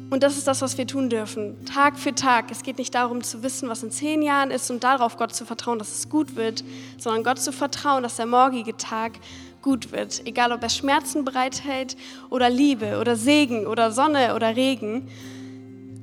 Und 0.10 0.22
das 0.22 0.38
ist 0.38 0.46
das, 0.46 0.62
was 0.62 0.78
wir 0.78 0.86
tun 0.86 1.10
dürfen, 1.10 1.64
Tag 1.64 1.98
für 1.98 2.14
Tag. 2.14 2.52
Es 2.52 2.64
geht 2.64 2.78
nicht 2.78 2.94
darum 2.94 3.24
zu 3.24 3.42
wissen, 3.42 3.70
was 3.70 3.84
in 3.84 3.90
zehn 3.90 4.22
Jahren 4.22 4.52
ist 4.52 4.70
und 4.70 4.84
darauf 4.84 5.16
Gott 5.16 5.34
zu 5.34 5.46
vertrauen, 5.46 5.80
dass 5.80 5.96
es 5.96 6.10
gut 6.10 6.36
wird, 6.36 6.66
sondern 6.98 7.24
Gott 7.24 7.40
zu 7.40 7.54
vertrauen, 7.54 8.04
dass 8.04 8.18
der 8.18 8.26
morgige 8.26 8.76
Tag 8.76 9.14
gut 9.62 9.94
wird. 9.94 10.28
Egal, 10.28 10.52
ob 10.52 10.62
er 10.62 10.68
Schmerzen 10.68 11.24
bereithält 11.24 11.96
oder 12.30 12.50
Liebe 12.50 13.00
oder 13.00 13.16
Segen 13.16 13.66
oder 13.66 13.94
Sonne 13.94 14.36
oder 14.36 14.58
Regen. 14.58 15.08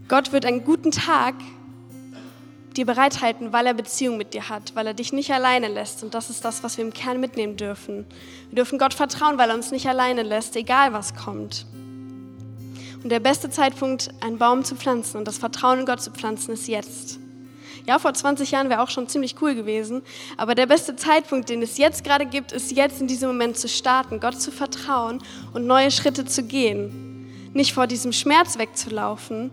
Gott 0.09 0.33
wird 0.33 0.47
einen 0.47 0.65
guten 0.65 0.93
Tag 0.93 1.35
dir 2.77 2.87
bereithalten, 2.87 3.53
weil 3.53 3.67
er 3.67 3.75
Beziehung 3.75 4.17
mit 4.17 4.35
dir 4.35 4.49
hat, 4.49 4.75
weil 4.75 4.87
er 4.87 4.95
dich 4.95 5.13
nicht 5.13 5.33
alleine 5.33 5.69
lässt. 5.69 6.03
Und 6.03 6.15
das 6.15 6.31
ist 6.31 6.45
das, 6.45 6.63
was 6.63 6.77
wir 6.77 6.85
im 6.85 6.93
Kern 6.93 7.21
mitnehmen 7.21 7.57
dürfen. 7.57 8.07
Wir 8.49 8.57
dürfen 8.57 8.79
Gott 8.79 8.95
vertrauen, 8.95 9.39
weil 9.39 9.51
er 9.51 9.57
uns 9.57 9.71
nicht 9.71 9.89
alleine 9.89 10.23
lässt, 10.23 10.57
egal 10.57 10.93
was 10.93 11.15
kommt. 11.15 11.67
Und 13.03 13.11
der 13.11 13.21
beste 13.21 13.51
Zeitpunkt, 13.51 14.11
einen 14.21 14.39
Baum 14.39 14.65
zu 14.65 14.77
pflanzen 14.77 15.17
und 15.17 15.27
das 15.27 15.39
Vertrauen 15.39 15.81
in 15.81 15.87
Gott 15.87 16.03
zu 16.03 16.11
pflanzen, 16.11 16.53
ist 16.53 16.69
jetzt. 16.69 17.19
Ja, 17.87 17.99
vor 17.99 18.13
20 18.13 18.51
Jahren 18.51 18.69
wäre 18.69 18.83
auch 18.83 18.91
schon 18.91 19.09
ziemlich 19.09 19.41
cool 19.41 19.55
gewesen, 19.55 20.03
aber 20.37 20.55
der 20.55 20.67
beste 20.67 20.97
Zeitpunkt, 20.97 21.49
den 21.49 21.63
es 21.63 21.79
jetzt 21.79 22.05
gerade 22.05 22.27
gibt, 22.27 22.53
ist 22.53 22.73
jetzt 22.73 23.01
in 23.01 23.07
diesem 23.07 23.29
Moment 23.29 23.57
zu 23.57 23.69
starten, 23.69 24.21
Gott 24.21 24.41
zu 24.41 24.53
vertrauen 24.53 25.23
und 25.55 25.67
neue 25.67 25.91
Schritte 25.91 26.27
zu 26.27 26.43
gehen. 26.43 27.51
Nicht 27.55 27.73
vor 27.73 27.87
diesem 27.87 28.13
Schmerz 28.13 28.59
wegzulaufen, 28.59 29.51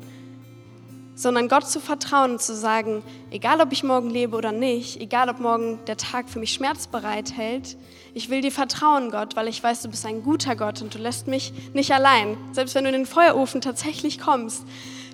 sondern 1.17 1.49
Gott 1.49 1.67
zu 1.67 1.79
vertrauen 1.79 2.33
und 2.33 2.41
zu 2.41 2.55
sagen, 2.55 3.01
egal 3.31 3.59
ob 3.59 3.71
ich 3.71 3.83
morgen 3.83 4.09
lebe 4.09 4.37
oder 4.37 4.51
nicht, 4.51 5.01
egal 5.01 5.29
ob 5.29 5.39
morgen 5.39 5.79
der 5.87 5.97
Tag 5.97 6.29
für 6.29 6.37
mich 6.37 6.53
Schmerz 6.53 6.85
bereithält, 6.85 7.75
ich 8.13 8.29
will 8.29 8.41
dir 8.41 8.51
vertrauen, 8.51 9.09
Gott, 9.09 9.35
weil 9.35 9.47
ich 9.47 9.61
weiß, 9.61 9.81
du 9.81 9.89
bist 9.89 10.05
ein 10.05 10.21
guter 10.21 10.55
Gott 10.55 10.81
und 10.83 10.93
du 10.93 10.99
lässt 10.99 11.27
mich 11.27 11.53
nicht 11.73 11.91
allein. 11.91 12.37
Selbst 12.51 12.75
wenn 12.75 12.83
du 12.83 12.91
in 12.91 12.95
den 12.95 13.05
Feuerofen 13.07 13.61
tatsächlich 13.61 14.19
kommst, 14.19 14.63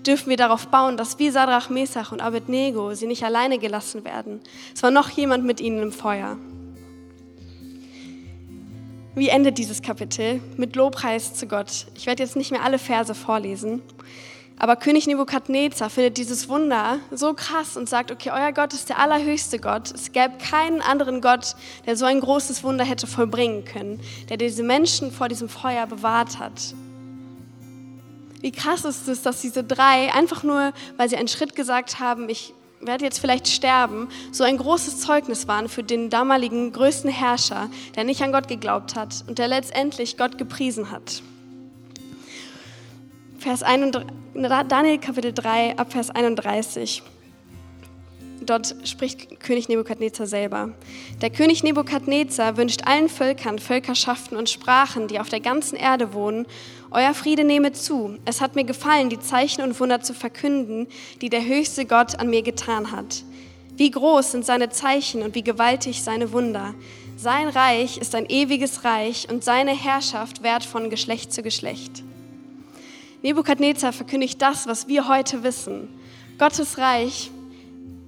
dürfen 0.05 0.29
wir 0.29 0.35
darauf 0.35 0.67
bauen, 0.67 0.97
dass 0.97 1.19
wie 1.19 1.29
Sadrach, 1.29 1.69
Mesach 1.69 2.11
und 2.11 2.21
Abednego 2.21 2.93
sie 2.95 3.07
nicht 3.07 3.23
alleine 3.23 3.57
gelassen 3.57 4.03
werden. 4.03 4.41
Es 4.75 4.83
war 4.83 4.91
noch 4.91 5.09
jemand 5.09 5.45
mit 5.45 5.61
ihnen 5.61 5.81
im 5.81 5.91
Feuer. 5.93 6.35
Wie 9.15 9.29
endet 9.29 9.57
dieses 9.57 9.81
Kapitel? 9.81 10.41
Mit 10.57 10.75
Lobpreis 10.75 11.33
zu 11.33 11.47
Gott. 11.47 11.85
Ich 11.95 12.07
werde 12.07 12.23
jetzt 12.23 12.35
nicht 12.35 12.51
mehr 12.51 12.63
alle 12.63 12.79
Verse 12.79 13.15
vorlesen, 13.15 13.81
aber 14.63 14.77
König 14.77 15.07
Nebukadnezar 15.07 15.89
findet 15.89 16.15
dieses 16.15 16.47
Wunder 16.47 16.99
so 17.11 17.33
krass 17.33 17.75
und 17.75 17.89
sagt, 17.89 18.11
okay, 18.13 18.31
euer 18.33 18.53
Gott 18.53 18.71
ist 18.71 18.87
der 18.87 18.97
allerhöchste 18.97 19.59
Gott. 19.59 19.91
Es 19.93 20.13
gäbe 20.13 20.37
keinen 20.37 20.79
anderen 20.79 21.19
Gott, 21.19 21.57
der 21.85 21.97
so 21.97 22.05
ein 22.05 22.21
großes 22.21 22.63
Wunder 22.63 22.85
hätte 22.85 23.05
vollbringen 23.05 23.65
können, 23.65 23.99
der 24.29 24.37
diese 24.37 24.63
Menschen 24.63 25.11
vor 25.11 25.27
diesem 25.27 25.49
Feuer 25.49 25.85
bewahrt 25.85 26.39
hat. 26.39 26.75
Wie 28.39 28.53
krass 28.53 28.85
ist 28.85 29.09
es, 29.09 29.21
dass 29.21 29.41
diese 29.41 29.65
drei 29.65 30.13
einfach 30.13 30.43
nur, 30.43 30.71
weil 30.95 31.09
sie 31.09 31.17
einen 31.17 31.27
Schritt 31.27 31.57
gesagt 31.57 31.99
haben, 31.99 32.29
ich 32.29 32.53
werde 32.79 33.03
jetzt 33.03 33.19
vielleicht 33.19 33.49
sterben, 33.49 34.07
so 34.31 34.45
ein 34.45 34.57
großes 34.57 35.01
Zeugnis 35.01 35.45
waren 35.49 35.67
für 35.67 35.83
den 35.83 36.09
damaligen 36.09 36.71
größten 36.71 37.09
Herrscher, 37.09 37.69
der 37.97 38.05
nicht 38.05 38.21
an 38.21 38.31
Gott 38.31 38.47
geglaubt 38.47 38.95
hat 38.95 39.25
und 39.27 39.39
der 39.39 39.49
letztendlich 39.49 40.15
Gott 40.15 40.37
gepriesen 40.37 40.89
hat. 40.89 41.21
Vers 43.43 43.61
31, 43.61 44.07
Daniel 44.69 44.99
Kapitel 44.99 45.33
3 45.33 45.77
ab 45.77 45.91
Vers 45.91 46.09
31. 46.09 47.03
Dort 48.39 48.73
spricht 48.85 49.37
König 49.41 49.67
Nebukadnezar 49.67 50.27
selber. 50.27 50.69
Der 51.21 51.29
König 51.29 51.61
Nebukadnezar 51.61 52.55
wünscht 52.55 52.87
allen 52.87 53.09
Völkern, 53.09 53.59
Völkerschaften 53.59 54.37
und 54.37 54.49
Sprachen, 54.49 55.09
die 55.09 55.19
auf 55.19 55.27
der 55.27 55.41
ganzen 55.41 55.75
Erde 55.75 56.13
wohnen, 56.13 56.45
euer 56.89 57.13
Friede 57.13 57.43
nehme 57.43 57.73
zu. 57.73 58.17
Es 58.23 58.39
hat 58.39 58.55
mir 58.55 58.63
gefallen, 58.63 59.09
die 59.09 59.19
Zeichen 59.19 59.61
und 59.61 59.77
Wunder 59.77 59.99
zu 59.99 60.13
verkünden, 60.13 60.87
die 61.21 61.27
der 61.27 61.45
höchste 61.45 61.83
Gott 61.83 62.17
an 62.17 62.29
mir 62.29 62.43
getan 62.43 62.93
hat. 62.93 63.25
Wie 63.75 63.91
groß 63.91 64.31
sind 64.31 64.45
seine 64.45 64.69
Zeichen 64.69 65.21
und 65.21 65.35
wie 65.35 65.43
gewaltig 65.43 66.01
seine 66.01 66.31
Wunder. 66.31 66.75
Sein 67.17 67.49
Reich 67.49 67.97
ist 67.97 68.15
ein 68.15 68.27
ewiges 68.27 68.85
Reich 68.85 69.27
und 69.29 69.43
seine 69.43 69.71
Herrschaft 69.71 70.43
währt 70.43 70.63
von 70.63 70.89
Geschlecht 70.89 71.33
zu 71.33 71.43
Geschlecht. 71.43 72.03
Nebukadnezar 73.23 73.93
verkündigt 73.93 74.41
das, 74.41 74.67
was 74.67 74.87
wir 74.87 75.07
heute 75.07 75.43
wissen. 75.43 75.89
Gottes 76.37 76.77
Reich 76.77 77.31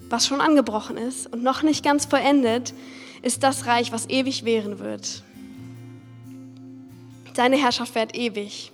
was 0.09 0.27
schon 0.27 0.41
angebrochen 0.41 0.97
ist 0.97 1.31
und 1.31 1.43
noch 1.43 1.63
nicht 1.63 1.83
ganz 1.83 2.05
vollendet, 2.05 2.73
ist 3.21 3.43
das 3.43 3.65
Reich, 3.65 3.91
was 3.91 4.07
ewig 4.09 4.45
währen 4.45 4.79
wird. 4.79 5.23
Seine 7.33 7.57
Herrschaft 7.57 7.95
währt 7.95 8.15
ewig. 8.15 8.71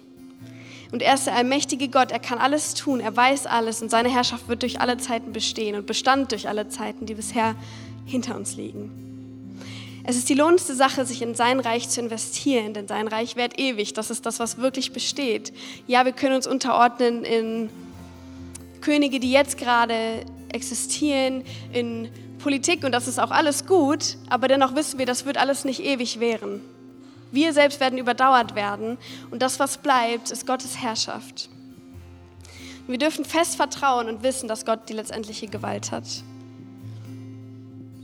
Und 0.91 1.01
er 1.01 1.13
ist 1.13 1.25
der 1.25 1.35
allmächtige 1.35 1.87
Gott, 1.87 2.11
er 2.11 2.19
kann 2.19 2.37
alles 2.37 2.73
tun, 2.73 2.99
er 2.99 3.15
weiß 3.15 3.45
alles 3.45 3.81
und 3.81 3.89
seine 3.89 4.09
Herrschaft 4.09 4.49
wird 4.49 4.61
durch 4.61 4.81
alle 4.81 4.97
Zeiten 4.97 5.31
bestehen 5.31 5.75
und 5.75 5.87
bestand 5.87 6.33
durch 6.33 6.49
alle 6.49 6.67
Zeiten, 6.67 7.05
die 7.05 7.15
bisher 7.15 7.55
hinter 8.05 8.35
uns 8.35 8.57
liegen. 8.57 9.10
Es 10.03 10.15
ist 10.15 10.29
die 10.29 10.33
lohnendste 10.33 10.75
Sache, 10.75 11.05
sich 11.05 11.21
in 11.21 11.35
sein 11.35 11.59
Reich 11.59 11.89
zu 11.89 12.01
investieren, 12.01 12.73
denn 12.73 12.87
sein 12.87 13.07
Reich 13.07 13.35
währt 13.35 13.59
ewig. 13.59 13.93
Das 13.93 14.09
ist 14.09 14.25
das, 14.25 14.39
was 14.39 14.57
wirklich 14.57 14.93
besteht. 14.93 15.53
Ja, 15.87 16.05
wir 16.05 16.11
können 16.11 16.35
uns 16.35 16.47
unterordnen 16.47 17.23
in 17.23 17.69
Könige, 18.81 19.19
die 19.19 19.31
jetzt 19.31 19.57
gerade 19.57 20.25
existieren 20.49 21.43
in 21.71 22.09
Politik 22.39 22.83
und 22.83 22.91
das 22.91 23.07
ist 23.07 23.19
auch 23.19 23.31
alles 23.31 23.67
gut, 23.67 24.17
aber 24.27 24.47
dennoch 24.47 24.75
wissen 24.75 24.97
wir, 24.97 25.05
das 25.05 25.25
wird 25.25 25.37
alles 25.37 25.63
nicht 25.63 25.83
ewig 25.83 26.19
währen. 26.19 26.61
Wir 27.31 27.53
selbst 27.53 27.79
werden 27.79 27.99
überdauert 27.99 28.55
werden 28.55 28.97
und 29.29 29.41
das, 29.41 29.59
was 29.59 29.77
bleibt, 29.77 30.31
ist 30.31 30.47
Gottes 30.47 30.77
Herrschaft. 30.77 31.49
Wir 32.87 32.97
dürfen 32.97 33.23
fest 33.23 33.55
vertrauen 33.55 34.09
und 34.09 34.23
wissen, 34.23 34.49
dass 34.49 34.65
Gott 34.65 34.89
die 34.89 34.93
letztendliche 34.93 35.47
Gewalt 35.47 35.91
hat. 35.91 36.05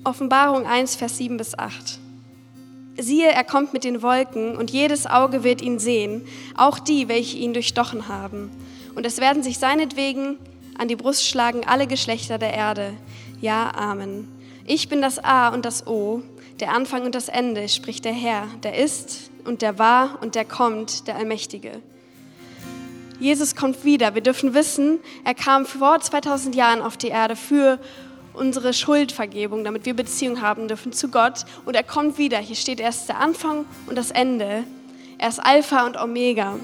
Offenbarung 0.08 0.65
1, 0.65 0.96
Vers 0.96 1.17
7 1.17 1.36
bis 1.36 1.60
8. 1.60 2.00
Siehe, 2.98 3.28
er 3.28 3.43
kommt 3.43 3.74
mit 3.74 3.84
den 3.84 4.02
Wolken 4.02 4.56
und 4.56 4.72
jedes 4.72 5.06
Auge 5.06 5.43
wird 5.43 5.62
ihn 5.62 5.80
sehen, 5.80 6.26
auch 6.56 6.80
die, 6.80 7.10
welche 7.10 7.38
ihn 7.38 7.54
durchstochen 7.54 8.08
haben. 8.08 8.50
Und 8.96 9.06
es 9.06 9.20
werden 9.20 9.43
sich 9.43 9.60
seinetwegen 9.60 10.38
an 10.78 10.88
die 10.88 10.96
Brust 10.96 11.28
schlagen 11.28 11.67
alle 11.67 11.88
Geschlechter 11.88 12.38
der 12.38 12.54
Erde. 12.54 12.93
Ja, 13.41 13.74
Amen. 13.76 14.30
Ich 14.65 14.88
bin 14.88 15.02
das 15.02 15.20
A 15.20 15.50
und 15.50 15.65
das 15.65 15.86
O, 15.88 16.22
der 16.62 16.72
Anfang 16.72 17.04
und 17.04 17.13
das 17.13 17.28
Ende, 17.28 17.67
spricht 17.67 18.06
der 18.06 18.13
Herr, 18.13 18.48
der 18.63 18.78
ist 18.78 19.30
und 19.43 19.62
der 19.62 19.78
war 19.78 20.20
und 20.22 20.36
der 20.36 20.46
kommt, 20.46 21.08
der 21.08 21.17
Allmächtige. 21.17 21.82
Jesus 23.20 23.56
kommt 23.56 23.84
wieder. 23.84 24.15
Wir 24.15 24.22
dürfen 24.22 24.54
wissen, 24.54 25.00
er 25.26 25.34
kam 25.34 25.65
vor 25.65 26.00
2000 26.00 26.56
Jahren 26.56 26.82
auf 26.82 26.96
die 26.96 27.08
Erde 27.08 27.36
für 27.36 27.80
unsere 28.38 28.73
Schuldvergebung, 28.73 29.63
damit 29.63 29.86
wir 29.86 29.95
Beziehung 29.95 30.41
haben 30.41 30.67
dürfen 30.67 30.93
zu 30.93 31.10
Gott. 31.10 31.45
Und 31.65 31.76
er 31.76 31.84
kommt 31.84 32.17
wieder. 32.17 32.38
Hier 32.38 32.56
steht, 32.56 32.80
er 32.80 32.89
ist 32.89 33.08
der 33.08 33.19
Anfang 33.19 33.65
und 33.88 33.97
das 33.97 34.12
Ende. 34.12 34.63
Er 35.17 35.30
ist 35.30 35.39
Alpha 35.39 35.86
und 35.86 35.97
Omega. 35.97 36.56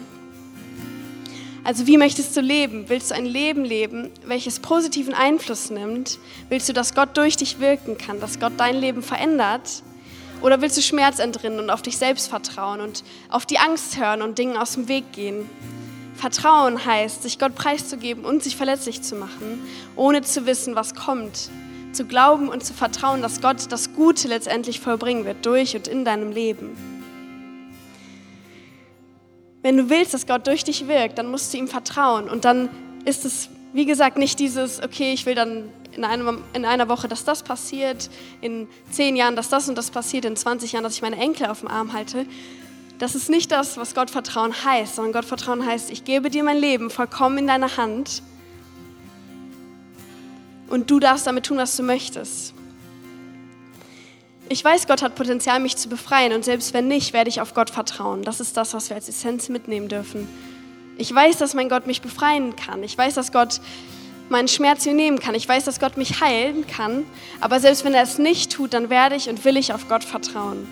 Also 1.64 1.88
wie 1.88 1.98
möchtest 1.98 2.36
du 2.36 2.42
leben? 2.42 2.86
Willst 2.90 3.12
du 3.12 3.16
ein 3.16 3.26
Leben 3.26 3.64
leben, 3.64 4.12
welches 4.26 4.60
positiven 4.60 5.14
Einfluss 5.14 5.70
nimmt? 5.70 6.20
Willst 6.50 6.68
du, 6.68 6.74
dass 6.74 6.94
Gott 6.94 7.16
durch 7.16 7.38
dich 7.38 7.60
wirken 7.60 7.98
kann, 7.98 8.20
dass 8.20 8.40
Gott 8.40 8.54
dein 8.58 8.76
Leben 8.76 9.02
verändert? 9.02 9.82
Oder 10.42 10.62
willst 10.62 10.76
du 10.76 10.82
Schmerz 10.82 11.20
entrinnen 11.20 11.60
und 11.60 11.70
auf 11.70 11.82
dich 11.82 11.98
selbst 11.98 12.28
vertrauen 12.28 12.82
und 12.82 13.06
auf 13.30 13.46
die 13.46 13.60
Angst 13.60 13.98
hören 13.98 14.22
und 14.22 14.38
Dingen 14.38 14.58
aus 14.58 14.74
dem 14.74 14.90
Weg 14.90 15.14
gehen? 15.14 15.50
Vertrauen 16.24 16.86
heißt, 16.86 17.22
sich 17.22 17.38
Gott 17.38 17.54
preiszugeben 17.54 18.24
und 18.24 18.42
sich 18.42 18.56
verletzlich 18.56 19.02
zu 19.02 19.14
machen, 19.14 19.62
ohne 19.98 20.22
zu 20.22 20.46
wissen, 20.46 20.74
was 20.74 20.96
kommt. 20.96 21.50
Zu 21.92 22.06
glauben 22.06 22.48
und 22.48 22.64
zu 22.64 22.74
vertrauen, 22.74 23.22
dass 23.22 23.42
Gott 23.42 23.70
das 23.70 23.94
Gute 23.94 24.30
letztendlich 24.30 24.80
vollbringen 24.80 25.26
wird, 25.26 25.46
durch 25.46 25.76
und 25.76 25.90
in 25.90 26.06
deinem 26.06 26.32
Leben. 26.32 26.78
Wenn 29.64 29.76
du 29.76 29.90
willst, 29.90 30.14
dass 30.14 30.26
Gott 30.26 30.48
durch 30.48 30.64
dich 30.64 30.88
wirkt, 30.88 31.18
dann 31.18 31.30
musst 31.30 31.54
du 31.54 31.58
ihm 31.58 31.68
vertrauen. 31.68 32.30
Und 32.30 32.46
dann 32.46 32.70
ist 33.04 33.26
es, 33.26 33.50
wie 33.74 33.86
gesagt, 33.86 34.18
nicht 34.18 34.40
dieses, 34.40 34.82
okay, 34.82 35.12
ich 35.12 35.26
will 35.26 35.36
dann 35.36 35.74
in, 35.92 36.06
einem, 36.06 36.42
in 36.54 36.64
einer 36.64 36.88
Woche, 36.88 37.10
dass 37.10 37.26
das 37.26 37.44
passiert, 37.44 38.10
in 38.40 38.70
zehn 38.90 39.18
Jahren, 39.18 39.36
dass 39.36 39.50
das 39.50 39.68
und 39.68 39.78
das 39.78 39.92
passiert, 39.92 40.24
in 40.24 40.38
20 40.38 40.72
Jahren, 40.72 40.86
dass 40.86 40.96
ich 40.96 41.02
meine 41.02 41.18
Enkel 41.18 41.48
auf 41.48 41.60
dem 41.60 41.68
Arm 41.68 41.92
halte. 41.92 42.26
Das 43.00 43.16
ist 43.16 43.30
nicht 43.30 43.52
das, 43.52 43.78
was 43.78 43.96
Gottvertrauen 43.96 44.54
heißt, 44.64 44.96
sondern 44.96 45.14
Gottvertrauen 45.14 45.66
heißt, 45.66 45.92
ich 45.92 46.06
gebe 46.06 46.30
dir 46.30 46.44
mein 46.44 46.58
Leben 46.58 46.90
vollkommen 46.90 47.40
in 47.40 47.48
deine 47.48 47.76
Hand 47.78 48.22
und 50.70 50.90
du 50.90 51.00
darfst 51.00 51.28
damit 51.28 51.46
tun, 51.46 51.58
was 51.58 51.76
du 51.76 51.84
möchtest. 51.84 52.54
Ich 54.50 54.64
weiß, 54.64 54.88
Gott 54.88 55.02
hat 55.02 55.16
Potenzial, 55.16 55.60
mich 55.60 55.78
zu 55.78 55.90
befreien 55.90 56.34
und 56.34 56.46
selbst 56.46 56.74
wenn 56.74 56.88
nicht, 56.88 57.14
werde 57.14 57.30
ich 57.30 57.42
auf 57.42 57.54
Gott 57.54 57.70
vertrauen. 57.70 58.24
Das 58.24 58.40
ist 58.40 58.56
das, 58.58 58.74
was 58.74 58.90
wir 58.90 58.96
als 58.96 59.10
Essenz 59.10 59.50
mitnehmen 59.50 59.88
dürfen. 59.88 60.28
Ich 60.98 61.14
weiß, 61.14 61.38
dass 61.38 61.54
mein 61.54 61.70
Gott 61.70 61.88
mich 61.88 62.02
befreien 62.02 62.56
kann. 62.56 62.84
Ich 62.84 62.98
weiß, 62.98 63.16
dass 63.16 63.32
Gott 63.32 63.62
meinen 64.30 64.48
Schmerz 64.48 64.84
hier 64.84 64.94
nehmen 64.94 65.20
kann. 65.20 65.34
Ich 65.34 65.48
weiß, 65.48 65.66
dass 65.66 65.80
Gott 65.80 65.98
mich 65.98 66.22
heilen 66.22 66.68
kann. 66.68 67.06
Aber 67.42 67.60
selbst 67.60 67.84
wenn 67.84 67.94
er 67.94 68.04
es 68.04 68.20
nicht 68.20 68.52
tut, 68.52 68.74
dann 68.74 68.90
werde 68.90 69.16
ich 69.16 69.30
und 69.30 69.44
will 69.46 69.58
ich 69.58 69.74
auf 69.74 69.88
Gott 69.88 70.04
vertrauen. 70.04 70.68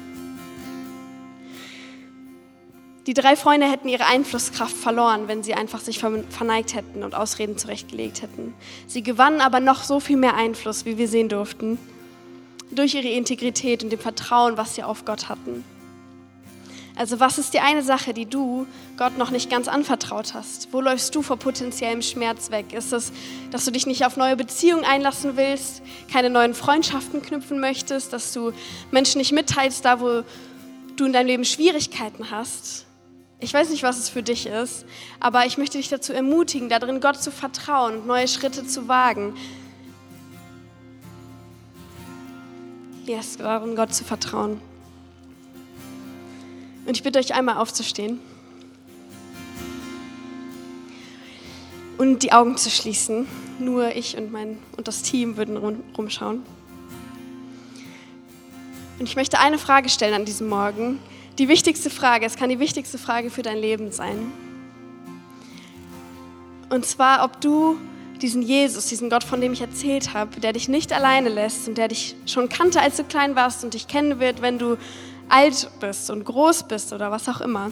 Die 3.08 3.16
drei 3.16 3.36
Freunde 3.36 3.70
hätten 3.70 3.90
ihre 3.90 4.06
Einflusskraft 4.06 4.76
verloren, 4.76 5.28
wenn 5.28 5.42
sie 5.42 5.56
einfach 5.56 5.80
sich 5.80 5.98
verneigt 5.98 6.76
hätten 6.76 7.04
und 7.04 7.16
Ausreden 7.16 7.58
zurechtgelegt 7.58 8.22
hätten. 8.22 8.54
Sie 8.86 9.02
gewannen 9.02 9.42
aber 9.42 9.60
noch 9.60 9.84
so 9.84 10.00
viel 10.00 10.18
mehr 10.18 10.36
Einfluss, 10.36 10.86
wie 10.86 11.00
wir 11.00 11.08
sehen 11.08 11.30
durften 11.30 11.80
durch 12.70 12.94
ihre 12.94 13.10
Integrität 13.10 13.84
und 13.84 13.90
dem 13.90 14.00
Vertrauen, 14.00 14.56
was 14.56 14.76
sie 14.76 14.84
auf 14.84 15.04
Gott 15.04 15.30
hatten. 15.30 15.64
Also 16.96 17.20
was 17.20 17.38
ist 17.38 17.54
die 17.54 17.60
eine 17.60 17.82
Sache, 17.82 18.14
die 18.14 18.26
du 18.26 18.68
Gott 18.98 19.18
noch 19.18 19.32
nicht 19.32 19.50
ganz 19.50 19.68
anvertraut 19.68 20.34
hast? 20.34 20.72
Wo 20.72 20.82
läufst 20.82 21.16
du 21.16 21.22
vor 21.22 21.38
potenziellem 21.38 22.02
Schmerz 22.02 22.52
weg? 22.52 22.74
Ist 22.74 22.94
es, 22.94 23.12
dass 23.50 23.66
du 23.66 23.72
dich 23.72 23.88
nicht 23.88 24.06
auf 24.06 24.18
neue 24.18 24.36
Beziehungen 24.36 24.86
einlassen 24.86 25.38
willst, 25.38 25.82
keine 26.12 26.30
neuen 26.30 26.54
Freundschaften 26.54 27.22
knüpfen 27.22 27.60
möchtest, 27.60 28.14
dass 28.14 28.34
du 28.34 28.52
Menschen 28.92 29.18
nicht 29.18 29.32
mitteilst, 29.32 29.84
da 29.84 30.00
wo 30.00 30.24
du 30.98 31.06
in 31.06 31.14
deinem 31.14 31.28
Leben 31.28 31.46
Schwierigkeiten 31.46 32.30
hast? 32.30 32.86
Ich 33.44 33.54
weiß 33.54 33.72
nicht, 33.72 33.82
was 33.82 33.98
es 33.98 34.08
für 34.08 34.22
dich 34.22 34.46
ist, 34.46 34.86
aber 35.20 35.48
ich 35.48 35.58
möchte 35.58 35.80
dich 35.80 35.90
dazu 35.90 36.14
ermutigen, 36.14 36.70
darin 36.70 37.02
Gott 37.02 37.22
zu 37.22 37.32
vertrauen 37.32 37.98
und 37.98 38.08
neue 38.08 38.28
Schritte 38.28 38.68
zu 38.68 38.88
wagen. 38.88 39.36
Yes, 43.08 43.38
darin 43.38 43.76
Gott 43.76 43.96
zu 43.96 44.04
vertrauen. 44.04 44.62
Und 46.86 46.96
ich 46.96 47.02
bitte 47.02 47.18
euch 47.18 47.34
einmal 47.34 47.58
aufzustehen 47.58 48.20
und 51.98 52.24
die 52.24 52.32
Augen 52.32 52.58
zu 52.58 52.70
schließen. 52.70 53.28
Nur 53.60 53.96
ich 53.96 54.18
und, 54.18 54.32
mein, 54.32 54.60
und 54.78 54.88
das 54.88 55.02
Team 55.02 55.38
würden 55.38 55.58
rumschauen. 55.98 56.44
Und 59.00 59.06
ich 59.06 59.16
möchte 59.16 59.40
eine 59.40 59.58
Frage 59.58 59.90
stellen 59.90 60.14
an 60.14 60.26
diesem 60.26 60.48
Morgen. 60.48 61.00
Die 61.38 61.48
wichtigste 61.48 61.90
Frage, 61.90 62.26
es 62.26 62.36
kann 62.36 62.50
die 62.50 62.60
wichtigste 62.60 62.98
Frage 62.98 63.30
für 63.30 63.42
dein 63.42 63.58
Leben 63.58 63.92
sein. 63.92 64.32
Und 66.70 66.86
zwar, 66.86 67.24
ob 67.24 67.40
du 67.40 67.78
diesen 68.22 68.42
Jesus, 68.42 68.88
diesen 68.88 69.10
Gott, 69.10 69.24
von 69.24 69.42
dem 69.42 69.54
ich 69.54 69.62
erzählt 69.62 70.14
habe, 70.14 70.40
der 70.40 70.54
dich 70.54 70.70
nicht 70.70 70.94
alleine 70.94 71.30
lässt 71.30 71.68
und 71.68 71.78
der 71.78 71.88
dich 71.88 72.16
schon 72.26 72.50
kannte, 72.50 72.82
als 72.82 72.98
du 72.98 73.04
klein 73.04 73.36
warst 73.36 73.64
und 73.64 73.74
dich 73.74 73.88
kennen 73.88 74.20
wird, 74.20 74.42
wenn 74.42 74.60
du 74.60 74.78
alt 75.30 75.70
bist 75.80 76.10
und 76.10 76.26
groß 76.26 76.64
bist 76.64 76.94
oder 76.94 77.12
was 77.12 77.28
auch 77.30 77.42
immer. 77.42 77.72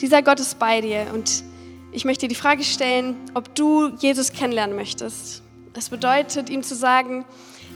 Dieser 0.00 0.22
Gott 0.22 0.40
ist 0.40 0.58
bei 0.58 0.80
dir 0.80 1.06
und 1.14 1.44
ich 1.92 2.04
möchte 2.04 2.26
dir 2.26 2.28
die 2.28 2.40
Frage 2.40 2.64
stellen, 2.64 3.16
ob 3.34 3.54
du 3.54 3.88
Jesus 3.98 4.32
kennenlernen 4.32 4.74
möchtest. 4.74 5.42
Es 5.74 5.88
bedeutet, 5.88 6.50
ihm 6.50 6.62
zu 6.62 6.74
sagen, 6.74 7.24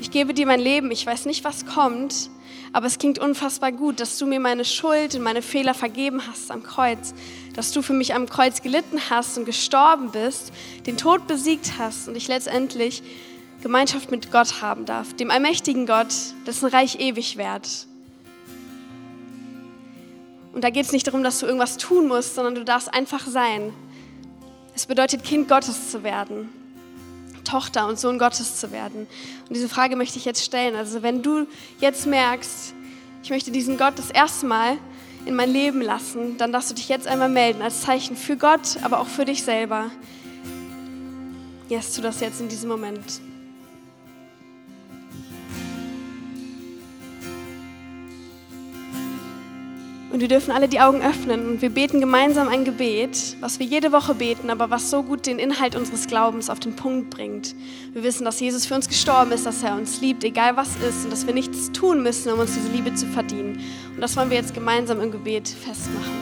ich 0.00 0.10
gebe 0.10 0.34
dir 0.34 0.46
mein 0.46 0.60
Leben, 0.60 0.90
ich 0.90 1.06
weiß 1.06 1.26
nicht, 1.26 1.44
was 1.44 1.66
kommt, 1.66 2.30
aber 2.74 2.88
es 2.88 2.98
klingt 2.98 3.20
unfassbar 3.20 3.70
gut, 3.70 4.00
dass 4.00 4.18
du 4.18 4.26
mir 4.26 4.40
meine 4.40 4.64
Schuld 4.64 5.14
und 5.14 5.22
meine 5.22 5.42
Fehler 5.42 5.74
vergeben 5.74 6.20
hast 6.26 6.50
am 6.50 6.64
Kreuz, 6.64 7.14
dass 7.54 7.70
du 7.70 7.82
für 7.82 7.92
mich 7.92 8.14
am 8.14 8.28
Kreuz 8.28 8.62
gelitten 8.62 8.98
hast 9.10 9.38
und 9.38 9.44
gestorben 9.44 10.10
bist, 10.10 10.52
den 10.84 10.96
Tod 10.96 11.28
besiegt 11.28 11.74
hast 11.78 12.08
und 12.08 12.16
ich 12.16 12.26
letztendlich 12.26 13.04
Gemeinschaft 13.62 14.10
mit 14.10 14.32
Gott 14.32 14.60
haben 14.60 14.86
darf, 14.86 15.14
dem 15.14 15.30
allmächtigen 15.30 15.86
Gott, 15.86 16.12
dessen 16.48 16.66
Reich 16.66 16.98
ewig 16.98 17.36
währt. 17.36 17.86
Und 20.52 20.64
da 20.64 20.70
geht 20.70 20.84
es 20.84 20.90
nicht 20.90 21.06
darum, 21.06 21.22
dass 21.22 21.38
du 21.38 21.46
irgendwas 21.46 21.76
tun 21.76 22.08
musst, 22.08 22.34
sondern 22.34 22.56
du 22.56 22.64
darfst 22.64 22.92
einfach 22.92 23.24
sein. 23.24 23.72
Es 24.74 24.86
bedeutet, 24.86 25.22
Kind 25.22 25.48
Gottes 25.48 25.92
zu 25.92 26.02
werden, 26.02 26.48
Tochter 27.44 27.86
und 27.86 27.98
Sohn 27.98 28.18
Gottes 28.18 28.56
zu 28.58 28.72
werden. 28.72 29.06
Und 29.48 29.56
diese 29.56 29.68
Frage 29.68 29.96
möchte 29.96 30.18
ich 30.18 30.24
jetzt 30.24 30.44
stellen. 30.44 30.74
Also 30.76 31.02
wenn 31.02 31.22
du 31.22 31.46
jetzt 31.80 32.06
merkst, 32.06 32.74
ich 33.22 33.30
möchte 33.30 33.50
diesen 33.50 33.78
Gott 33.78 33.98
das 33.98 34.10
erste 34.10 34.46
Mal 34.46 34.76
in 35.26 35.34
mein 35.34 35.50
Leben 35.50 35.80
lassen, 35.80 36.36
dann 36.36 36.52
darfst 36.52 36.70
du 36.70 36.74
dich 36.74 36.88
jetzt 36.88 37.06
einmal 37.06 37.28
melden 37.28 37.62
als 37.62 37.82
Zeichen 37.82 38.16
für 38.16 38.36
Gott, 38.36 38.78
aber 38.82 39.00
auch 39.00 39.06
für 39.06 39.24
dich 39.24 39.42
selber. 39.42 39.90
Yes, 41.68 41.94
tu 41.94 42.02
das 42.02 42.20
jetzt 42.20 42.40
in 42.40 42.48
diesem 42.48 42.68
Moment. 42.68 43.20
Und 50.14 50.20
wir 50.20 50.28
dürfen 50.28 50.52
alle 50.52 50.68
die 50.68 50.78
Augen 50.78 51.02
öffnen 51.02 51.48
und 51.48 51.60
wir 51.60 51.70
beten 51.70 51.98
gemeinsam 51.98 52.46
ein 52.46 52.64
Gebet, 52.64 53.36
was 53.40 53.58
wir 53.58 53.66
jede 53.66 53.90
Woche 53.90 54.14
beten, 54.14 54.48
aber 54.48 54.70
was 54.70 54.88
so 54.88 55.02
gut 55.02 55.26
den 55.26 55.40
Inhalt 55.40 55.74
unseres 55.74 56.06
Glaubens 56.06 56.50
auf 56.50 56.60
den 56.60 56.76
Punkt 56.76 57.10
bringt. 57.10 57.56
Wir 57.94 58.04
wissen, 58.04 58.24
dass 58.24 58.38
Jesus 58.38 58.64
für 58.64 58.76
uns 58.76 58.86
gestorben 58.86 59.32
ist, 59.32 59.44
dass 59.44 59.64
er 59.64 59.74
uns 59.74 60.00
liebt, 60.00 60.22
egal 60.22 60.56
was 60.56 60.68
ist, 60.88 61.02
und 61.02 61.10
dass 61.10 61.26
wir 61.26 61.34
nichts 61.34 61.72
tun 61.72 62.04
müssen, 62.04 62.32
um 62.32 62.38
uns 62.38 62.54
diese 62.54 62.68
Liebe 62.68 62.94
zu 62.94 63.06
verdienen. 63.06 63.58
Und 63.92 64.00
das 64.00 64.16
wollen 64.16 64.30
wir 64.30 64.36
jetzt 64.36 64.54
gemeinsam 64.54 65.00
im 65.00 65.10
Gebet 65.10 65.48
festmachen. 65.48 66.12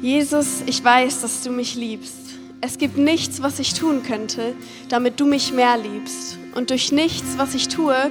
Jesus, 0.00 0.62
ich 0.64 0.82
weiß, 0.82 1.20
dass 1.20 1.42
du 1.42 1.50
mich 1.50 1.74
liebst. 1.74 2.16
Es 2.62 2.78
gibt 2.78 2.96
nichts, 2.96 3.42
was 3.42 3.58
ich 3.58 3.74
tun 3.74 4.02
könnte, 4.02 4.54
damit 4.88 5.20
du 5.20 5.26
mich 5.26 5.52
mehr 5.52 5.76
liebst. 5.76 6.38
Und 6.54 6.70
durch 6.70 6.90
nichts, 6.90 7.36
was 7.36 7.54
ich 7.54 7.68
tue, 7.68 8.10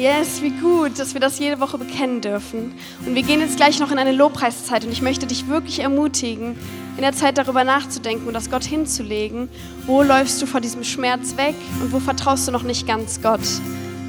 Yes, 0.00 0.40
wie 0.40 0.48
gut, 0.48 0.98
dass 0.98 1.12
wir 1.12 1.20
das 1.20 1.38
jede 1.38 1.60
Woche 1.60 1.76
bekennen 1.76 2.22
dürfen. 2.22 2.72
Und 3.04 3.14
wir 3.14 3.22
gehen 3.22 3.40
jetzt 3.40 3.58
gleich 3.58 3.80
noch 3.80 3.92
in 3.92 3.98
eine 3.98 4.12
Lobpreiszeit 4.12 4.82
und 4.82 4.92
ich 4.92 5.02
möchte 5.02 5.26
dich 5.26 5.46
wirklich 5.46 5.80
ermutigen, 5.80 6.56
in 6.96 7.02
der 7.02 7.12
Zeit 7.12 7.36
darüber 7.36 7.64
nachzudenken 7.64 8.26
und 8.26 8.32
das 8.32 8.48
Gott 8.48 8.64
hinzulegen. 8.64 9.50
Wo 9.84 10.02
läufst 10.02 10.40
du 10.40 10.46
vor 10.46 10.62
diesem 10.62 10.84
Schmerz 10.84 11.36
weg 11.36 11.54
und 11.82 11.92
wo 11.92 12.00
vertraust 12.00 12.48
du 12.48 12.52
noch 12.52 12.62
nicht 12.62 12.86
ganz 12.86 13.20
Gott? 13.20 13.42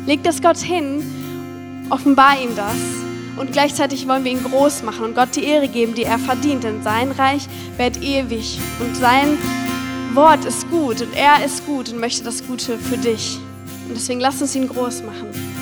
Leg 0.06 0.24
das 0.24 0.42
Gott 0.42 0.60
hin, 0.60 1.04
offenbar 1.90 2.42
ihm 2.42 2.56
das 2.56 2.78
und 3.36 3.52
gleichzeitig 3.52 4.08
wollen 4.08 4.24
wir 4.24 4.32
ihn 4.32 4.46
groß 4.46 4.84
machen 4.84 5.04
und 5.04 5.14
Gott 5.14 5.36
die 5.36 5.44
Ehre 5.44 5.68
geben, 5.68 5.94
die 5.94 6.06
er 6.06 6.20
verdient, 6.20 6.64
denn 6.64 6.84
sein 6.84 7.12
Reich 7.12 7.50
wird 7.76 8.02
ewig 8.02 8.60
und 8.80 8.96
sein 8.96 9.38
Wort 10.14 10.46
ist 10.46 10.70
gut 10.70 11.02
und 11.02 11.14
er 11.18 11.46
ist 11.46 11.66
gut 11.66 11.92
und 11.92 12.00
möchte 12.00 12.24
das 12.24 12.48
Gute 12.48 12.78
für 12.78 12.98
dich. 12.98 13.40
Und 13.90 13.98
deswegen 13.98 14.22
lass 14.22 14.42
uns 14.42 14.56
ihn 14.56 14.70
groß 14.70 15.04
machen. 15.04 15.61